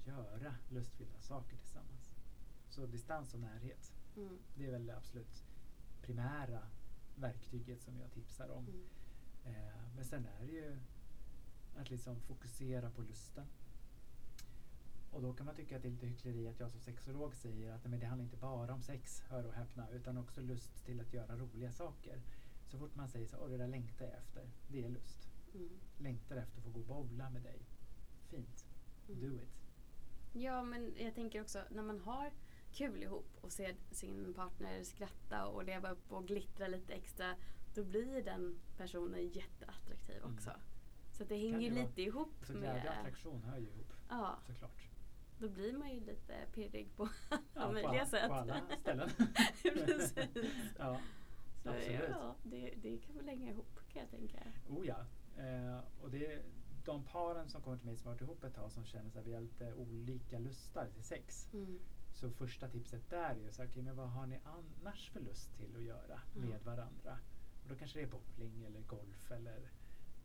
göra 0.08 0.54
lustfyllda 0.68 1.20
saker 1.20 1.56
tillsammans. 1.56 2.10
Så 2.70 2.86
distans 2.86 3.34
och 3.34 3.40
närhet, 3.40 3.92
Mm. 4.16 4.38
det 4.56 4.66
är 4.66 4.70
väl 4.70 4.86
det 4.86 4.96
absolut 4.96 5.44
primära 6.02 6.60
verktyget 7.16 7.82
som 7.82 7.98
jag 7.98 8.10
tipsar 8.12 8.48
om. 8.48 8.66
Mm. 8.68 8.84
Eh, 9.44 9.82
men 9.96 10.04
sen 10.04 10.26
är 10.26 10.46
det 10.46 10.52
ju 10.52 10.78
att 11.76 11.90
liksom 11.90 12.20
fokusera 12.20 12.90
på 12.90 13.02
lusten. 13.02 13.46
Och 15.12 15.22
då 15.22 15.32
kan 15.32 15.46
man 15.46 15.54
tycka 15.54 15.76
att 15.76 15.82
det 15.82 15.88
är 15.88 15.92
lite 15.92 16.06
hyckleri 16.06 16.48
att 16.48 16.60
jag 16.60 16.70
som 16.70 16.80
sexolog 16.80 17.34
säger 17.36 17.72
att 17.72 17.84
men 17.84 18.00
det 18.00 18.06
handlar 18.06 18.24
inte 18.24 18.36
bara 18.36 18.74
om 18.74 18.82
sex, 18.82 19.20
hör 19.20 19.46
och 19.46 19.54
häpna, 19.54 19.90
utan 19.90 20.18
också 20.18 20.40
lust 20.40 20.84
till 20.84 21.00
att 21.00 21.12
göra 21.12 21.36
roliga 21.36 21.72
saker. 21.72 22.22
Så 22.66 22.78
fort 22.78 22.94
man 22.94 23.08
säger 23.08 23.26
så, 23.26 23.36
åh 23.38 23.48
det 23.48 23.56
där 23.56 23.68
längtar 23.68 24.04
jag 24.04 24.14
efter, 24.14 24.50
det 24.68 24.84
är 24.84 24.88
lust. 24.88 25.28
Mm. 25.54 25.68
Längtar 25.98 26.36
efter 26.36 26.58
att 26.58 26.64
få 26.64 26.70
gå 26.70 26.80
och 26.80 26.86
bowla 26.86 27.30
med 27.30 27.42
dig. 27.42 27.58
Fint, 28.28 28.64
Mm. 29.08 29.20
do 29.20 29.40
it. 29.42 29.67
Ja, 30.32 30.62
men 30.62 30.94
jag 30.98 31.14
tänker 31.14 31.40
också 31.40 31.62
när 31.70 31.82
man 31.82 32.00
har 32.00 32.30
kul 32.72 33.02
ihop 33.02 33.28
och 33.40 33.52
ser 33.52 33.76
sin 33.90 34.34
partner 34.34 34.82
skratta 34.84 35.46
och 35.46 35.64
leva 35.64 35.90
upp 35.90 36.12
och 36.12 36.26
glittra 36.26 36.68
lite 36.68 36.92
extra 36.94 37.34
då 37.74 37.84
blir 37.84 38.22
den 38.22 38.58
personen 38.76 39.28
jätteattraktiv 39.28 40.16
Mm. 40.22 40.34
också. 40.34 40.50
Så 41.12 41.24
det 41.24 41.36
hänger 41.36 41.60
ju 41.60 41.70
det 41.70 41.82
lite 41.82 42.02
ihop 42.02 42.34
Så 42.46 42.52
glädje 42.52 42.68
och 42.78 42.84
med... 42.84 42.98
attraktion 42.98 43.42
hör 43.42 43.58
ju 43.58 43.66
ihop, 43.66 43.92
Ja, 44.08 44.38
såklart. 44.46 44.88
då 45.38 45.48
blir 45.48 45.72
man 45.72 45.90
ju 45.94 46.00
lite 46.00 46.34
pirrig 46.54 46.96
på 46.96 47.08
Ja, 47.30 47.38
alla 47.54 47.66
på 47.66 47.72
möjliga 47.72 47.90
alla- 47.90 48.06
sätt. 48.06 48.28
På 48.28 48.34
alla 48.34 48.60
ställen. 48.80 49.10
Precis. 49.62 50.14
ja, 50.78 51.00
Så 51.62 51.70
absolut. 51.70 52.00
ja, 52.10 52.34
det, 52.42 52.74
det 52.82 52.98
kan 52.98 53.16
väl 53.16 53.28
hänga 53.28 53.50
ihop 53.50 53.80
kan 53.92 54.02
jag 54.02 54.10
tänka. 54.10 54.38
Oh 54.68 54.86
ja. 54.86 54.96
Eh, 55.42 55.80
och 56.02 56.10
det 56.10 56.42
de 56.88 57.04
paren 57.04 57.48
som 57.48 57.62
kommer 57.62 57.76
till 57.76 57.86
mig 57.86 57.96
som 57.96 58.06
har 58.06 58.14
varit 58.14 58.22
ihop 58.22 58.44
ett 58.44 58.54
tag 58.54 58.72
som 58.72 58.84
känner 58.84 59.18
att 59.18 59.26
vi 59.26 59.34
har 59.34 59.40
lite 59.40 59.74
olika 59.74 60.38
lustar 60.38 60.88
till 60.94 61.02
sex. 61.02 61.48
Mm. 61.52 61.78
Så 62.14 62.30
första 62.30 62.68
tipset 62.68 63.10
där 63.10 63.30
är 63.30 63.40
ju 63.40 63.52
så 63.52 63.62
här, 63.62 63.70
okej, 63.70 63.82
men 63.82 63.96
vad 63.96 64.10
har 64.10 64.26
ni 64.26 64.40
annars 64.44 65.10
för 65.10 65.20
lust 65.20 65.56
till 65.56 65.76
att 65.76 65.82
göra 65.82 66.20
Mm. 66.36 66.48
med 66.48 66.62
varandra? 66.62 67.18
Och 67.62 67.68
då 67.68 67.74
kanske 67.74 67.98
det 67.98 68.02
är 68.02 68.10
bowling 68.10 68.64
eller 68.64 68.80
golf 68.80 69.30
eller 69.30 69.70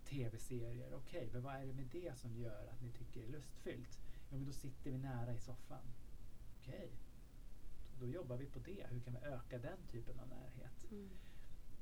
tv-serier. 0.05 0.93
Okej, 0.93 1.19
okay, 1.19 1.29
men 1.33 1.41
vad 1.43 1.55
är 1.55 1.65
det 1.65 1.73
med 1.73 1.87
det 1.91 2.17
som 2.17 2.35
gör 2.35 2.67
att 2.67 2.81
ni 2.81 2.91
tycker 2.91 3.19
det 3.21 3.27
är 3.27 3.31
lustfyllt? 3.31 3.99
Ja, 4.29 4.37
men 4.37 4.45
då 4.45 4.51
sitter 4.51 4.91
vi 4.91 4.97
nära 4.97 5.33
i 5.33 5.39
soffan. 5.39 5.85
Okej, 6.59 6.75
okay. 6.75 6.89
då 7.99 8.07
jobbar 8.07 8.37
vi 8.37 8.45
på 8.45 8.59
det. 8.59 8.87
Hur 8.89 8.99
kan 8.99 9.13
vi 9.13 9.19
öka 9.19 9.57
den 9.57 9.77
typen 9.91 10.19
av 10.19 10.27
närhet? 10.27 10.91
Mm. 10.91 11.09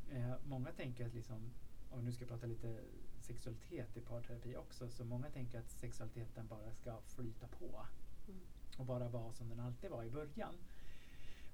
Eh, 0.10 0.36
många 0.46 0.72
tänker 0.72 1.06
att, 1.06 1.14
liksom, 1.14 1.52
om 1.90 2.00
vi 2.00 2.06
nu 2.06 2.12
ska 2.12 2.26
prata 2.26 2.48
lite 2.48 2.84
sexualitet 3.22 3.98
i 3.98 4.02
parterapi 4.02 4.56
också, 4.56 4.90
så 4.90 5.06
många 5.06 5.30
tänker 5.30 5.60
att 5.60 5.70
sexualiteten 5.70 6.48
bara 6.48 6.74
ska 6.74 7.02
flyta 7.02 7.48
på 7.48 7.86
mm. 8.28 8.42
och 8.78 8.86
bara 8.86 9.10
vara 9.10 9.34
som 9.34 9.50
den 9.50 9.60
alltid 9.60 9.90
var 9.90 10.04
i 10.04 10.10
början. 10.10 10.54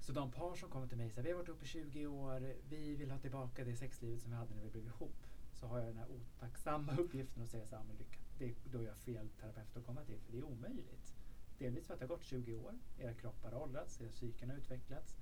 Så 0.00 0.12
de 0.12 0.30
par 0.30 0.56
som 0.56 0.70
kommer 0.70 0.86
till 0.86 0.96
mig 0.96 1.06
och 1.06 1.12
säger 1.12 1.24
vi 1.24 1.30
har 1.30 1.38
varit 1.38 1.48
uppe 1.48 1.64
i 1.64 1.68
20 1.68 2.06
år, 2.06 2.54
vi 2.68 2.94
vill 2.94 3.10
ha 3.10 3.18
tillbaka 3.18 3.64
det 3.64 3.76
sexlivet 3.76 4.20
som 4.22 4.30
vi 4.30 4.36
hade 4.36 4.54
när 4.54 4.62
vi 4.62 4.70
blev 4.70 4.86
ihop. 4.86 5.26
Så 5.52 5.66
har 5.66 5.78
jag 5.78 5.88
den 5.88 5.96
här 5.96 6.08
otacksamma 6.10 6.92
uppgiften 6.98 7.42
att 7.42 7.50
säga 7.50 7.66
så 7.66 7.76
här, 7.76 7.84
men 7.84 7.96
lycka, 7.96 8.18
det, 8.38 8.54
då 8.72 8.78
är 8.78 8.86
jag 8.86 8.96
fel 8.96 9.28
terapeut 9.28 9.76
att 9.76 9.86
komma 9.86 10.04
till, 10.04 10.20
för 10.20 10.32
det 10.32 10.38
är 10.38 10.44
omöjligt. 10.44 11.14
Delvis 11.58 11.86
för 11.86 11.94
att 11.94 12.00
det 12.00 12.06
har 12.06 12.16
gått 12.16 12.24
20 12.24 12.54
år, 12.54 12.78
era 12.98 13.14
kroppar 13.14 13.52
har 13.52 13.62
åldrats, 13.62 14.00
era 14.00 14.10
psyken 14.10 14.50
har 14.50 14.56
utvecklats. 14.56 15.16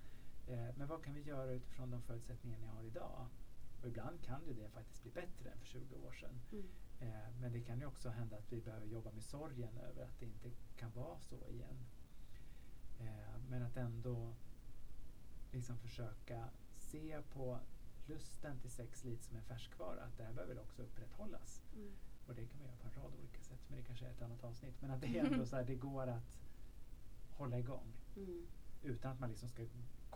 Eh, 0.46 0.68
men 0.76 0.88
vad 0.88 1.04
kan 1.04 1.14
vi 1.14 1.22
göra 1.22 1.50
utifrån 1.50 1.90
de 1.90 2.02
förutsättningar 2.02 2.58
ni 2.58 2.66
har 2.66 2.82
idag? 2.82 3.26
Och 3.82 3.88
ibland 3.88 4.22
kan 4.22 4.46
ju 4.46 4.54
det 4.54 4.68
faktiskt 4.68 5.02
bli 5.02 5.10
bättre 5.10 5.50
än 5.50 5.58
för 5.58 5.66
20 5.66 5.94
år 5.94 6.12
sedan. 6.12 6.40
Mm. 6.52 6.68
Eh, 7.00 7.40
men 7.40 7.52
det 7.52 7.60
kan 7.60 7.80
ju 7.80 7.86
också 7.86 8.08
hända 8.08 8.36
att 8.36 8.52
vi 8.52 8.60
behöver 8.60 8.86
jobba 8.86 9.12
med 9.12 9.24
sorgen 9.24 9.78
över 9.78 10.02
att 10.02 10.20
det 10.20 10.26
inte 10.26 10.50
kan 10.76 10.92
vara 10.92 11.18
så 11.18 11.48
igen. 11.48 11.86
Eh, 13.00 13.40
men 13.48 13.62
att 13.62 13.76
ändå 13.76 14.34
liksom 15.52 15.78
försöka 15.78 16.48
se 16.76 17.22
på 17.32 17.58
lusten 18.06 18.58
till 18.60 18.70
sex 18.70 19.04
lite 19.04 19.24
som 19.24 19.36
en 19.36 19.42
färskvara. 19.42 20.02
Att 20.02 20.16
det 20.16 20.24
här 20.24 20.32
behöver 20.32 20.60
också 20.60 20.82
upprätthållas. 20.82 21.62
Mm. 21.74 21.92
Och 22.26 22.34
det 22.34 22.46
kan 22.46 22.58
man 22.58 22.66
göra 22.66 22.76
på 22.76 22.88
en 22.88 22.94
rad 22.94 23.12
olika 23.18 23.40
sätt. 23.40 23.60
Men 23.68 23.78
det 23.78 23.84
kanske 23.84 24.06
är 24.06 24.10
ett 24.10 24.22
annat 24.22 24.44
avsnitt. 24.44 24.74
Men 24.80 24.90
att 24.90 25.00
det 25.00 25.18
är 25.18 25.24
ändå 25.24 25.46
så 25.46 25.56
här, 25.56 25.64
det 25.64 25.74
går 25.74 26.06
att 26.06 26.22
hålla 27.30 27.58
igång. 27.58 27.92
Mm. 28.16 28.46
Utan 28.82 29.12
att 29.12 29.20
man 29.20 29.30
liksom 29.30 29.48
ska 29.48 29.62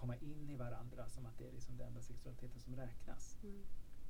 komma 0.01 0.17
in 0.17 0.51
i 0.51 0.57
varandra 0.57 1.09
som 1.09 1.27
att 1.27 1.39
det 1.39 1.49
är 1.49 1.53
liksom 1.53 1.77
den 1.77 1.87
enda 1.87 2.01
sexualiteten 2.01 2.61
som 2.61 2.77
räknas. 2.77 3.39
Mm. 3.43 3.63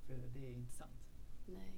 För 0.07 0.17
det 0.17 0.47
är 0.47 0.53
inte 0.53 0.73
sant. 0.73 1.15
Nej, 1.47 1.73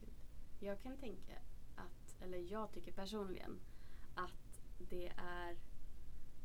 gud. 0.00 0.14
Jag 0.60 0.80
kan 0.80 0.96
tänka 0.96 1.38
att, 1.76 2.22
eller 2.22 2.38
jag 2.38 2.72
tycker 2.72 2.92
personligen 2.92 3.60
att 4.14 4.60
det 4.78 5.12
är 5.16 5.56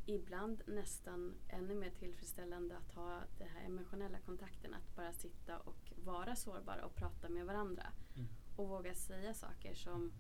ibland 0.06 0.62
nästan 0.68 1.36
ännu 1.48 1.76
mer 1.76 1.90
tillfredsställande 1.90 2.78
att 2.78 2.92
ha 2.92 3.22
den 3.38 3.48
här 3.48 3.66
emotionella 3.66 4.20
kontakten. 4.20 4.74
Att 4.74 4.96
bara 4.96 5.14
sitta 5.14 5.60
och 5.60 5.92
vara 5.96 6.36
sårbara 6.36 6.86
och 6.86 6.96
prata 6.96 7.30
med 7.30 7.46
varandra. 7.46 7.94
Mm. 8.16 8.28
Och 8.56 8.70
våga 8.70 8.96
säga 8.96 9.34
saker 9.34 9.74
som 9.74 10.12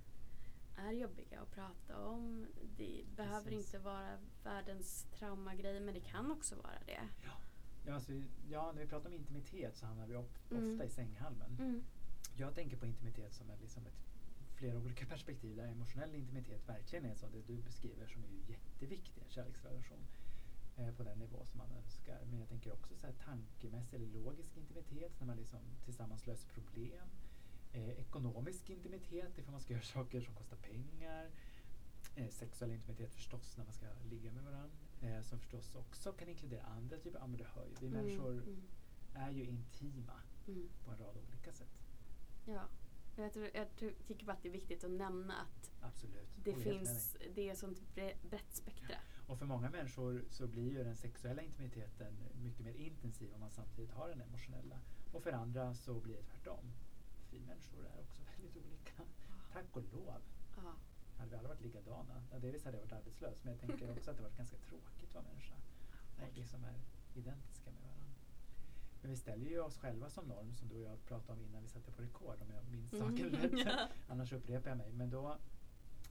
är 0.77 0.91
jobbiga 0.91 1.41
att 1.41 1.51
prata 1.51 2.05
om. 2.05 2.47
Det 2.77 3.03
behöver 3.15 3.49
Precis. 3.49 3.65
inte 3.65 3.79
vara 3.79 4.17
världens 4.43 5.07
traumagrej 5.19 5.79
men 5.79 5.93
det 5.93 5.99
kan 5.99 6.31
också 6.31 6.55
vara 6.55 6.79
det. 6.85 7.01
Ja. 7.23 7.31
Ja, 7.85 7.93
alltså, 7.93 8.11
ja, 8.49 8.71
när 8.71 8.81
vi 8.81 8.87
pratar 8.87 9.09
om 9.09 9.13
intimitet 9.15 9.77
så 9.77 9.85
hamnar 9.85 10.07
vi 10.07 10.15
ofta 10.15 10.55
mm. 10.55 10.81
i 10.81 10.89
sänghalmen. 10.89 11.57
Mm. 11.59 11.83
Jag 12.35 12.55
tänker 12.55 12.77
på 12.77 12.85
intimitet 12.85 13.33
som 13.33 13.49
en, 13.49 13.59
liksom 13.59 13.85
ett 13.85 14.07
flera 14.55 14.77
olika 14.77 15.05
perspektiv 15.13 15.55
där 15.55 15.67
emotionell 15.67 16.15
intimitet 16.15 16.69
verkligen 16.69 17.05
är 17.05 17.15
så 17.15 17.27
det 17.27 17.41
du 17.41 17.61
beskriver 17.61 18.07
som 18.07 18.23
är 18.23 18.27
ju 18.27 18.53
jätteviktig, 18.53 19.21
en 19.21 19.29
kärleksrelation 19.29 20.07
eh, 20.77 20.91
på 20.91 21.03
den 21.03 21.19
nivå 21.19 21.45
som 21.45 21.57
man 21.57 21.71
önskar. 21.71 22.19
Men 22.29 22.39
jag 22.39 22.49
tänker 22.49 22.73
också 22.73 22.95
så 22.95 23.05
här 23.05 23.13
tankemässig 23.25 23.95
eller 23.95 24.07
logisk 24.07 24.57
intimitet 24.57 25.19
när 25.19 25.27
man 25.27 25.37
liksom 25.37 25.59
tillsammans 25.85 26.27
löser 26.27 26.49
problem. 26.49 27.07
Eh, 27.77 27.89
ekonomisk 27.89 28.69
intimitet 28.69 29.37
ifall 29.37 29.51
man 29.51 29.61
ska 29.61 29.73
göra 29.73 29.83
saker 29.97 30.21
som 30.21 30.35
kostar 30.35 30.57
pengar. 30.57 31.29
Eh, 32.15 32.29
sexuell 32.29 32.71
intimitet 32.71 33.13
förstås 33.13 33.57
när 33.57 33.63
man 33.63 33.73
ska 33.73 33.85
ligga 34.09 34.31
med 34.31 34.43
varandra. 34.43 34.77
Eh, 35.01 35.21
som 35.21 35.39
förstås 35.39 35.75
också 35.75 36.11
kan 36.11 36.29
inkludera 36.29 36.63
andra 36.63 36.97
typer, 36.97 37.19
ja 37.19 37.27
men 37.27 37.37
det 37.37 37.47
hör 37.55 37.65
ju, 37.65 37.75
vi 37.79 37.87
mm, 37.87 38.05
människor 38.05 38.31
mm. 38.31 38.61
är 39.13 39.31
ju 39.31 39.45
intima 39.45 40.21
mm. 40.47 40.69
på 40.85 40.91
en 40.91 40.97
rad 40.97 41.17
olika 41.17 41.53
sätt. 41.53 41.77
Ja. 42.45 42.69
Jag, 43.15 43.33
tror, 43.33 43.49
jag 43.53 43.67
tycker 44.07 44.25
bara 44.25 44.33
att 44.33 44.43
det 44.43 44.49
är 44.49 44.53
viktigt 44.53 44.83
att 44.83 44.91
nämna 44.91 45.33
att 45.41 45.71
Absolut. 45.81 46.29
det 46.43 46.53
finns, 46.53 47.17
det 47.35 47.47
är 47.47 47.51
ett 47.51 47.59
sånt 47.59 47.95
brett 48.29 48.55
spektra. 48.55 48.97
Och 49.27 49.39
för 49.39 49.45
många 49.45 49.69
människor 49.69 50.25
så 50.29 50.47
blir 50.47 50.71
ju 50.71 50.83
den 50.83 50.95
sexuella 50.95 51.41
intimiteten 51.41 52.17
mycket 52.41 52.65
mer 52.65 52.73
intensiv 52.73 53.33
om 53.33 53.39
man 53.39 53.51
samtidigt 53.51 53.91
har 53.91 54.09
den 54.09 54.21
emotionella. 54.21 54.79
Och 55.11 55.23
för 55.23 55.31
andra 55.31 55.73
så 55.73 55.99
blir 55.99 56.15
det 56.15 56.23
tvärtom. 56.23 56.71
Vi 57.37 57.45
människor 57.45 57.85
är 57.85 57.99
också 57.99 58.21
väldigt 58.31 58.57
olika. 58.57 59.03
Tack 59.53 59.75
och 59.77 59.83
lov. 59.93 60.21
Ja. 60.55 60.73
Hade 61.17 61.29
vi 61.29 61.35
alla 61.35 61.47
varit 61.47 61.61
likadana, 61.61 62.23
ja, 62.31 62.39
delvis 62.39 62.65
hade 62.65 62.77
jag 62.77 62.81
varit 62.81 62.93
arbetslös 62.93 63.43
men 63.43 63.53
jag 63.53 63.61
tänker 63.61 63.91
också 63.97 64.11
att 64.11 64.17
det 64.17 64.23
varit 64.23 64.37
ganska 64.37 64.57
tråkigt 64.57 65.03
att 65.03 65.13
vara 65.13 65.23
människa. 65.23 65.55
Och 66.21 66.37
liksom 66.37 66.63
är 66.63 66.75
identiska 67.13 67.71
med 67.71 67.81
varandra. 67.81 68.07
Men 69.01 69.11
vi 69.11 69.17
ställer 69.17 69.49
ju 69.49 69.59
oss 69.59 69.77
själva 69.77 70.09
som 70.09 70.25
norm 70.27 70.55
som 70.55 70.67
du 70.67 70.75
och 70.75 70.91
jag 70.91 71.05
pratade 71.05 71.33
om 71.33 71.45
innan 71.45 71.61
vi 71.61 71.67
satte 71.67 71.91
på 71.91 72.01
rekord 72.01 72.41
om 72.41 72.51
jag 72.51 72.65
minns 72.71 72.93
mm. 72.93 73.09
saken 73.09 73.29
rätt. 73.29 73.65
ja. 73.65 73.87
Annars 74.07 74.33
upprepar 74.33 74.69
jag 74.69 74.77
mig. 74.77 74.91
Men 74.93 75.09
då, 75.09 75.37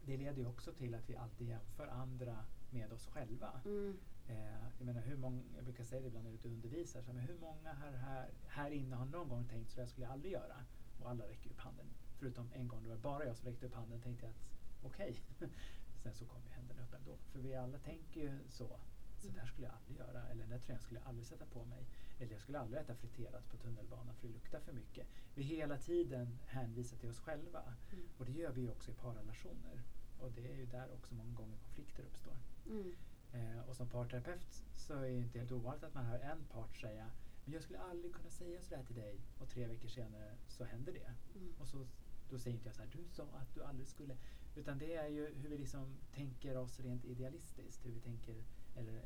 det 0.04 0.16
leder 0.16 0.38
ju 0.38 0.46
också 0.46 0.72
till 0.72 0.94
att 0.94 1.08
vi 1.08 1.16
alltid 1.16 1.48
jämför 1.48 1.86
andra 1.86 2.44
med 2.70 2.92
oss 2.92 3.06
själva. 3.06 3.60
Mm. 3.64 3.96
Eh, 4.28 4.68
jag, 4.78 4.86
menar, 4.86 5.00
hur 5.00 5.16
många, 5.16 5.42
jag 5.56 5.64
brukar 5.64 5.84
säga 5.84 6.00
det 6.00 6.06
ibland 6.06 6.24
när 6.24 6.30
jag 6.30 6.34
är 6.34 6.38
ute 6.38 6.48
och 6.48 6.54
undervisar, 6.54 7.02
så, 7.02 7.12
men 7.12 7.22
hur 7.22 7.38
många 7.38 7.72
här, 7.72 7.92
här, 7.92 8.30
här 8.46 8.70
inne 8.70 8.96
har 8.96 9.06
någon 9.06 9.28
gång 9.28 9.48
tänkt 9.48 9.70
så 9.70 9.80
där 9.80 9.86
skulle 9.86 10.06
jag 10.06 10.12
aldrig 10.12 10.32
göra? 10.32 10.64
Och 11.00 11.10
alla 11.10 11.28
räcker 11.28 11.50
upp 11.50 11.58
handen. 11.58 11.86
Förutom 12.18 12.52
en 12.52 12.68
gång, 12.68 12.82
det 12.82 12.88
var 12.88 12.96
bara 12.96 13.24
jag 13.24 13.36
som 13.36 13.48
räckte 13.48 13.66
upp 13.66 13.74
handen 13.74 14.00
tänkte 14.00 14.26
jag 14.26 14.30
att 14.30 14.42
okej. 14.82 15.22
Okay. 15.36 15.48
Sen 16.02 16.14
så 16.14 16.24
kom 16.26 16.42
ju 16.42 16.50
händerna 16.50 16.82
upp 16.82 16.94
ändå. 16.94 17.16
För 17.32 17.38
vi 17.38 17.54
alla 17.54 17.78
tänker 17.78 18.20
ju 18.20 18.38
så. 18.48 18.80
Så 19.18 19.28
där 19.28 19.46
skulle 19.46 19.66
jag 19.66 19.76
aldrig 19.76 19.96
göra. 19.98 20.28
Eller 20.28 20.40
den 20.40 20.50
där 20.50 20.58
tröjan 20.58 20.82
skulle 20.82 21.00
jag 21.00 21.08
aldrig 21.08 21.26
sätta 21.26 21.46
på 21.46 21.64
mig. 21.64 21.86
Eller 22.18 22.32
jag 22.32 22.40
skulle 22.40 22.58
aldrig 22.58 22.82
äta 22.82 22.94
friterat 22.94 23.48
på 23.50 23.56
tunnelbanan 23.56 24.14
för 24.14 24.26
det 24.26 24.34
luktar 24.34 24.60
för 24.60 24.72
mycket. 24.72 25.06
Vi 25.34 25.42
hela 25.42 25.78
tiden 25.78 26.38
hänvisar 26.46 26.96
till 26.96 27.10
oss 27.10 27.20
själva. 27.20 27.62
Mm. 27.92 28.08
Och 28.18 28.26
det 28.26 28.32
gör 28.32 28.52
vi 28.52 28.68
också 28.68 28.90
i 28.90 28.94
parrelationer. 28.94 29.82
Och 30.20 30.32
det 30.32 30.52
är 30.52 30.56
ju 30.56 30.66
där 30.66 30.92
också 30.94 31.14
många 31.14 31.34
gånger 31.34 31.56
konflikter 31.56 32.02
uppstår. 32.02 32.36
Mm. 32.66 32.96
Eh, 33.32 33.68
och 33.68 33.76
som 33.76 33.88
parterapeut 33.88 34.64
så 34.76 34.94
är 34.94 35.00
det 35.00 35.12
inte 35.12 35.38
helt 35.38 35.52
ovanligt 35.52 35.84
att 35.84 35.94
man 35.94 36.04
hör 36.04 36.18
en 36.18 36.44
part 36.44 36.76
säga 36.76 37.10
men 37.46 37.54
jag 37.54 37.62
skulle 37.62 37.80
aldrig 37.80 38.14
kunna 38.14 38.30
säga 38.30 38.60
sådär 38.60 38.84
till 38.84 38.96
dig 38.96 39.20
och 39.38 39.48
tre 39.48 39.66
veckor 39.66 39.88
senare 39.88 40.36
så 40.48 40.64
händer 40.64 40.92
det. 40.92 41.14
Mm. 41.38 41.54
Och 41.60 41.68
så, 41.68 41.86
då 42.30 42.38
säger 42.38 42.56
inte 42.56 42.68
jag 42.68 42.74
så 42.74 42.82
här, 42.82 42.90
du 42.92 43.04
sa 43.08 43.22
att 43.22 43.54
du 43.54 43.64
aldrig 43.64 43.88
skulle. 43.88 44.16
Utan 44.56 44.78
det 44.78 44.94
är 44.94 45.08
ju 45.08 45.34
hur 45.34 45.48
vi 45.48 45.58
liksom 45.58 45.96
tänker 46.14 46.56
oss 46.56 46.80
rent 46.80 47.04
idealistiskt, 47.04 47.86
hur 47.86 47.92
vi 47.92 48.00
tänker, 48.00 48.44
eller 48.76 49.04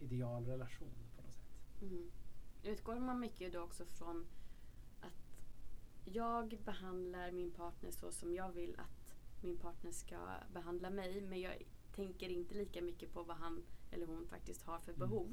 idealrelation 0.00 0.94
på 1.16 1.22
något 1.22 1.34
sätt. 1.34 1.82
Mm 1.82 2.10
utgår 2.64 2.98
man 2.98 3.20
mycket 3.20 3.52
då 3.52 3.60
också 3.60 3.84
från 3.84 4.26
att 5.00 5.36
jag 6.04 6.58
behandlar 6.64 7.30
min 7.30 7.50
partner 7.50 7.90
så 7.90 8.12
som 8.12 8.34
jag 8.34 8.52
vill 8.52 8.76
att 8.78 9.16
min 9.42 9.58
partner 9.58 9.90
ska 9.90 10.18
behandla 10.52 10.90
mig. 10.90 11.20
Men 11.20 11.40
jag 11.40 11.62
tänker 11.94 12.28
inte 12.28 12.54
lika 12.54 12.82
mycket 12.82 13.12
på 13.12 13.22
vad 13.22 13.36
han 13.36 13.62
eller 13.90 14.06
hon 14.06 14.26
faktiskt 14.26 14.62
har 14.62 14.78
för 14.78 14.92
mm. 14.92 15.08
behov. 15.08 15.32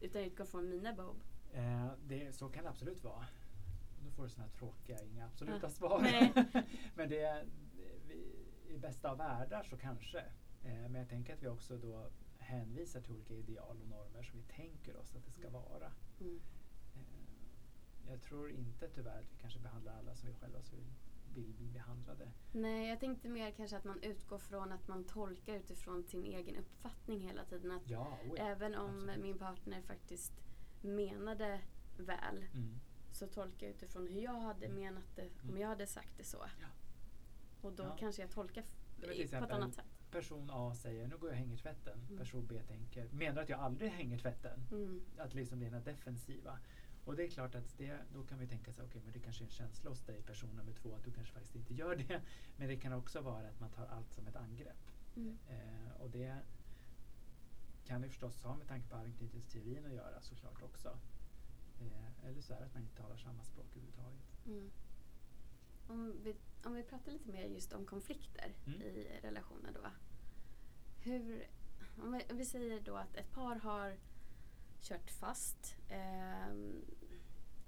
Utan 0.00 0.20
jag 0.20 0.30
utgår 0.30 0.44
från 0.44 0.68
mina 0.68 0.92
behov. 0.92 1.16
Eh, 1.52 1.88
det, 2.06 2.32
så 2.32 2.48
kan 2.48 2.64
det 2.64 2.70
absolut 2.70 3.04
vara. 3.04 3.26
Nu 4.04 4.10
får 4.10 4.22
du 4.22 4.28
sådana 4.28 4.50
här 4.50 4.58
tråkiga, 4.58 5.02
inga 5.02 5.26
absoluta 5.26 5.58
ja. 5.62 5.70
svar. 5.70 6.00
men 6.94 7.08
det, 7.08 7.46
vi, 8.08 8.14
i 8.68 8.78
bästa 8.78 9.10
av 9.10 9.18
världar 9.18 9.62
så 9.62 9.76
kanske. 9.76 10.18
Eh, 10.64 10.88
men 10.88 10.94
jag 10.94 11.08
tänker 11.08 11.34
att 11.34 11.42
vi 11.42 11.48
också 11.48 11.76
då 11.76 12.10
hänvisar 12.38 13.00
till 13.00 13.12
olika 13.12 13.34
ideal 13.34 13.80
och 13.80 13.88
normer 13.88 14.22
som 14.22 14.38
vi 14.38 14.44
tänker 14.44 14.96
oss 14.96 15.16
att 15.16 15.24
det 15.24 15.32
ska 15.32 15.48
mm. 15.48 15.52
vara. 15.52 15.92
Mm 16.20 16.40
jag 18.12 18.22
tror 18.22 18.50
inte 18.50 18.88
tyvärr 18.88 19.18
att 19.18 19.32
vi 19.32 19.36
kanske 19.40 19.58
behandlar 19.58 19.98
alla 19.98 20.14
som 20.14 20.28
vi 20.28 20.34
själva 20.34 20.58
vill, 20.70 20.92
vill 21.34 21.54
bli 21.54 21.68
behandlade. 21.68 22.28
Nej, 22.52 22.88
jag 22.88 23.00
tänkte 23.00 23.28
mer 23.28 23.50
kanske 23.50 23.76
att 23.76 23.84
man 23.84 24.02
utgår 24.02 24.38
från 24.38 24.72
att 24.72 24.88
man 24.88 25.04
tolkar 25.04 25.54
utifrån 25.54 26.04
sin 26.04 26.24
egen 26.24 26.56
uppfattning 26.56 27.20
hela 27.20 27.44
tiden. 27.44 27.70
Att 27.70 27.90
ja, 27.90 28.18
oh 28.24 28.34
ja, 28.36 28.44
även 28.44 28.74
om 28.74 28.96
absolut. 28.96 29.22
min 29.22 29.38
partner 29.38 29.82
faktiskt 29.82 30.32
menade 30.82 31.60
väl 31.96 32.44
mm. 32.54 32.80
så 33.12 33.26
tolkar 33.26 33.66
jag 33.66 33.74
utifrån 33.76 34.08
hur 34.08 34.20
jag 34.20 34.40
hade 34.40 34.66
mm. 34.66 34.80
menat 34.80 35.16
det 35.16 35.28
om 35.42 35.48
mm. 35.48 35.60
jag 35.60 35.68
hade 35.68 35.86
sagt 35.86 36.16
det 36.16 36.24
så. 36.24 36.46
Ja. 36.60 36.66
Och 37.60 37.72
då 37.72 37.96
kanske 37.98 38.22
jag 38.22 38.30
tolkar 38.30 38.64
på 39.00 39.44
ett 39.44 39.50
annat 39.50 39.74
sätt. 39.74 39.84
Person 40.10 40.50
A 40.52 40.74
säger 40.74 41.06
nu 41.06 41.16
går 41.16 41.28
jag 41.28 41.34
och 41.34 41.38
hänger 41.38 41.56
tvätten. 41.56 42.00
Mm. 42.06 42.18
Person 42.18 42.46
B 42.46 42.62
tänker 42.68 43.08
menar 43.08 43.42
att 43.42 43.48
jag 43.48 43.60
aldrig 43.60 43.90
hänger 43.90 44.18
tvätten. 44.18 44.60
Mm. 44.70 45.02
Att 45.18 45.34
liksom 45.34 45.58
bli 45.58 45.70
den 45.70 45.84
defensiva. 45.84 46.58
Och 47.04 47.16
det 47.16 47.24
är 47.24 47.28
klart 47.28 47.54
att 47.54 47.78
det, 47.78 47.98
då 48.14 48.22
kan 48.22 48.38
vi 48.38 48.46
tänka 48.46 48.72
sig, 48.72 48.84
okej 48.84 48.90
okay, 48.90 49.02
men 49.04 49.12
det 49.12 49.18
kanske 49.18 49.44
är 49.44 49.46
en 49.46 49.50
känsla 49.50 49.90
hos 49.90 50.02
dig 50.02 50.22
person 50.22 50.50
nummer 50.56 50.72
två 50.72 50.94
att 50.94 51.04
du 51.04 51.10
kanske 51.10 51.32
faktiskt 51.34 51.56
inte 51.56 51.74
gör 51.74 51.96
det. 51.96 52.20
Men 52.56 52.68
det 52.68 52.76
kan 52.76 52.92
också 52.92 53.20
vara 53.20 53.48
att 53.48 53.60
man 53.60 53.70
tar 53.70 53.86
allt 53.86 54.12
som 54.12 54.26
ett 54.26 54.36
angrepp. 54.36 54.90
Mm. 55.16 55.38
Eh, 55.48 56.00
och 56.00 56.10
det 56.10 56.38
kan 57.84 58.02
ju 58.02 58.08
förstås 58.08 58.42
ha 58.42 58.56
med 58.56 58.68
tanke 58.68 58.88
på 58.88 58.96
anknytningsteorin 58.96 59.86
att 59.86 59.92
göra 59.92 60.20
såklart 60.20 60.62
också. 60.62 60.88
Eh, 61.80 62.28
eller 62.28 62.40
så 62.40 62.54
är 62.54 62.58
det 62.60 62.66
att 62.66 62.74
man 62.74 62.82
inte 62.82 62.96
talar 63.02 63.16
samma 63.16 63.44
språk 63.44 63.66
överhuvudtaget. 63.70 64.20
Mm. 64.46 64.70
Om, 65.88 66.14
vi, 66.24 66.34
om 66.64 66.74
vi 66.74 66.82
pratar 66.82 67.12
lite 67.12 67.28
mer 67.30 67.44
just 67.44 67.72
om 67.72 67.86
konflikter 67.86 68.54
Mm. 68.66 68.82
i 68.82 69.20
relationer 69.22 69.72
då. 69.72 69.80
Hur, 71.00 71.46
om 72.02 72.12
vi, 72.12 72.22
om 72.30 72.36
vi 72.36 72.44
säger 72.44 72.80
då 72.80 72.96
att 72.96 73.16
ett 73.16 73.30
par 73.32 73.56
har 73.56 73.96
kört 74.80 75.10
fast. 75.10 75.76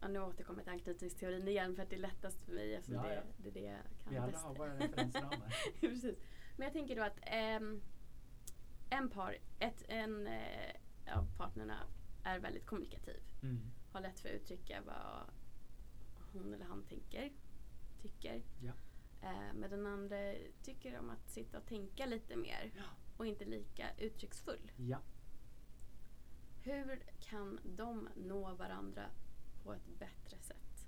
ja, 0.00 0.08
nu 0.08 0.20
återkommer 0.20 0.58
jag 0.58 0.64
till 0.64 0.72
anknytningsteorin 0.72 1.48
igen 1.48 1.76
för 1.76 1.82
att 1.82 1.90
det 1.90 1.96
är 1.96 2.00
lättast 2.00 2.40
för 2.44 2.52
mig 2.52 2.74
eftersom 2.74 2.94
Ja, 3.04 3.08
det, 3.08 3.14
ja. 3.14 3.22
det 3.36 3.48
är 3.48 3.52
det 3.52 3.60
jag 3.60 3.80
kan 4.04 4.12
Vi 4.12 4.18
alla 4.18 4.32
bäst. 4.32 4.44
har 4.44 4.54
våra 4.54 4.74
referensramar. 4.78 5.54
Precis. 5.80 6.18
Men 6.56 6.64
jag 6.64 6.72
tänker 6.72 6.96
då 6.96 7.02
att 7.02 7.18
ehm, 7.22 7.82
en 8.90 9.10
par, 9.10 9.36
ett, 9.58 9.82
en 9.88 10.26
eh, 10.26 10.74
av 11.18 11.36
partnerna 11.36 11.78
är 12.24 12.38
väldigt 12.38 12.66
kommunikativ. 12.66 13.22
Mm. 13.42 13.60
Har 13.92 14.00
lätt 14.00 14.20
för 14.20 14.28
att 14.28 14.34
uttrycka 14.34 14.82
vad 14.86 15.30
hon 16.32 16.54
eller 16.54 16.64
han 16.64 16.84
tänker, 16.84 17.32
tycker. 18.02 18.42
Ja. 18.62 18.72
Eh, 19.22 19.54
men 19.54 19.70
den 19.70 19.86
andra 19.86 20.16
tycker 20.62 20.98
om 20.98 21.10
att 21.10 21.30
sitta 21.30 21.58
och 21.58 21.66
tänka 21.66 22.06
lite 22.06 22.36
mer 22.36 22.72
Ja. 22.76 22.82
och 23.16 23.26
inte 23.26 23.44
lika 23.44 23.86
uttrycksfull. 23.98 24.72
ja. 24.76 24.98
Hur 26.62 27.02
kan 27.20 27.60
de 27.64 28.08
nå 28.16 28.54
varandra 28.54 29.06
på 29.62 29.72
ett 29.74 29.86
bättre 29.98 30.38
sätt? 30.38 30.86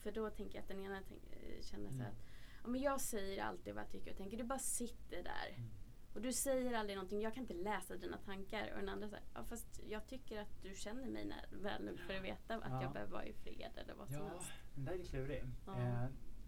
För 0.00 0.12
då 0.12 0.30
tänker 0.30 0.54
jag 0.58 0.62
att 0.62 0.68
den 0.68 0.80
ena 0.80 1.00
tänk, 1.08 1.22
eh, 1.32 1.62
känner 1.62 1.88
så 1.90 1.94
Mm. 1.94 2.06
att 2.06 2.22
ja, 2.62 2.68
men 2.68 2.80
jag 2.80 3.00
säger 3.00 3.42
alltid 3.44 3.74
vad 3.74 3.82
jag 3.84 3.90
tycker 3.90 4.10
och 4.10 4.16
tänker. 4.16 4.36
Du 4.36 4.44
bara 4.44 4.58
sitter 4.58 5.22
där. 5.22 5.48
Mm. 5.56 5.70
Och 6.14 6.22
du 6.22 6.32
säger 6.32 6.72
aldrig 6.74 6.96
någonting. 6.96 7.20
Jag 7.20 7.34
kan 7.34 7.42
inte 7.42 7.54
läsa 7.54 7.96
dina 7.96 8.18
tankar. 8.18 8.70
Och 8.72 8.78
den 8.80 8.88
andra 8.88 9.08
säger 9.08 9.24
ja, 9.34 9.44
fast 9.44 9.80
jag 9.88 10.06
tycker 10.06 10.40
att 10.40 10.62
du 10.62 10.74
känner 10.74 11.06
mig 11.10 11.24
när, 11.24 11.46
väl 11.62 11.84
nog 11.84 11.98
för 11.98 12.14
att 12.16 12.22
veta 12.24 12.54
att 12.54 12.62
Ja. 12.72 12.82
jag 12.82 12.92
behöver 12.92 13.12
vara 13.12 13.24
i 13.26 13.32
fred 13.32 13.70
eller 13.76 13.94
vad 13.94 14.08
som 14.08 14.16
Ja, 14.16 14.28
helst. 14.28 14.50
den 14.74 14.84
där 14.84 14.92
är 14.92 15.04
klurig. 15.04 15.44
Ja. 15.66 15.78
Eh, 15.80 16.04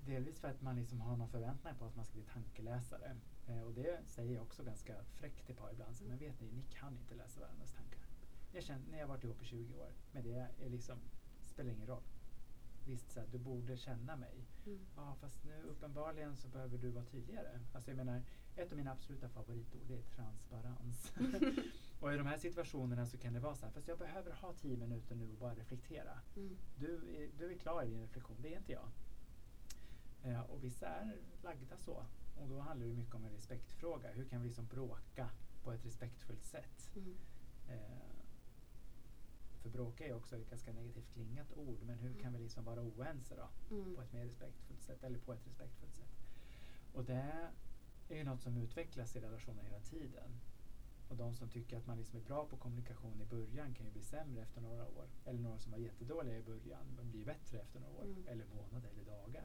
delvis 0.06 0.40
för 0.40 0.48
att 0.48 0.60
man 0.62 0.76
liksom 0.76 1.00
har 1.00 1.16
någon 1.16 1.28
förväntning 1.28 1.74
på 1.78 1.84
att 1.84 1.96
man 1.96 2.04
ska 2.04 2.14
bli 2.14 2.24
tankeläsare. 2.24 3.16
Eh, 3.48 3.62
och 3.62 3.72
det 3.74 4.00
säger 4.06 4.34
jag 4.34 4.42
också 4.42 4.62
ganska 4.64 4.94
fräckt 5.04 5.46
till 5.46 5.54
par 5.56 5.72
ibland. 5.72 5.96
Så, 5.96 6.04
men 6.04 6.18
vet 6.18 6.40
ni, 6.40 6.46
ni 6.52 6.62
kan 6.62 6.98
inte 6.98 7.14
läsa 7.14 7.40
varandras 7.40 7.72
tankar. 7.72 8.00
Jag 8.52 8.62
känner, 8.62 8.86
ni 8.90 9.00
har 9.00 9.06
varit 9.08 9.24
ihop 9.24 9.42
i 9.42 9.44
20 9.44 9.74
år, 9.74 9.92
men 10.12 10.22
det 10.22 10.32
är 10.64 10.68
liksom, 10.68 10.98
spelar 11.42 11.70
ingen 11.70 11.86
roll. 11.86 12.02
Visst, 12.90 13.10
så 13.10 13.20
här, 13.20 13.26
du 13.32 13.38
borde 13.38 13.76
känna 13.76 14.16
mig. 14.16 14.46
Mm. 14.66 14.78
Ja, 14.96 15.16
fast 15.20 15.44
nu 15.44 15.62
uppenbarligen 15.62 16.36
så 16.36 16.48
behöver 16.48 16.78
du 16.78 16.90
vara 16.90 17.04
tydligare. 17.04 17.60
Alltså 17.72 17.90
jag 17.90 17.96
menar, 17.96 18.22
ett 18.56 18.72
av 18.72 18.78
mina 18.78 18.92
absoluta 18.92 19.28
favoritord 19.28 19.90
är 19.90 20.02
transparens. 20.02 21.12
och 22.00 22.14
i 22.14 22.16
de 22.16 22.26
här 22.26 22.38
situationerna 22.38 23.06
så 23.06 23.18
kan 23.18 23.32
det 23.32 23.40
vara 23.40 23.54
så 23.54 23.66
här, 23.66 23.72
fast 23.72 23.88
jag 23.88 23.98
behöver 23.98 24.32
ha 24.32 24.52
10 24.52 24.76
minuter 24.76 25.14
nu 25.14 25.30
och 25.30 25.38
bara 25.38 25.54
reflektera. 25.54 26.20
Mm. 26.36 26.56
Du 26.78 26.94
är, 26.94 27.30
du 27.38 27.52
är 27.52 27.58
klar 27.58 27.82
i 27.82 27.88
din 27.88 28.00
reflektion, 28.00 28.36
det 28.42 28.54
är 28.54 28.58
inte 28.58 28.72
jag. 28.72 28.88
Eh, 30.22 30.40
och 30.40 30.64
vissa 30.64 30.86
är 30.86 31.16
lagda 31.42 31.76
så. 31.78 32.04
Och 32.36 32.48
då 32.48 32.60
handlar 32.60 32.86
det 32.86 32.94
mycket 32.94 33.14
om 33.14 33.24
en 33.24 33.32
respektfråga. 33.32 34.10
Hur 34.10 34.24
kan 34.24 34.42
vi 34.42 34.46
liksom 34.48 34.66
bråka 34.66 35.30
på 35.62 35.72
ett 35.72 35.86
respektfullt 35.86 36.44
sätt? 36.44 36.90
Mm. 36.96 37.16
Eh, 37.68 38.09
för 39.62 39.68
bråka 39.68 40.06
är 40.06 40.14
också 40.14 40.36
ett 40.36 40.50
ganska 40.50 40.72
negativt 40.72 41.12
klingat 41.12 41.52
ord. 41.56 41.78
Men 41.82 41.98
hur 41.98 42.14
kan 42.14 42.32
vi 42.32 42.38
liksom 42.38 42.64
vara 42.64 42.80
oense 42.82 43.36
då? 43.36 43.76
Mm. 43.76 43.94
På 43.94 44.02
ett 44.02 44.12
mer 44.12 44.24
respektfullt 44.24 44.82
sätt. 44.82 45.04
Eller 45.04 45.18
på 45.18 45.32
ett 45.32 45.46
respektfullt 45.46 45.94
sätt. 45.94 46.08
Och 46.92 47.04
det 47.04 47.50
är 48.08 48.16
ju 48.16 48.24
något 48.24 48.42
som 48.42 48.56
utvecklas 48.56 49.16
i 49.16 49.20
relationen 49.20 49.64
hela 49.64 49.80
tiden. 49.80 50.40
Och 51.08 51.16
de 51.16 51.34
som 51.34 51.48
tycker 51.48 51.76
att 51.76 51.86
man 51.86 51.98
liksom 51.98 52.18
är 52.18 52.24
bra 52.24 52.46
på 52.46 52.56
kommunikation 52.56 53.20
i 53.20 53.24
början 53.24 53.74
kan 53.74 53.86
ju 53.86 53.92
bli 53.92 54.02
sämre 54.02 54.42
efter 54.42 54.60
några 54.60 54.88
år. 54.88 55.08
Eller 55.24 55.40
några 55.40 55.58
som 55.58 55.72
var 55.72 55.78
jättedåliga 55.78 56.38
i 56.38 56.42
början, 56.42 56.96
de 56.96 57.10
blir 57.10 57.24
bättre 57.24 57.58
efter 57.58 57.80
några 57.80 57.94
år. 57.94 58.04
Mm. 58.04 58.28
Eller 58.28 58.46
månader 58.46 58.90
eller 58.90 59.04
dagar. 59.04 59.44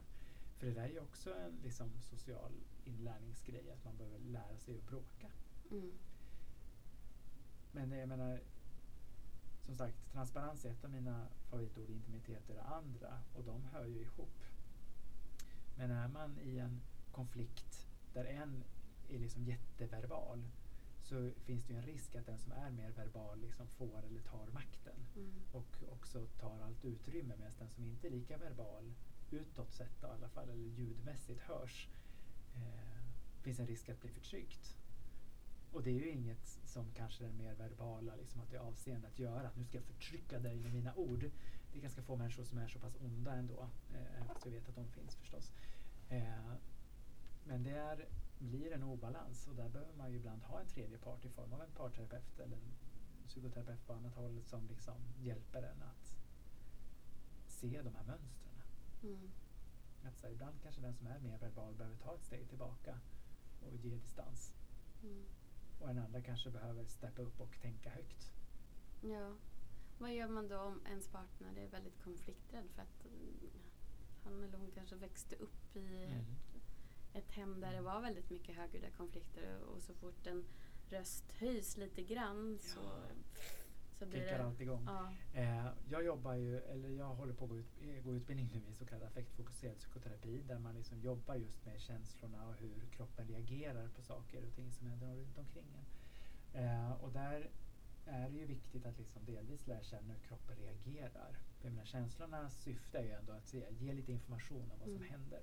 För 0.56 0.66
det 0.66 0.72
där 0.72 0.82
är 0.82 0.88
ju 0.88 1.00
också 1.00 1.34
en 1.34 1.58
liksom, 1.62 1.90
social 2.00 2.52
inlärningsgrej, 2.84 3.70
att 3.70 3.84
man 3.84 3.96
behöver 3.96 4.18
lära 4.18 4.58
sig 4.58 4.74
att 4.74 4.86
bråka. 4.86 5.30
Mm. 5.70 5.92
Men 7.72 7.90
jag 7.90 8.08
menar, 8.08 8.40
som 9.66 9.74
sagt, 9.74 10.12
transparens 10.12 10.64
är 10.64 10.70
ett 10.70 10.84
av 10.84 10.90
mina 10.90 11.26
favoritord, 11.50 11.90
intimitet 11.90 12.50
är 12.50 12.54
det 12.54 12.62
andra. 12.62 13.18
Och 13.34 13.44
de 13.44 13.64
hör 13.64 13.86
ju 13.86 14.00
ihop. 14.00 14.44
Men 15.76 15.90
är 15.90 16.08
man 16.08 16.38
i 16.38 16.58
en 16.58 16.80
konflikt 17.12 17.86
där 18.12 18.24
en 18.24 18.64
är 19.08 19.18
liksom 19.18 19.44
jätteverbal 19.44 20.42
så 21.02 21.30
finns 21.44 21.64
det 21.64 21.72
ju 21.72 21.78
en 21.78 21.86
risk 21.86 22.14
att 22.14 22.26
den 22.26 22.38
som 22.38 22.52
är 22.52 22.70
mer 22.70 22.90
verbal 22.90 23.40
liksom 23.40 23.68
får 23.68 24.04
eller 24.04 24.20
tar 24.20 24.46
makten. 24.46 24.96
Mm. 25.16 25.32
Och 25.52 25.76
också 25.92 26.26
tar 26.40 26.60
allt 26.60 26.84
utrymme 26.84 27.34
medan 27.38 27.52
den 27.58 27.70
som 27.70 27.84
inte 27.84 28.06
är 28.06 28.10
lika 28.10 28.38
verbal, 28.38 28.94
utåt 29.30 29.72
sett 29.72 30.02
i 30.02 30.06
alla 30.06 30.28
fall, 30.28 30.48
eller 30.48 30.64
ljudmässigt 30.64 31.40
hörs, 31.40 31.88
eh, 32.54 33.42
finns 33.42 33.58
en 33.58 33.66
risk 33.66 33.88
att 33.88 34.00
bli 34.00 34.10
förtryckt. 34.10 34.76
Och 35.76 35.82
det 35.82 35.90
är 35.90 36.00
ju 36.00 36.10
inget 36.10 36.58
som 36.64 36.92
kanske 36.94 37.24
den 37.24 37.36
mer 37.36 37.54
verbala, 37.54 38.14
liksom 38.16 38.40
att 38.40 38.50
det 38.50 38.56
är 38.56 38.60
avseende 38.60 39.08
att 39.08 39.18
göra. 39.18 39.48
Att 39.48 39.56
nu 39.56 39.64
ska 39.64 39.76
jag 39.76 39.84
förtrycka 39.84 40.38
dig 40.38 40.60
med 40.60 40.72
mina 40.72 40.94
ord. 40.94 41.30
Det 41.72 41.78
är 41.78 41.82
ganska 41.82 42.02
få 42.02 42.16
människor 42.16 42.44
som 42.44 42.58
är 42.58 42.68
så 42.68 42.78
pass 42.78 42.96
onda 43.00 43.34
ändå. 43.34 43.68
Eh, 43.94 44.26
fast 44.26 44.46
vi 44.46 44.50
vet 44.50 44.68
att 44.68 44.74
de 44.74 44.88
finns 44.88 45.16
förstås. 45.16 45.52
Eh, 46.08 46.52
men 47.44 47.62
det 47.62 47.70
är, 47.70 48.08
blir 48.38 48.72
en 48.72 48.82
obalans 48.82 49.48
och 49.48 49.54
där 49.54 49.68
behöver 49.68 49.92
man 49.92 50.10
ju 50.10 50.16
ibland 50.16 50.42
ha 50.42 50.60
en 50.60 50.66
tredje 50.66 50.98
part 50.98 51.24
i 51.24 51.28
form 51.28 51.52
av 51.52 51.62
en 51.62 51.70
parterapeut 51.70 52.38
eller 52.38 52.56
en 52.56 52.74
psykoterapeut 53.28 53.86
på 53.86 53.92
annat 53.92 54.14
håll 54.14 54.42
som 54.42 54.66
liksom 54.66 54.96
hjälper 55.18 55.62
en 55.62 55.82
att 55.82 56.16
se 57.46 57.82
de 57.82 57.94
här 57.94 58.04
mönstren. 58.04 58.62
Mm. 59.02 59.30
Att 60.02 60.18
så 60.18 60.26
här, 60.26 60.32
ibland 60.32 60.62
kanske 60.62 60.80
den 60.80 60.94
som 60.94 61.06
är 61.06 61.18
mer 61.18 61.38
verbal 61.38 61.74
behöver 61.74 61.96
ta 61.96 62.14
ett 62.14 62.24
steg 62.24 62.48
tillbaka 62.48 63.00
och 63.66 63.76
ge 63.76 63.94
distans. 63.94 64.52
Mm. 65.02 65.24
Och 65.80 65.88
den 65.88 65.98
andra 65.98 66.20
kanske 66.22 66.50
behöver 66.50 66.84
steppa 66.84 67.22
upp 67.22 67.40
och 67.40 67.60
tänka 67.62 67.90
högt. 67.90 68.32
Ja. 69.00 69.32
Vad 69.98 70.14
gör 70.14 70.28
man 70.28 70.48
då 70.48 70.58
om 70.60 70.80
ens 70.86 71.08
partner 71.08 71.56
är 71.58 71.68
väldigt 71.68 72.02
konflikträdd 72.04 72.64
för 72.74 72.82
att 72.82 73.04
mm, 73.04 73.50
han 74.24 74.42
eller 74.44 74.58
hon 74.58 74.70
kanske 74.70 74.96
växte 74.96 75.36
upp 75.36 75.76
i 75.76 76.04
Mm. 76.04 76.24
ett 77.14 77.30
hem 77.32 77.60
där 77.60 77.72
det 77.72 77.80
var 77.80 78.00
väldigt 78.00 78.30
mycket 78.30 78.56
högljudda 78.56 78.90
konflikter 78.90 79.60
och 79.62 79.82
så 79.82 79.94
fort 79.94 80.26
en 80.26 80.44
röst 80.90 81.32
höjs 81.32 81.76
lite 81.76 82.02
grann 82.02 82.58
så, 82.62 82.80
så 83.98 84.06
blir 84.06 84.20
Kickar 84.20 84.38
det... 84.38 84.44
allt 84.44 84.60
igång. 84.60 84.84
Ja. 84.86 85.12
Eh, 85.34 85.66
jag 85.90 86.04
jobbar 86.04 86.34
ju, 86.34 86.58
eller 86.60 86.88
jag 86.88 87.14
håller 87.14 87.32
på 87.34 87.44
att 87.44 87.50
gå, 87.50 87.58
ut, 87.58 87.66
eh, 87.82 88.02
gå 88.04 88.14
utbildning 88.14 88.50
nu 88.52 88.70
i 88.70 88.74
så 88.74 88.86
kallad 88.86 89.08
affektfokuserad 89.08 89.78
psykoterapi 89.78 90.42
där 90.48 90.58
man 90.58 90.74
liksom 90.74 91.00
jobbar 91.00 91.34
just 91.34 91.64
med 91.66 91.80
känslorna 91.80 92.48
och 92.48 92.54
hur 92.56 92.80
kroppen 92.90 93.28
reagerar 93.28 93.88
på 93.88 94.02
saker 94.02 94.44
och 94.46 94.54
ting 94.54 94.72
som 94.72 94.86
händer 94.86 95.06
runt 95.16 95.38
omkring 95.38 95.66
en. 95.74 95.84
Eh, 96.64 96.92
och 96.92 97.12
där 97.12 97.50
är 98.06 98.30
det 98.30 98.36
ju 98.38 98.46
viktigt 98.46 98.86
att 98.86 98.98
liksom 98.98 99.24
delvis 99.24 99.66
lära 99.66 99.82
känna 99.82 100.14
hur 100.14 100.20
kroppen 100.28 100.56
reagerar. 100.56 101.38
För 101.58 101.66
jag 101.68 101.72
menar, 101.72 101.86
känslornas 101.86 102.62
syfte 102.62 102.98
är 102.98 103.02
ju 103.04 103.10
ändå 103.12 103.32
att 103.32 103.46
se, 103.46 103.64
ge 103.70 103.92
lite 103.92 104.12
information 104.12 104.62
om 104.62 104.78
vad 104.78 104.88
som 104.88 104.96
Mm. 104.96 105.10
händer. 105.10 105.40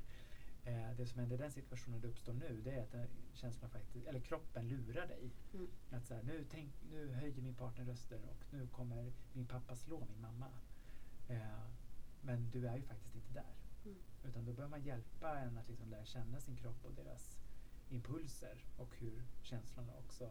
Eh, 0.66 0.92
det 0.98 1.06
som 1.06 1.20
händer 1.20 1.36
i 1.36 1.40
den 1.40 1.52
situationen 1.52 2.02
det 2.02 2.08
uppstår 2.08 2.34
nu 2.34 2.62
det 2.64 2.72
är 2.72 2.82
att 2.82 3.10
känslan 3.34 3.70
faktiskt, 3.70 4.08
eller 4.08 4.20
kroppen 4.20 4.68
lurar 4.68 5.08
dig. 5.08 5.32
Mm. 5.54 5.68
Att 5.92 6.06
så 6.06 6.14
här, 6.14 6.24
nu, 6.24 6.46
tänk, 6.52 6.74
nu 6.92 7.12
höjer 7.14 7.42
min 7.42 7.56
partner 7.56 7.86
rösten 7.86 8.24
och 8.24 8.44
nu 8.52 8.68
kommer 8.68 9.14
min 9.34 9.46
pappa 9.48 9.76
slå 9.76 10.06
min 10.06 10.22
mamma. 10.22 10.48
Eh, 11.28 11.68
men 12.22 12.50
du 12.52 12.68
är 12.68 12.76
ju 12.76 12.82
faktiskt 12.82 13.16
inte 13.16 13.34
där. 13.34 13.54
Mm. 13.86 13.98
Utan 14.24 14.46
då 14.46 14.54
behöver 14.54 14.72
man 14.78 14.84
hjälpa 14.84 15.40
en 15.40 15.58
att 15.58 15.70
liksom 15.70 15.90
lära 15.90 16.06
känna 16.06 16.40
sin 16.40 16.56
kropp 16.56 16.86
och 16.86 16.94
deras 16.94 17.38
impulser 17.90 18.66
och 18.78 18.96
hur 18.96 19.24
känslorna 19.42 19.94
också 19.98 20.24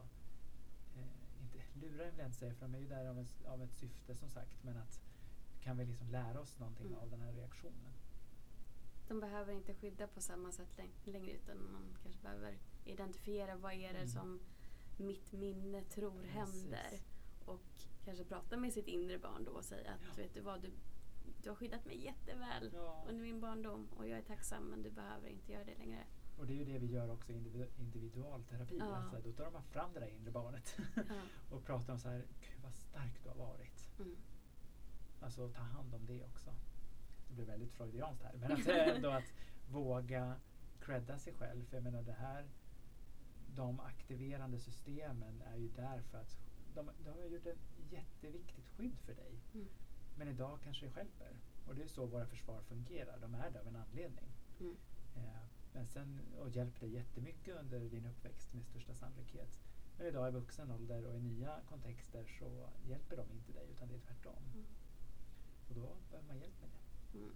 eh, 0.97 1.43
inte 1.43 1.59
lurar 1.75 2.13
jag 2.19 2.27
inte 2.27 2.39
säga 2.39 2.55
för 2.55 2.67
de 2.67 2.75
är 2.75 2.79
ju 2.79 2.89
där 2.89 3.07
av, 3.07 3.19
en, 3.19 3.27
av 3.47 3.63
ett 3.63 3.75
syfte 3.75 4.15
som 4.15 4.29
sagt 4.29 4.63
men 4.65 4.77
att 4.77 5.01
kan 5.61 5.77
vi 5.77 5.85
liksom 5.85 6.09
lära 6.11 6.41
oss 6.41 6.59
någonting 6.59 6.87
Mm. 6.87 6.99
av 6.99 7.11
den 7.11 7.21
här 7.21 7.33
reaktionen. 7.33 7.92
De 9.13 9.21
behöver 9.21 9.53
inte 9.53 9.75
skydda 9.75 10.07
på 10.07 10.21
samma 10.21 10.53
sätt 10.53 10.69
läng- 10.77 11.13
längre 11.13 11.33
utan 11.33 11.73
man 11.73 11.97
kanske 12.03 12.23
behöver 12.23 12.59
identifiera 12.85 13.57
vad 13.57 13.73
är 13.73 13.93
det 13.93 13.99
Mm. 13.99 14.09
som 14.09 14.41
mitt 14.97 15.33
minne 15.33 15.83
tror 15.83 16.11
Precis. 16.23 16.35
händer. 16.35 17.01
Och 17.45 17.61
kanske 18.05 18.25
prata 18.25 18.57
med 18.57 18.73
sitt 18.73 18.87
inre 18.89 19.19
barn 19.19 19.45
då 19.45 19.51
och 19.51 19.65
säga 19.65 19.91
att 19.91 20.01
Ja. 20.17 20.23
vet 20.23 20.35
du 20.35 20.41
vad, 20.41 20.63
du, 20.63 20.71
du 21.43 21.49
har 21.49 21.57
skyddat 21.57 21.85
mig 21.85 22.05
jätteväl 22.05 22.71
Ja. 22.75 23.05
under 23.09 23.23
min 23.23 23.41
barndom 23.41 23.89
och 23.97 24.09
jag 24.09 24.19
är 24.19 24.23
tacksam 24.23 24.65
men 24.65 24.83
du 24.83 24.91
behöver 24.91 25.29
inte 25.29 25.53
göra 25.53 25.65
det 25.65 25.79
längre. 25.79 26.05
Och 26.39 26.47
det 26.47 26.53
är 26.53 26.57
ju 26.57 26.65
det 26.65 26.79
vi 26.79 26.87
gör 26.87 27.11
också 27.11 27.33
i 27.33 27.35
individu- 27.37 27.71
individualterapi. 27.79 28.77
Ja. 28.79 28.97
Alltså, 28.97 29.21
då 29.25 29.33
tar 29.33 29.51
man 29.51 29.63
fram 29.63 29.93
det 29.95 30.01
där 30.01 30.09
inre 30.09 30.31
barnet 30.31 30.77
Ja. 30.95 31.03
och 31.51 31.65
pratar 31.65 31.93
om 31.93 31.99
så 31.99 32.09
här, 32.09 32.19
gud 32.41 32.63
vad 32.63 32.75
stark 32.75 33.23
du 33.23 33.29
har 33.29 33.37
varit. 33.37 33.91
Mm. 33.99 34.17
Alltså 35.21 35.49
ta 35.49 35.63
hand 35.63 35.95
om 35.95 36.07
det 36.07 36.25
också. 36.25 36.51
Det 37.33 37.37
blir 37.37 37.47
väldigt 37.47 37.73
freudianskt 37.73 38.23
här. 38.23 38.37
Men 38.37 38.53
att, 38.53 38.67
ändå 38.69 39.11
att 39.11 39.35
våga 39.71 40.37
credda 40.81 41.19
sig 41.19 41.35
själv. 41.35 41.65
För 41.65 41.77
jag 41.77 41.85
menar 41.85 42.03
det 42.03 42.13
här, 42.13 42.49
de 43.55 43.81
aktiverande 43.81 44.59
systemen 44.59 45.43
är 45.43 45.57
ju 45.57 45.69
där 45.69 46.03
för 46.03 46.19
att 46.19 46.37
de, 46.75 46.91
de 47.05 47.11
har 47.11 47.27
gjort 47.27 47.47
ett 47.47 47.59
jätteviktigt 47.91 48.69
skydd 48.69 48.99
för 48.99 49.15
dig. 49.15 49.41
Mm. 49.55 49.69
Men 50.17 50.29
idag 50.29 50.59
kanske 50.65 50.87
det 50.87 50.93
skälper. 50.93 51.37
Och 51.67 51.75
det 51.75 51.83
är 51.83 51.87
så 51.87 52.07
våra 52.07 52.27
försvar 52.27 52.63
fungerar. 52.63 53.19
De 53.21 53.35
är 53.35 53.51
där 53.51 53.61
av 53.61 53.67
en 53.69 53.77
anledning. 53.77 54.29
Mm. 54.61 54.77
Eh, 55.17 55.43
men 55.73 55.87
sen, 55.87 56.21
och 56.39 56.49
hjälpt 56.49 56.81
dig 56.81 56.91
jättemycket 56.91 57.57
under 57.57 57.81
din 57.81 58.07
uppväxt 58.07 58.55
med 58.55 58.65
största 58.67 58.95
sannolikhet. 58.95 59.61
Men 59.99 60.07
idag 60.07 60.29
i 60.29 60.33
vuxen 60.33 60.71
ålder 60.71 61.07
och 61.07 61.17
i 61.17 61.21
nya 61.21 61.61
kontexter 61.69 62.25
så 62.39 62.69
hjälper 62.89 63.17
de 63.17 63.33
inte 63.33 63.53
dig 63.53 63.69
utan 63.71 63.89
det 63.89 63.95
är 63.95 64.01
tvärtom. 64.01 64.43
Mm. 64.55 64.67
Och 65.69 65.75
då 65.75 65.97
behöver 66.11 66.29
man 66.29 66.39
hjälp 66.39 66.61
med 66.61 66.71
det. 66.71 66.82
Mm. 67.15 67.31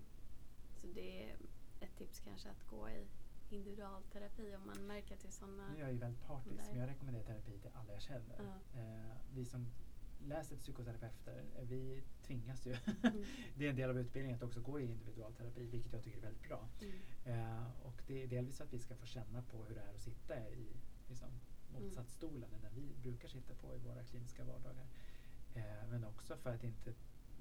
Så 0.80 0.86
det 0.94 1.24
är 1.24 1.36
ett 1.80 1.96
tips 1.96 2.20
kanske 2.20 2.50
att 2.50 2.66
gå 2.66 2.88
i 2.88 3.06
individualterapi 3.50 4.56
om 4.56 4.66
man 4.66 4.86
märker 4.86 5.26
är 5.26 5.30
sådana... 5.30 5.68
Nu 5.68 5.76
är 5.76 5.80
jag 5.80 5.92
ju 5.92 5.98
väldigt 5.98 6.26
partisk 6.26 6.70
men 6.70 6.78
jag 6.80 6.88
rekommenderar 6.88 7.24
terapi 7.24 7.58
till 7.58 7.70
alla 7.74 7.92
jag 7.92 8.02
känner. 8.02 8.36
Ja. 8.38 8.80
Eh, 8.80 9.16
vi 9.34 9.44
som 9.44 9.66
läser 10.24 10.56
psykoterapeuter, 10.56 11.44
eh, 11.56 11.64
vi 11.68 12.02
tvingas 12.22 12.66
ju. 12.66 12.76
Mm. 13.02 13.24
det 13.56 13.66
är 13.66 13.70
en 13.70 13.76
del 13.76 13.90
av 13.90 13.98
utbildningen 13.98 14.36
att 14.36 14.42
också 14.42 14.60
gå 14.60 14.80
i 14.80 14.84
individualterapi 14.84 15.66
vilket 15.66 15.92
jag 15.92 16.02
tycker 16.02 16.18
är 16.18 16.22
väldigt 16.22 16.48
bra. 16.48 16.68
Mm. 16.80 16.94
Eh, 17.24 17.70
och 17.82 18.02
det 18.06 18.22
är 18.22 18.26
delvis 18.26 18.60
att 18.60 18.72
vi 18.72 18.78
ska 18.78 18.96
få 18.96 19.06
känna 19.06 19.42
på 19.42 19.64
hur 19.64 19.74
det 19.74 19.80
är 19.80 19.94
att 19.94 20.02
sitta 20.02 20.50
i 20.50 20.66
liksom, 21.08 21.28
motsatsstolen, 21.72 22.50
den 22.62 22.74
vi 22.74 22.94
brukar 23.02 23.28
sitta 23.28 23.54
på 23.54 23.74
i 23.74 23.78
våra 23.78 24.04
kliniska 24.04 24.44
vardagar. 24.44 24.86
Eh, 25.54 25.88
men 25.90 26.04
också 26.04 26.36
för 26.36 26.54
att 26.54 26.64
inte 26.64 26.94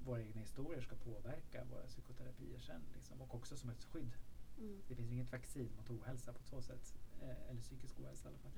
våra 0.06 0.22
egna 0.22 0.40
historier 0.40 0.80
ska 0.80 0.94
påverka 0.94 1.64
våra 1.64 1.86
psykoterapier 1.86 2.58
sen. 2.58 2.82
Liksom, 2.94 3.22
och 3.22 3.34
också 3.34 3.56
som 3.56 3.70
ett 3.70 3.84
skydd. 3.84 4.12
Mm. 4.58 4.82
Det 4.88 4.94
finns 4.94 5.10
ju 5.10 5.14
inget 5.14 5.32
vaccin 5.32 5.70
mot 5.76 5.90
ohälsa 5.90 6.32
på 6.32 6.42
så 6.42 6.62
sätt. 6.62 6.94
Eh, 7.22 7.50
eller 7.50 7.60
psykisk 7.60 8.00
ohälsa 8.00 8.28
i 8.28 8.32
alla 8.32 8.38
fall. 8.38 8.52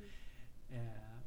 Mm. 0.71 0.87
Eh, 0.87 1.19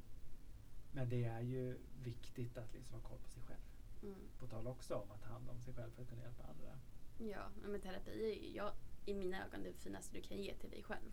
men 0.91 1.09
det 1.09 1.23
är 1.23 1.41
ju 1.41 1.77
viktigt 2.03 2.57
att 2.57 2.73
liksom 2.73 2.93
ha 2.93 3.09
koll 3.09 3.19
på 3.19 3.29
sig 3.29 3.43
själv. 3.43 3.61
Mm. 4.03 4.29
På 4.39 4.47
tal 4.47 4.67
också 4.67 4.95
om 4.95 5.11
att 5.11 5.21
ta 5.21 5.29
hand 5.29 5.49
om 5.49 5.61
sig 5.61 5.73
själv 5.73 5.91
för 5.91 6.01
att 6.01 6.09
kunna 6.09 6.21
hjälpa 6.21 6.43
andra. 6.43 6.79
Ja, 7.17 7.49
men 7.61 7.81
terapi 7.81 8.11
är 8.11 8.55
jag, 8.55 8.73
i 9.05 9.13
mina 9.13 9.45
ögon 9.45 9.63
det 9.63 9.73
finaste 9.73 10.17
du 10.17 10.21
kan 10.21 10.37
ge 10.37 10.53
till 10.53 10.69
dig 10.69 10.83
själv. 10.83 11.11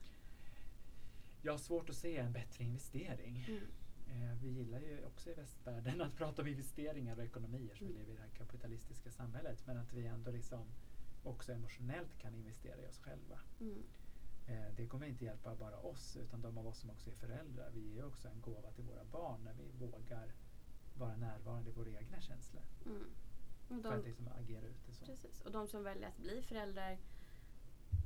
Jag 1.42 1.52
har 1.52 1.58
svårt 1.58 1.90
att 1.90 1.96
se 1.96 2.16
en 2.16 2.32
bättre 2.32 2.64
investering. 2.64 3.44
Mm. 3.48 3.62
Eh, 4.08 4.34
vi 4.42 4.48
gillar 4.48 4.80
ju 4.80 5.04
också 5.04 5.30
i 5.30 5.34
västvärlden 5.34 6.00
att 6.06 6.16
prata 6.16 6.42
om 6.42 6.48
investeringar 6.48 7.16
och 7.16 7.24
ekonomier 7.24 7.74
som 7.74 7.86
vi 7.86 7.92
Mm. 7.92 8.00
lever 8.02 8.12
i 8.12 8.16
det 8.16 8.22
här 8.22 8.28
kapitalistiska 8.38 9.10
samhället. 9.10 9.66
Men 9.66 9.76
att 9.78 9.92
vi 9.92 10.06
ändå 10.06 10.30
liksom 10.30 10.66
också 11.24 11.52
emotionellt 11.52 12.18
kan 12.18 12.34
investera 12.34 12.82
i 12.82 12.86
oss 12.86 12.98
själva. 12.98 13.40
Mm. 13.60 13.82
Eh, 14.46 14.74
det 14.76 14.86
kommer 14.86 15.06
inte 15.06 15.24
hjälpa 15.24 15.54
bara 15.54 15.78
oss 15.78 16.16
utan 16.16 16.42
de 16.42 16.58
av 16.58 16.66
oss 16.66 16.78
som 16.78 16.90
också 16.90 17.10
är 17.10 17.14
föräldrar. 17.14 17.70
Vi 17.74 17.80
ger 17.94 18.04
också 18.06 18.28
en 18.28 18.40
gåva 18.40 18.70
till 18.70 18.84
våra 18.84 19.04
barn 19.04 19.40
när 19.44 19.52
vi 19.54 19.70
vågar 19.86 20.32
vara 20.98 21.16
närvarande 21.16 21.70
i 21.70 21.72
våra 21.72 21.88
egna 21.90 22.20
känslor. 22.20 22.62
Mm. 22.86 23.02
Och 23.68 23.82
För 23.82 23.92
att 23.92 24.02
de, 24.02 24.08
liksom 24.08 24.28
agera 24.28 24.66
ut 24.66 24.86
det 24.86 24.92
så. 24.92 25.04
precis. 25.04 25.40
Och 25.40 25.52
de 25.52 25.68
som 25.68 25.82
väljer 25.82 26.08
att 26.08 26.16
bli 26.18 26.42
föräldrar, 26.42 26.98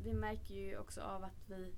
vi 0.05 0.14
märker 0.14 0.55
ju 0.55 0.78
också 0.78 1.00
av 1.00 1.24
att 1.24 1.48
vi, 1.50 1.72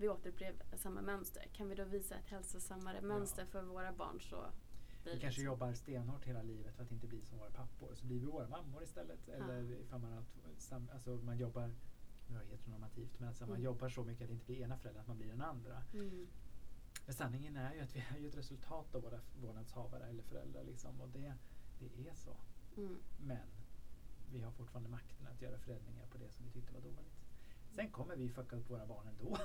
vi 0.00 0.08
återupprepar 0.08 0.76
samma 0.76 1.02
mönster. 1.02 1.42
Kan 1.52 1.68
vi 1.68 1.74
då 1.74 1.84
visa 1.84 2.14
ett 2.14 2.26
hälsosammare 2.28 3.00
mönster 3.00 3.44
för 3.44 3.62
våra 3.62 3.92
barn 3.92 4.20
så 4.20 4.46
Vi 5.04 5.20
kanske 5.20 5.40
så. 5.40 5.44
jobbar 5.46 5.72
stenhårt 5.74 6.24
hela 6.24 6.42
livet 6.42 6.74
för 6.74 6.82
att 6.82 6.92
inte 6.92 7.06
bli 7.06 7.24
som 7.24 7.38
våra 7.38 7.50
pappor. 7.50 7.94
Så 7.94 8.06
blir 8.06 8.20
vi 8.20 8.26
våra 8.26 8.48
mammor 8.48 8.82
istället. 8.82 9.28
Eller 9.28 9.72
ifall 9.80 10.00
man, 10.00 10.24
alltså 10.92 11.10
man 11.10 11.38
jobbar 11.38 11.74
nu 12.28 12.36
är 12.36 12.44
heteronormativt, 12.44 13.18
men 13.18 13.28
alltså 13.28 13.44
man 13.44 13.50
Mm. 13.50 13.64
jobbar 13.64 13.88
så 13.88 14.04
mycket 14.04 14.22
att 14.22 14.28
det 14.28 14.34
inte 14.34 14.46
blir 14.46 14.60
ena 14.62 14.76
föräldern, 14.78 15.00
att 15.00 15.08
man 15.08 15.16
blir 15.18 15.28
den 15.28 15.42
andra. 15.42 15.82
Mm. 15.94 16.26
Men 17.06 17.14
sanningen 17.14 17.56
är 17.56 17.74
ju 17.74 17.80
att 17.80 17.96
vi 17.96 18.00
är 18.14 18.18
ju 18.18 18.28
ett 18.28 18.36
resultat 18.36 18.94
av 18.94 19.02
våra 19.02 19.20
vårdnadshavare 19.42 20.04
eller 20.06 20.22
föräldrar. 20.22 20.64
Liksom, 20.64 21.00
och 21.00 21.08
det, 21.08 21.34
det 21.78 22.08
är 22.08 22.14
så. 22.14 22.36
Mm. 22.76 22.96
Men 23.20 23.46
vi 24.32 24.40
har 24.40 24.50
fortfarande 24.52 24.88
makten 24.88 25.26
att 25.26 25.42
göra 25.42 25.58
förändringar 25.58 26.06
på 26.06 26.18
det 26.18 26.30
som 26.30 26.44
vi 26.44 26.50
tyckte 26.50 26.72
var 26.74 26.80
dåligt. 26.80 27.19
Sen 27.70 27.90
kommer 27.90 28.16
vi 28.16 28.28
fucka 28.28 28.56
upp 28.56 28.70
våra 28.70 28.86
barn 28.86 29.06
ändå. 29.08 29.36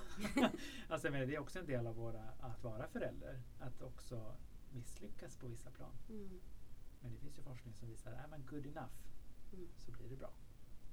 alltså, 0.90 1.12
men 1.12 1.28
det 1.28 1.36
är 1.36 1.40
också 1.40 1.60
en 1.60 1.66
del 1.66 1.88
av 1.88 1.96
våra, 1.96 2.24
att 2.40 2.64
vara 2.64 2.88
förälder. 2.88 3.42
Att 3.60 3.82
också 3.82 4.36
misslyckas 4.74 5.38
på 5.38 5.48
vissa 5.48 5.72
plan. 5.72 5.92
Mm. 6.10 6.40
Men 7.02 7.12
det 7.14 7.20
finns 7.20 7.38
ju 7.38 7.42
forskning 7.42 7.74
som 7.74 7.88
visar 7.88 8.12
att 8.12 8.24
är 8.24 8.28
man 8.28 8.46
good 8.46 8.66
enough 8.66 8.92
Mm. 9.54 9.68
så 9.78 9.92
blir 9.92 10.10
det 10.10 10.16
bra. 10.16 10.34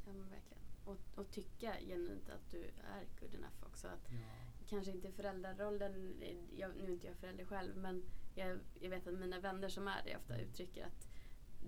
Ja 0.06 0.12
men 0.12 0.30
verkligen. 0.30 0.62
Och, 0.84 0.98
och 1.14 1.30
tycka 1.30 1.76
genuint 1.80 2.28
att 2.28 2.50
du 2.50 2.64
är 2.64 3.06
good 3.20 3.34
enough 3.34 3.64
också. 3.66 3.88
Att 3.88 4.08
Ja. 4.10 4.18
kanske 4.66 4.90
inte 4.90 5.12
föräldrarollen, 5.12 6.22
jag, 6.56 6.76
nu 6.76 6.84
är 6.84 6.90
inte 6.90 7.06
jag 7.06 7.16
förälder 7.16 7.44
själv 7.44 7.76
men 7.76 8.02
jag, 8.34 8.58
jag 8.80 8.90
vet 8.90 9.06
att 9.06 9.14
mina 9.14 9.40
vänner 9.40 9.68
som 9.68 9.88
är 9.88 10.02
det 10.04 10.16
ofta 10.16 10.38
uttrycker 10.38 10.86
att 10.86 11.08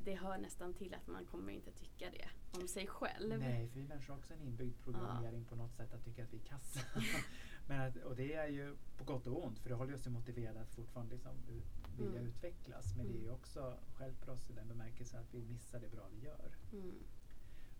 det 0.05 0.15
hör 0.15 0.39
nästan 0.39 0.75
till 0.75 0.95
att 0.95 1.07
man 1.07 1.25
kommer 1.27 1.53
inte 1.53 1.71
tycka 1.73 2.11
det 2.11 2.29
om 2.61 2.69
sig 2.69 2.87
själv. 2.87 3.39
Nej, 3.39 3.69
för 3.69 3.81
vi 3.81 3.85
människor 3.89 4.13
har 4.15 4.19
också 4.19 4.35
en 4.35 4.41
inbyggd 4.43 4.81
programmering 4.85 5.45
på 5.45 5.57
något 5.57 5.75
sätt 5.75 5.93
att 5.95 6.05
tycka 6.05 6.25
att 6.25 6.33
vi 6.33 6.37
är 6.39 6.43
kassa. 6.45 6.81
Men 7.67 7.81
att, 7.81 7.97
och 7.97 8.17
det 8.17 8.35
är 8.35 8.47
ju 8.49 8.77
på 8.99 9.05
gott 9.05 9.27
och 9.27 9.45
ont 9.45 9.59
för 9.59 9.69
det 9.69 9.75
håller 9.75 9.95
oss 9.95 10.07
ju 10.07 10.11
motiverade 10.11 10.61
att 10.61 10.71
fortfarande 10.75 11.15
liksom 11.15 11.33
vilja 11.47 12.11
Mm. 12.21 12.27
utvecklas. 12.27 12.97
Men 12.97 13.07
det 13.07 13.13
är 13.13 13.17
ju 13.19 13.23
Mm. 13.25 13.35
också 13.35 13.79
stjälper 13.95 14.31
oss 14.33 14.51
i 14.51 14.53
den 14.53 14.69
bemärkelsen 14.69 15.21
att 15.21 15.35
vi 15.35 15.45
missar 15.45 15.81
det 15.81 15.89
bra 15.89 16.09
vi 16.13 16.25
gör. 16.27 16.57
Mm. 16.73 16.95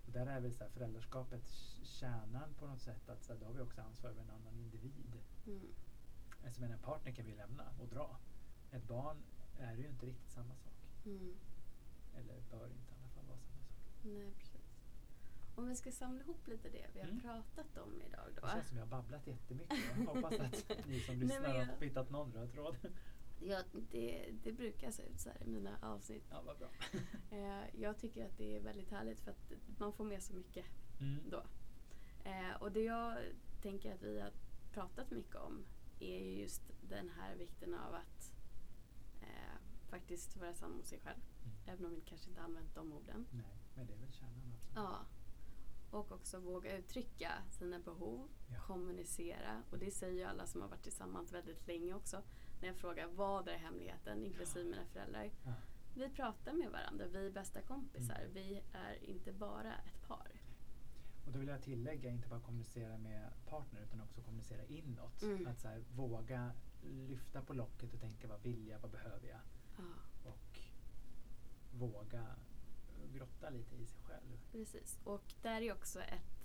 Och 0.07 0.13
där 0.13 0.27
är 0.27 0.41
väl 0.41 0.55
så 0.55 0.65
här 0.65 0.71
föräldraskapet 0.71 1.49
kärnan 1.83 2.55
på 2.59 2.67
något 2.67 2.81
sätt 2.81 3.09
att 3.09 3.23
så 3.25 3.33
här, 3.33 3.41
då 3.41 3.47
har 3.47 3.53
vi 3.53 3.61
också 3.61 3.81
ansvar 3.81 4.11
över 4.11 4.23
en 4.23 4.31
annan 4.31 4.57
individ. 4.59 5.21
Mm. 5.47 5.61
Alltså, 6.45 6.61
men 6.61 6.71
en 6.73 6.79
partner 6.79 7.13
kan 7.13 7.27
vi 7.27 7.35
lämna 7.35 7.65
och 7.81 7.89
dra. 7.89 8.17
Ett 8.71 8.85
barn 8.89 9.17
är 9.59 9.75
ju 9.77 9.87
inte 9.89 10.07
riktigt 10.07 10.31
samma 10.31 10.55
sak. 10.55 10.73
Mm. 11.07 11.35
Eller 12.17 12.35
bör 12.51 12.67
inte 12.67 12.91
i 12.93 12.95
alla 13.01 13.09
fall 13.09 13.25
vara 13.27 13.39
samma 13.39 13.59
sak. 13.63 14.03
Nej 14.03 14.33
precis. 14.39 14.61
Om 15.57 15.69
vi 15.69 15.77
ska 15.77 15.93
samla 15.93 16.21
ihop 16.23 16.49
lite 16.49 16.69
det 16.69 16.87
vi 16.95 17.01
har 17.01 17.09
Mm. 17.09 17.21
pratat 17.21 17.77
om 17.79 18.03
idag 18.03 18.25
då. 18.37 18.41
Det 18.47 18.53
känns 18.53 18.69
som 18.69 18.77
jag 18.79 18.85
har 18.85 18.91
babblat 18.91 19.27
jättemycket. 19.27 19.79
Jag 19.99 20.15
hoppas 20.15 20.33
att 20.41 20.69
ni 20.87 21.01
som 21.01 21.15
Nej, 21.15 21.27
lyssnar 21.27 21.41
men 21.41 21.57
jag- 21.57 21.67
har 21.67 21.81
hittat 21.81 22.11
någon 22.11 22.33
röd 22.33 22.53
tråd. 22.53 22.77
Ja, 23.41 23.63
det, 23.91 24.31
det 24.43 24.53
brukar 24.53 24.91
se 24.91 25.03
ut 25.03 25.21
så 25.21 25.29
här 25.29 25.43
i 25.43 25.47
mina 25.47 25.79
avsnitt. 25.83 26.25
Ja, 26.31 26.43
vad 26.47 26.59
bra. 26.59 26.69
Eh, 27.31 27.81
jag 27.81 27.99
tycker 27.99 28.27
att 28.27 28.39
det 28.39 28.57
är 28.57 28.61
väldigt 28.61 28.91
härligt 28.91 29.21
för 29.21 29.31
att 29.31 29.53
man 29.79 29.93
får 29.93 30.05
med 30.05 30.23
så 30.23 30.35
mycket 30.35 30.65
Mm. 31.01 31.31
då. 31.31 31.43
Eh, 32.25 32.55
och 32.61 32.73
det 32.73 32.81
jag 32.85 33.19
tänker 33.63 33.95
att 33.95 34.03
vi 34.03 34.21
har 34.21 34.31
pratat 34.73 35.11
mycket 35.11 35.37
om 35.37 35.65
är 36.01 36.19
ju 36.19 36.41
just 36.41 36.63
den 36.89 37.09
här 37.09 37.37
vikten 37.37 37.75
av 37.75 37.95
att 37.95 38.33
eh, 39.23 39.59
faktiskt 39.91 40.37
vara 40.37 40.55
sann 40.55 40.71
mot 40.73 40.87
sig 40.87 41.01
själv. 41.01 41.21
Mm. 41.45 41.57
Även 41.67 41.85
om 41.87 41.95
vi 41.95 42.01
kanske 42.01 42.29
inte 42.29 42.41
använt 42.43 42.75
de 42.75 42.93
orden. 42.93 43.27
Nej, 43.31 43.59
men 43.75 43.87
det 43.87 43.93
är 43.93 43.99
väl 43.99 44.13
kärnan 44.13 44.53
absolut. 44.55 44.77
Ja. 44.77 44.99
Och 45.91 46.13
också 46.13 46.39
våga 46.39 46.79
uttrycka 46.79 47.33
sina 47.51 47.79
behov, 47.79 48.29
Ja. 48.53 48.61
kommunicera. 48.61 49.63
Och 49.71 49.79
det 49.79 49.91
säger 49.91 50.15
ju 50.15 50.25
alla 50.25 50.47
som 50.47 50.61
har 50.61 50.69
varit 50.69 50.83
tillsammans 50.83 51.33
väldigt 51.33 51.67
länge 51.67 51.95
också. 51.95 52.23
När 52.61 52.69
jag 52.69 52.77
frågar 52.77 53.07
vad 53.07 53.49
är 53.49 53.57
hemligheten, 53.57 54.25
inklusive 54.25 54.65
mina 54.65 54.85
föräldrar. 54.85 55.31
Ja. 55.45 55.53
Vi 55.97 56.09
pratar 56.09 56.53
med 56.53 56.71
varandra, 56.71 57.07
vi 57.07 57.27
är 57.27 57.31
bästa 57.31 57.63
kompisar. 57.63 58.19
Mm. 58.21 58.33
Vi 58.35 58.63
är 58.73 59.05
inte 59.05 59.33
bara 59.33 59.75
ett 59.77 60.09
par. 60.09 60.31
Och 61.27 61.33
då 61.33 61.39
vill 61.39 61.49
jag 61.49 61.63
tillägga, 61.63 62.11
inte 62.11 62.29
bara 62.29 62.41
kommunicera 62.41 62.99
med 62.99 63.31
partner 63.47 63.81
utan 63.83 64.01
också 64.01 64.21
kommunicera 64.23 64.65
inåt. 64.65 65.23
Mm. 65.23 65.47
Att 65.47 65.61
så 65.61 65.69
här, 65.69 65.85
våga 65.97 66.51
lyfta 66.83 67.43
på 67.43 67.53
locket 67.53 67.95
och 67.95 68.01
tänka 68.01 68.29
vad 68.29 68.43
vill 68.43 68.69
jag, 68.69 68.79
vad 68.79 68.91
behöver 68.91 69.29
jag? 69.29 69.41
Ja, 71.81 71.87
våga 71.87 72.27
grotta 73.13 73.51
lite 73.51 73.77
i 73.77 73.87
sig 73.87 74.01
själv. 74.03 74.39
precis. 74.53 75.01
Och 75.05 75.35
där 75.43 75.61
är 75.61 75.73
också 75.73 76.01
ett 76.01 76.41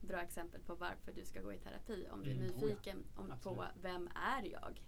bra 0.00 0.20
exempel 0.22 0.60
på 0.60 0.74
varför 0.74 1.12
du 1.12 1.24
ska 1.24 1.40
gå 1.42 1.52
i 1.52 1.58
terapi. 1.58 2.08
Om 2.12 2.22
du 2.24 2.30
är 2.30 2.34
Mm, 2.34 2.50
oh 2.50 2.54
ja. 2.60 2.66
nyfiken 2.66 3.04
om, 3.16 3.32
på 3.42 3.64
vem 3.82 4.08
är 4.14 4.42
jag? 4.52 4.82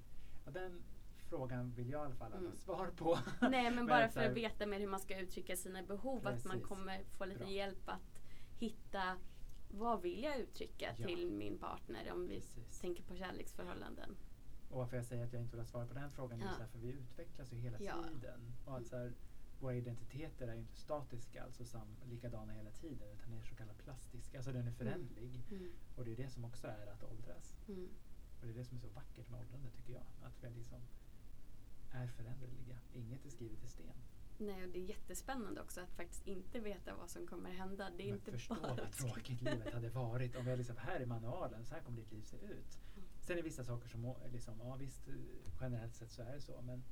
Och 0.44 0.52
den 0.52 0.82
frågan 1.28 1.72
vill 1.72 1.90
jag 1.90 2.02
i 2.02 2.06
alla 2.06 2.14
fall 2.14 2.32
ha 2.32 2.38
Mm. 2.38 2.52
svar 2.56 2.90
på. 2.96 3.18
Nej 3.50 3.70
men 3.70 3.86
bara 3.86 4.08
för 4.08 4.20
att 4.30 4.36
veta 4.36 4.66
mer 4.66 4.80
hur 4.80 4.86
man 4.86 5.00
ska 5.00 5.18
uttrycka 5.20 5.56
sina 5.56 5.82
behov. 5.82 6.18
Att 6.18 6.44
man 6.44 6.52
Precis. 6.52 6.66
kommer 6.68 7.04
få 7.04 7.24
lite 7.24 7.38
Bra. 7.38 7.48
hjälp 7.50 7.88
att 7.88 8.20
hitta 8.58 9.16
vad 9.70 10.02
vill 10.02 10.22
jag 10.22 10.38
uttrycka 10.38 10.94
Ja. 10.98 11.06
till 11.06 11.30
min 11.32 11.58
partner 11.58 12.12
om 12.12 12.26
vi 12.26 12.34
Precis. 12.40 12.80
tänker 12.80 13.02
på 13.02 13.16
kärleksförhållanden. 13.16 14.16
Och 14.70 14.78
varför 14.78 14.96
jag 14.96 15.06
säger 15.06 15.24
att 15.26 15.32
jag 15.32 15.42
inte 15.42 15.50
vill 15.56 15.60
ha 15.60 15.66
svar 15.66 15.86
på 15.86 15.94
den 15.94 16.10
frågan 16.10 16.40
är 16.40 16.44
Ja. 16.46 16.52
så 16.52 16.60
här, 16.62 16.68
för 16.68 16.78
vi 16.78 16.88
utvecklas 16.88 17.52
ju 17.52 17.56
hela 17.56 17.80
Ja. 17.80 17.94
tiden. 18.12 18.52
Och 18.64 18.76
att 18.76 18.86
så 18.86 18.96
här, 18.96 19.12
våra 19.66 19.74
identiteter 19.74 20.48
är 20.48 20.54
ju 20.54 20.60
inte 20.60 20.76
statiska, 20.76 21.44
alltså 21.44 21.64
sam, 21.64 21.88
likadana 22.04 22.52
hela 22.52 22.70
tiden, 22.70 23.08
utan 23.14 23.32
är 23.32 23.42
så 23.42 23.54
kallad 23.54 23.78
plastiska. 23.78 24.38
Alltså 24.38 24.52
den 24.52 24.66
är 24.66 24.72
föränderlig. 24.72 25.42
Mm. 25.50 25.72
Och 25.96 26.04
det 26.04 26.12
är 26.12 26.16
det 26.16 26.30
som 26.30 26.44
också 26.44 26.66
är 26.66 26.86
att 26.86 27.02
åldras. 27.02 27.56
Mm. 27.68 27.88
Och 28.40 28.46
det 28.46 28.52
är 28.52 28.54
det 28.54 28.64
som 28.64 28.76
är 28.76 28.80
så 28.80 28.88
vackert 28.88 29.28
med 29.30 29.40
åldrande 29.40 29.70
tycker 29.70 29.92
jag. 29.92 30.02
Att 30.22 30.44
vi 30.44 30.50
liksom 30.50 30.80
är 31.90 32.06
föränderliga. 32.06 32.78
Inget 32.94 33.26
är 33.26 33.30
skrivet 33.30 33.64
i 33.64 33.68
sten. 33.68 33.96
Nej, 34.38 34.64
och 34.64 34.68
det 34.72 34.78
är 34.78 34.84
jättespännande 34.84 35.60
också 35.60 35.80
att 35.80 35.92
faktiskt 35.92 36.26
inte 36.26 36.60
veta 36.60 36.96
vad 36.96 37.10
som 37.10 37.26
kommer 37.26 37.50
hända. 37.50 37.90
Det 37.96 38.02
är 38.02 38.06
Men 38.06 38.14
inte 38.14 38.32
förstå 38.32 38.54
bara 38.54 38.74
vad 38.74 38.92
tråkigt 38.92 39.42
livet 39.42 39.72
hade 39.72 39.88
varit 39.88 40.36
om 40.36 40.44
vi 40.44 40.56
liksom, 40.56 40.76
här 40.76 41.00
är 41.00 41.06
manualen, 41.06 41.64
så 41.64 41.74
här 41.74 41.82
kommer 41.82 41.98
ditt 41.98 42.12
liv 42.12 42.22
se 42.22 42.36
ut. 42.36 42.78
Mm. 42.96 43.08
Sen 43.20 43.32
är 43.32 43.36
det 43.36 43.42
vissa 43.42 43.64
saker 43.64 43.88
som, 43.88 44.14
liksom, 44.32 44.54
ja 44.58 44.76
visst, 44.76 45.08
generellt 45.60 45.94
sett 45.94 46.10
så 46.10 46.22
är 46.22 46.34
det 46.34 46.40
så, 46.40 46.62
men 46.62 46.82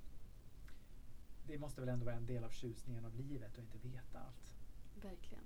det 1.46 1.58
måste 1.58 1.80
väl 1.80 1.88
ändå 1.90 2.04
vara 2.04 2.16
en 2.16 2.26
del 2.26 2.44
av 2.44 2.50
tjusningen 2.50 3.04
av 3.04 3.14
livet 3.14 3.52
och 3.58 3.62
inte 3.62 3.78
veta 3.78 4.18
allt. 4.18 4.54
Verkligen. 5.02 5.44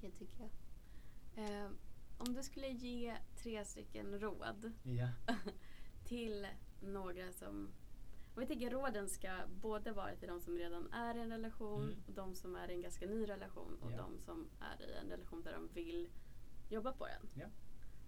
Det 0.00 0.10
tycker 0.10 0.40
jag. 0.42 0.50
Eh, 1.64 1.70
om 2.18 2.34
du 2.34 2.42
skulle 2.42 2.68
ge 2.68 3.16
tre 3.36 3.64
stycken 3.64 4.18
råd 4.20 4.72
Ja. 4.82 5.08
till 6.04 6.46
några 6.80 7.32
som... 7.32 7.68
Och 8.34 8.42
jag 8.42 8.48
tänker 8.48 8.70
råden 8.70 9.08
ska 9.08 9.40
både 9.62 9.92
vara 9.92 10.16
till 10.16 10.28
de 10.28 10.40
som 10.40 10.58
redan 10.58 10.92
är 10.92 11.14
i 11.16 11.20
en 11.20 11.30
relation, 11.30 11.82
Mm. 11.82 12.02
och 12.06 12.12
de 12.12 12.34
som 12.34 12.56
är 12.56 12.70
i 12.70 12.74
en 12.74 12.82
ganska 12.82 13.06
ny 13.06 13.28
relation 13.28 13.78
och 13.80 13.92
Ja. 13.92 13.96
de 13.96 14.18
som 14.18 14.48
är 14.60 14.82
i 14.90 14.92
en 14.94 15.08
relation 15.10 15.42
där 15.42 15.52
de 15.52 15.68
vill 15.74 16.08
jobba 16.68 16.92
på 16.92 17.06
den. 17.06 17.28
Ja. 17.34 17.46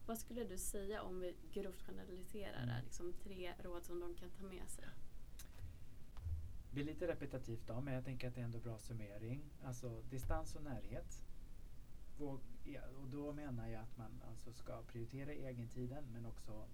Vad 0.06 0.18
skulle 0.18 0.44
du 0.44 0.58
säga 0.58 1.02
om 1.02 1.20
vi 1.20 1.36
grovt 1.52 1.82
generaliserar 1.82 2.62
Mm. 2.62 2.84
Liksom 2.84 3.12
tre 3.12 3.54
råd 3.58 3.84
som 3.84 4.00
de 4.00 4.14
kan 4.14 4.30
ta 4.30 4.42
med 4.42 4.68
sig. 4.68 4.84
Blir 6.76 6.84
lite 6.84 7.08
repetitivt 7.08 7.66
då, 7.66 7.80
men 7.80 7.94
jag 7.94 8.04
tänker 8.04 8.28
att 8.28 8.34
det 8.34 8.40
är 8.40 8.44
ändå 8.44 8.58
bra 8.58 8.78
summering. 8.78 9.40
Alltså 9.64 10.02
distans 10.10 10.56
och 10.56 10.62
närhet. 10.62 11.24
Våg, 12.18 12.40
ja, 12.64 12.80
och 13.02 13.08
då 13.08 13.32
menar 13.32 13.68
jag 13.68 13.82
att 13.82 13.96
man 13.96 14.22
alltså 14.28 14.52
ska 14.52 14.82
prioritera 14.82 15.34
egentiden 15.34 16.04
men 16.12 16.26
också 16.26 16.66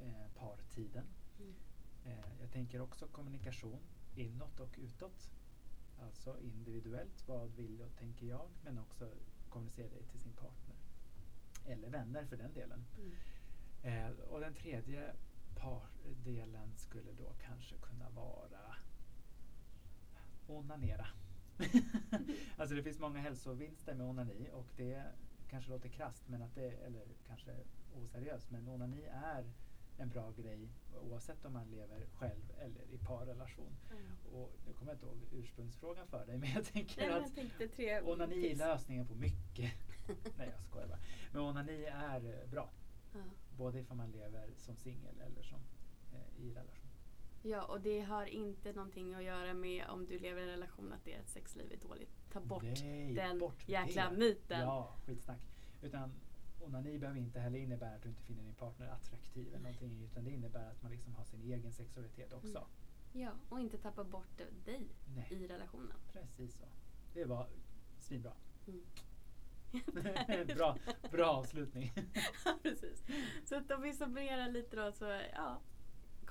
eh, 0.00 0.28
partiden. 0.38 1.04
Mm. 1.38 1.54
Eh, 2.04 2.40
jag 2.40 2.52
tänker 2.52 2.80
också 2.80 3.06
kommunikation 3.06 3.78
inåt 4.16 4.60
och 4.60 4.74
utåt. 4.78 5.30
Alltså 5.98 6.40
individuellt, 6.40 7.28
vad 7.28 7.50
vill 7.50 7.82
och 7.82 7.96
tänker 7.96 8.26
jag? 8.26 8.48
Men 8.64 8.78
också 8.78 9.10
kommunicera 9.48 9.88
det 9.88 10.10
till 10.10 10.20
sin 10.20 10.32
partner. 10.32 10.76
Eller 11.66 11.88
vänner 11.88 12.24
för 12.24 12.36
den 12.36 12.52
delen. 12.52 12.84
Mm. 12.98 13.12
Eh, 13.82 14.18
och 14.20 14.40
den 14.40 14.54
tredje 14.54 15.14
pardelen 15.56 16.76
skulle 16.76 17.12
då 17.12 17.32
kanske 17.46 17.76
kunna 17.76 18.10
vara 18.10 18.76
onanera. 20.46 21.06
alltså 22.56 22.74
det 22.74 22.82
finns 22.82 22.98
många 22.98 23.20
hälsovinster 23.20 23.94
med 23.94 24.06
onani 24.06 24.50
och 24.52 24.66
det 24.76 25.02
kanske 25.50 25.70
låter 25.70 25.88
krasst 25.88 26.28
men 26.28 26.42
att 26.42 26.54
det, 26.54 26.70
eller 26.70 27.04
kanske 27.26 27.50
oseriöst, 27.94 28.50
men 28.50 28.68
onani 28.68 29.04
är 29.04 29.44
en 29.98 30.08
bra 30.08 30.30
grej 30.30 30.68
oavsett 31.02 31.44
om 31.44 31.52
man 31.52 31.70
lever 31.70 32.06
själv 32.14 32.52
eller 32.58 32.82
i 32.90 32.98
parrelation. 32.98 33.76
Mm. 33.90 34.02
Och 34.32 34.52
nu 34.66 34.72
kommer 34.72 34.92
jag 34.92 34.96
inte 34.96 35.06
ihåg 35.06 35.18
ursprungsfrågan 35.32 36.06
för 36.06 36.26
dig 36.26 36.38
men 36.38 36.50
jag 36.50 36.64
tänker 36.64 37.00
Nej, 37.00 37.10
att 37.10 37.22
jag 37.22 37.34
tänkte 37.34 37.68
tre 37.68 38.00
onani 38.00 38.50
är 38.50 38.56
lösningen 38.56 39.06
på 39.06 39.14
mycket. 39.14 39.72
Nej 40.38 40.52
jag 40.56 40.64
skojar 40.64 40.88
bara. 40.88 40.98
Men 41.32 41.42
onani 41.42 41.84
är 41.84 42.42
eh, 42.42 42.50
bra. 42.50 42.70
Ja. 43.12 43.20
Både 43.56 43.80
ifall 43.80 43.96
man 43.96 44.10
lever 44.10 44.50
som 44.56 44.76
singel 44.76 45.20
eller 45.20 45.42
som 45.42 45.58
eh, 46.12 46.44
i 46.44 46.50
relation. 46.50 46.83
Ja, 47.46 47.62
och 47.64 47.80
det 47.80 48.00
har 48.00 48.26
inte 48.26 48.72
någonting 48.72 49.14
att 49.14 49.22
göra 49.24 49.54
med 49.54 49.86
om 49.88 50.06
du 50.06 50.18
lever 50.18 50.40
i 50.40 50.44
en 50.44 50.50
relation 50.50 50.92
att 50.92 51.04
deras 51.04 51.32
sexliv 51.32 51.72
är 51.72 51.76
dåligt. 51.88 52.30
Ta 52.32 52.40
bort 52.40 52.62
Nej, 52.62 53.14
den 53.14 53.38
bort 53.38 53.68
jäkla 53.68 54.10
det. 54.10 54.16
myten. 54.16 54.60
Ja, 54.60 54.94
skitsnack. 55.06 55.40
Utan 55.82 56.12
onani 56.60 56.98
behöver 56.98 57.20
inte 57.20 57.40
heller 57.40 57.58
innebära 57.58 57.94
att 57.94 58.02
du 58.02 58.08
inte 58.08 58.22
finner 58.22 58.42
din 58.42 58.54
partner 58.54 58.88
attraktiv 58.88 59.48
eller 59.48 59.58
någonting. 59.58 60.02
Utan 60.04 60.24
det 60.24 60.30
innebär 60.30 60.70
att 60.70 60.82
man 60.82 60.90
liksom 60.92 61.14
har 61.14 61.24
sin 61.24 61.42
egen 61.52 61.72
sexualitet 61.72 62.32
också. 62.32 62.58
Mm. 62.58 62.68
Ja, 63.26 63.30
och 63.48 63.60
inte 63.60 63.78
tappa 63.78 64.04
bort 64.04 64.38
dig 64.64 64.88
Nej, 65.16 65.26
i 65.30 65.46
relationen. 65.48 65.96
precis 66.12 66.58
så. 66.58 66.64
Det 67.14 67.24
var 67.24 67.48
svinbra. 67.98 68.32
Mm. 68.66 68.84
bra, 70.56 70.76
bra 71.10 71.26
avslutning. 71.26 71.92
Ja, 72.44 72.58
Precis. 72.62 73.04
Så 73.44 73.56
att 73.56 73.70
om 73.70 73.82
vi 73.82 73.92
summerar 73.92 74.48
lite 74.48 74.76
då 74.76 74.92
så, 74.92 75.20
ja. 75.34 75.60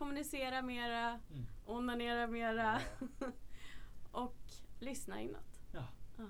Kommunicera 0.04 0.62
mera, 0.62 1.20
Mm. 1.32 1.46
onanera 1.66 2.28
mera 2.28 2.82
och 4.12 4.36
lyssna 4.80 5.22
inåt. 5.22 5.62
Ja. 5.74 5.88
Ja. 6.18 6.30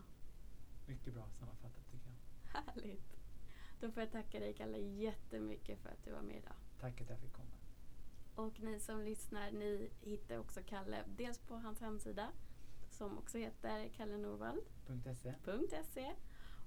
Mycket 0.88 1.14
bra 1.14 1.24
sammanfattat 1.40 1.92
tycker 1.92 2.08
jag. 2.10 2.62
Härligt. 2.62 3.18
Då 3.80 3.92
får 3.92 4.04
jag 4.04 4.12
tacka 4.12 4.40
dig 4.40 4.54
Kalle 4.54 4.78
jättemycket 4.78 5.80
för 5.80 5.90
att 5.90 6.04
du 6.04 6.12
var 6.12 6.22
med 6.22 6.36
idag. 6.36 6.54
Tack 6.80 7.02
att 7.02 7.10
jag 7.10 7.20
fick 7.20 7.34
komma. 7.34 7.56
Och 8.36 8.60
ni 8.60 8.80
som 8.80 9.02
lyssnar, 9.02 9.52
ni 9.52 9.90
hittar 10.02 10.38
också 10.38 10.60
Kalle 10.66 11.04
dels 11.18 11.40
på 11.40 11.56
hans 11.56 11.82
hemsida 11.82 12.32
som 12.90 13.18
också 13.18 13.38
heter 13.38 13.90
kallenorvald.se 13.90 15.34
.se. 15.94 16.12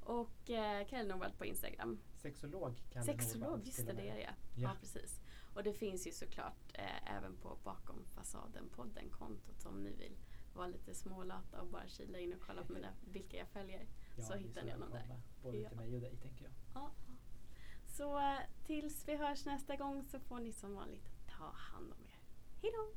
och 0.04 0.50
eh, 0.50 0.86
Kalle 0.86 1.08
Norvald 1.08 1.38
på 1.38 1.44
Instagram. 1.44 1.98
Sexolog 2.16 2.82
Kalle 2.92 3.04
Sexolog, 3.06 3.42
Norvald 3.42 3.66
just 3.66 3.76
till 3.76 3.86
det, 3.86 3.92
det 3.92 4.08
är 4.08 4.14
det 4.14 4.20
ja. 4.22 4.30
Ja. 4.54 4.62
ja. 4.62 4.70
precis. 4.80 5.20
Och 5.56 5.62
det 5.62 5.72
finns 5.72 6.06
ju 6.06 6.12
såklart 6.12 6.70
eh, 6.74 7.16
även 7.16 7.36
på 7.36 7.58
Bakom 7.64 8.04
fasaden-podden-kontot 8.14 9.66
om 9.66 9.82
ni 9.82 9.90
vill 9.92 10.16
vara 10.54 10.66
lite 10.66 10.94
smålata 10.94 11.60
och 11.60 11.66
bara 11.68 11.88
kila 11.88 12.18
in 12.18 12.32
och 12.32 12.40
kolla 12.46 12.64
på 12.64 12.72
mina, 12.72 12.88
vilka 13.04 13.36
jag 13.36 13.48
följer. 13.48 13.86
Ja, 14.16 14.24
så 14.24 14.34
hittar 14.34 14.62
ni 14.62 14.70
honom 14.72 14.90
där. 14.90 15.20
Både 15.42 15.58
Ja. 15.58 15.68
till 15.68 15.76
mig 15.78 15.94
och 15.94 16.00
dig 16.00 16.16
tänker 16.16 16.44
jag. 16.44 16.52
Ja. 16.74 16.90
Så 17.86 18.18
eh, 18.18 18.38
tills 18.66 19.08
vi 19.08 19.16
hörs 19.16 19.44
nästa 19.44 19.76
gång 19.76 20.04
så 20.04 20.20
får 20.20 20.40
ni 20.40 20.52
som 20.52 20.74
vanligt 20.74 21.08
ta 21.38 21.50
hand 21.52 21.92
om 21.92 21.98
er. 22.06 22.18
Hejdå! 22.62 22.92